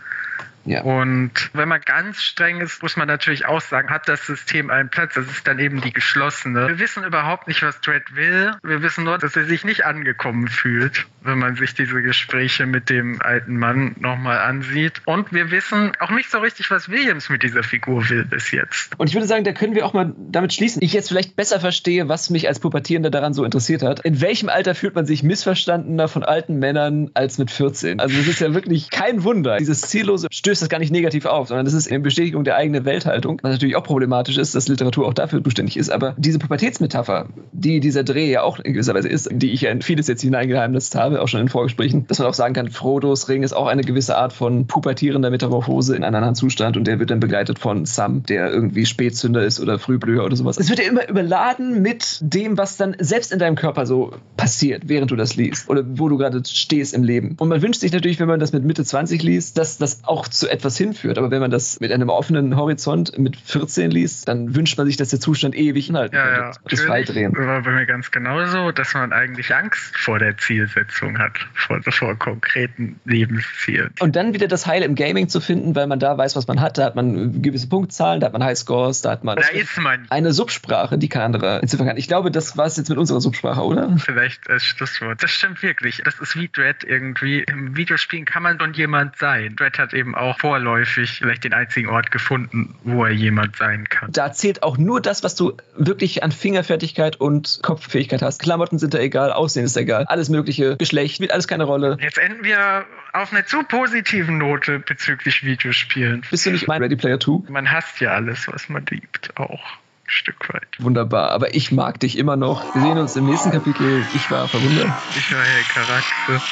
Ja. 0.67 0.83
Und 0.83 1.31
wenn 1.53 1.69
man 1.69 1.81
ganz 1.81 2.23
streng 2.23 2.61
ist, 2.61 2.83
muss 2.83 2.97
man 2.97 3.07
natürlich 3.07 3.47
auch 3.47 3.61
sagen, 3.61 3.91
hat 3.91 4.09
das 4.09 4.27
System 4.27 4.71
einen 4.71 4.89
Platz. 4.89 5.15
Das 5.15 5.27
ist 5.27 5.47
dann 5.47 5.59
eben 5.59 5.81
die 5.81 5.93
geschlossene. 5.93 6.69
Wir 6.69 6.79
wissen 6.79 7.05
überhaupt 7.05 7.47
nicht, 7.47 7.63
was 7.63 7.81
Dredd 7.81 8.15
will. 8.15 8.53
Wir 8.63 8.83
wissen 8.83 9.05
nur, 9.05 9.19
dass 9.19 9.37
er 9.37 9.45
sich 9.45 9.65
nicht 9.65 9.85
angekommen 9.85 10.49
fühlt, 10.49 11.07
wenn 11.23 11.39
man 11.39 11.55
sich 11.55 11.75
diese 11.75 12.03
Gespräche 12.03 12.67
mit 12.67 12.91
dem 12.91 13.23
alten 13.23 13.57
Mann 13.59 13.95
nochmal 14.01 14.39
ansieht. 14.39 15.01
Und 15.05 15.33
wir 15.33 15.51
wissen 15.51 15.93
auch 16.01 16.11
nicht 16.11 16.31
so 16.31 16.39
richtig, 16.39 16.71
was 16.71 16.89
Williams 16.89 17.31
mit 17.31 17.43
dieser 17.43 17.63
Figur 17.63 18.09
will 18.09 18.25
bis 18.25 18.51
jetzt. 18.51 18.99
Und 18.99 19.09
ich 19.09 19.15
würde 19.15 19.27
sagen, 19.27 19.45
da 19.45 19.53
können 19.53 19.75
wir 19.75 19.87
auch 19.87 19.93
mal 19.93 20.13
damit 20.17 20.53
schließen. 20.53 20.83
Ich 20.83 20.93
jetzt 20.93 21.09
vielleicht 21.09 21.37
besser 21.37 21.61
verstehe, 21.61 22.09
was 22.09 22.29
mich 22.31 22.49
als 22.49 22.59
Pubertierender 22.59 23.11
daran 23.11 23.35
so 23.35 23.45
interessiert 23.45 23.83
hat. 23.83 24.01
In 24.01 24.21
welchem 24.21 24.49
Alter 24.49 24.75
fühlt 24.75 24.97
man 24.97 25.07
sich 25.07 25.23
missverstandener 25.23 26.09
von 26.09 26.25
alten 26.25 26.59
Männern 26.59 27.11
als 27.15 27.39
mit 27.39 27.53
14? 27.53 28.01
Also 28.01 28.19
es 28.19 28.27
ist 28.27 28.41
ja 28.41 28.53
wirklich 28.53 28.91
kein 28.91 29.23
Wunder. 29.23 29.59
Dieses 29.59 29.83
ziellose 29.83 30.27
Stößt 30.31 30.56
löst 30.57 30.63
das 30.63 30.69
gar 30.71 30.79
nicht 30.79 30.93
negativ 30.93 31.27
auf, 31.27 31.49
sondern 31.49 31.67
das 31.67 31.75
ist 31.75 31.91
eine 31.91 32.01
Bestätigung 32.01 32.43
der 32.45 32.57
eigenen 32.57 32.87
Welthaltung, 32.87 33.39
was 33.43 33.53
natürlich 33.53 33.77
auch 33.77 33.83
problematisch 33.83 34.39
ist, 34.39 34.55
dass 34.55 34.69
Literatur 34.69 35.07
auch 35.07 35.13
dafür 35.13 35.45
zuständig 35.45 35.77
ist. 35.77 35.91
Aber 35.91 36.15
diese 36.17 36.39
Pubertätsmetapher, 36.39 37.29
die 37.53 37.81
dieser 37.81 38.05
Dreh 38.05 38.31
ja 38.31 38.43
auch 38.43 38.59
in 38.59 38.73
gewisser 38.73 38.95
Weise 38.95 39.09
ist, 39.09 39.29
die 39.31 39.53
ich 39.53 39.61
ja 39.61 39.71
in 39.71 39.83
vieles 39.83 40.09
jetzt 40.09 40.23
hineingeheimnist 40.23 40.95
habe, 40.95 41.21
auch 41.21 41.29
schon 41.29 41.43
in 41.43 41.49
Vorgesprächen, 41.49 42.07
dass 42.07 42.19
man 42.19 42.29
auch 42.29 42.35
sagen 42.35 42.55
kann, 42.55 42.71
Frodos 42.71 43.29
Ring 43.29 43.43
ist 43.43 43.53
auch 43.53 43.67
eine 43.67 43.83
gewisse 43.83 44.17
Art 44.17 44.33
von 44.33 44.67
pubertierender 44.67 45.31
Metamorphose 45.31 45.95
in 45.95 46.05
einen 46.05 46.17
anderen 46.17 46.35
Zustand 46.35 46.79
und 46.79 46.87
der 46.87 46.99
wird 46.99 47.11
dann 47.11 47.21
begleitet 47.21 47.59
von 47.59 47.85
Sam, 47.85 48.23
der 48.23 48.51
irgendwie 48.51 48.87
Spätzünder 48.87 49.45
ist 49.45 49.61
oder 49.61 49.79
Frühblüher 49.79 50.25
oder 50.25 50.37
sowas. 50.37 50.57
Es 50.57 50.71
wird 50.71 50.79
ja 50.79 50.87
immer 50.87 51.07
überladen 51.07 51.83
mit 51.83 52.19
dem, 52.23 52.57
was 52.57 52.79
dann 52.79 52.97
selbst 52.99 53.31
in 53.31 53.39
deinem 53.39 53.57
Körper 53.57 53.85
so 53.85 54.13
passiert, 54.39 54.85
während 54.87 55.11
du 55.11 55.17
das 55.17 55.37
liest 55.37 55.69
oder 55.69 55.85
wo 55.87 56.09
du 56.09 56.17
gerade 56.17 56.43
stehst 56.47 56.95
im 56.95 57.03
Leben. 57.03 57.37
Und 57.39 57.49
man 57.49 57.61
wünscht 57.61 57.81
sich 57.81 57.93
natürlich, 57.93 58.19
wenn 58.21 58.29
man 58.29 58.41
das 58.41 58.53
mit 58.53 58.65
Mitte 58.65 58.85
20 58.85 59.23
liest, 59.23 59.59
dass 59.59 59.77
das 59.77 60.01
auch 60.05 60.29
zu 60.29 60.46
etwas 60.47 60.77
hinführt. 60.77 61.19
Aber 61.19 61.31
wenn 61.31 61.41
man 61.41 61.51
das 61.51 61.81
mit 61.81 61.93
einem 61.93 62.09
offenen 62.09 62.57
Horizont 62.57 63.19
mit 63.19 63.37
14 63.37 63.91
liest, 63.91 64.29
dann 64.29 64.55
wünscht 64.55 64.77
man 64.79 64.87
sich, 64.87 64.97
dass 64.97 65.11
der 65.11 65.21
Zustand 65.21 65.55
ewig 65.55 65.87
hinhalten 65.87 66.17
ja, 66.17 66.25
könnte. 66.25 66.41
Ja, 66.41 66.53
das 66.69 66.81
Falldrehen. 66.83 67.37
war 67.37 67.63
bei 67.63 67.71
mir 67.71 67.87
ganz 67.87 68.11
genauso, 68.11 68.73
dass 68.73 68.95
man 68.95 69.13
eigentlich 69.13 69.55
Angst 69.55 69.97
vor 69.97 70.19
der 70.19 70.37
Zielsetzung 70.37 71.19
hat, 71.19 71.33
vor, 71.55 71.81
vor 71.83 72.17
konkreten 72.19 73.01
Lebenszielen. 73.05 73.91
Und 74.01 74.17
dann 74.17 74.35
wieder 74.35 74.49
das 74.49 74.67
Heil 74.67 74.83
im 74.83 74.95
Gaming 74.95 75.29
zu 75.29 75.41
finden, 75.41 75.75
weil 75.75 75.87
man 75.87 75.99
da 75.99 76.17
weiß, 76.17 76.37
was 76.37 76.47
man 76.47 76.61
hat. 76.61 76.79
Da 76.79 76.85
hat 76.85 76.97
man 76.97 77.43
gewisse 77.43 77.69
Punktzahlen, 77.69 78.21
da 78.21 78.27
hat 78.27 78.33
man 78.33 78.45
Highscores, 78.45 79.03
da 79.03 79.11
hat 79.11 79.25
man, 79.25 79.37
da 79.37 79.49
ist 79.49 79.79
man. 79.79 80.07
eine 80.11 80.33
Subsprache, 80.33 80.99
die 80.99 81.09
kein 81.09 81.23
anderer 81.23 81.61
entziffern 81.63 81.87
kann. 81.87 81.97
Ich 81.97 82.09
glaube, 82.09 82.31
das 82.31 82.57
war 82.57 82.67
es 82.67 82.77
jetzt 82.77 82.89
mit 82.89 82.99
unserer 82.99 83.21
Subsprache, 83.21 83.63
oder? 83.63 83.97
Vielleicht 83.99 84.49
als 84.51 84.65
Schlusswort. 84.65 85.23
Das 85.23 85.31
stimmt 85.31 85.63
wirklich. 85.63 86.03
Das 86.05 86.21
ist 86.21 86.37
wie 86.37 86.49
Dread 86.49 86.85
irgendwie. 86.85 87.41
Im 87.41 87.77
Videospielen 87.77 88.25
kann 88.25 88.43
man 88.43 88.59
schon 88.59 88.75
jemand 88.75 89.17
sein. 89.17 89.57
Dread 89.57 89.79
hat 89.79 89.95
eben 89.95 90.15
auch 90.15 90.26
auch 90.27 90.39
vorläufig 90.39 91.19
vielleicht 91.19 91.45
den 91.45 91.53
einzigen 91.53 91.89
Ort 91.89 92.11
gefunden, 92.11 92.75
wo 92.85 93.05
er 93.05 93.13
jemand 93.13 93.57
sein 93.57 93.89
kann. 93.89 94.13
Da 94.13 94.33
zählt 94.33 94.63
auch 94.63 94.79
nur 94.79 95.01
das, 95.01 95.23
was 95.23 95.35
du 95.35 95.57
wirklich 95.77 96.23
an 96.23 96.33
Fingerfertigkeit 96.33 97.17
und 97.17 97.61
Kopffähigkeit 97.63 98.23
hast. 98.23 98.41
Klamotten 98.41 98.79
sind 98.79 98.95
da 98.95 98.99
egal, 98.99 99.33
Aussehen 99.33 99.65
ist 99.65 99.77
egal, 99.77 100.05
alles 100.07 100.29
mögliche, 100.29 100.77
Geschlecht, 100.77 101.17
spielt 101.17 101.33
alles 101.33 101.49
keine 101.49 101.65
Rolle. 101.65 101.97
Jetzt 102.01 102.19
enden 102.19 102.45
wir 102.45 102.85
auf 103.13 103.33
einer 103.33 103.47
zu 103.47 103.63
positiven 103.63 104.39
Note 104.39 104.79
bezüglich 104.81 105.45
Videospielen. 105.45 106.23
Bist 106.31 106.47
du 106.47 106.51
nicht 106.51 106.69
mein 106.69 106.83
Ready 106.83 106.97
Player 106.97 107.19
2? 107.19 107.51
Man 107.51 107.71
hasst 107.71 108.01
ja 108.01 108.11
alles, 108.13 108.47
was 108.49 108.69
man 108.69 108.85
liebt, 108.91 109.31
auch 109.37 109.51
ein 109.51 110.11
Stück 110.11 110.53
weit. 110.53 110.67
Wunderbar, 110.79 111.31
aber 111.31 111.55
ich 111.55 111.73
mag 111.73 112.01
dich 112.01 112.19
immer 112.19 112.37
noch. 112.37 112.75
Wir 112.75 112.83
sehen 112.83 112.99
uns 112.99 113.17
im 113.17 113.27
nächsten 113.27 113.51
Kapitel. 113.51 114.05
Ich 114.15 114.31
war 114.31 114.49
verwundert. 114.49 114.91
Ich 115.17 115.33
war 115.33 115.43
Herr 115.43 115.63
Charakter. 115.85 116.43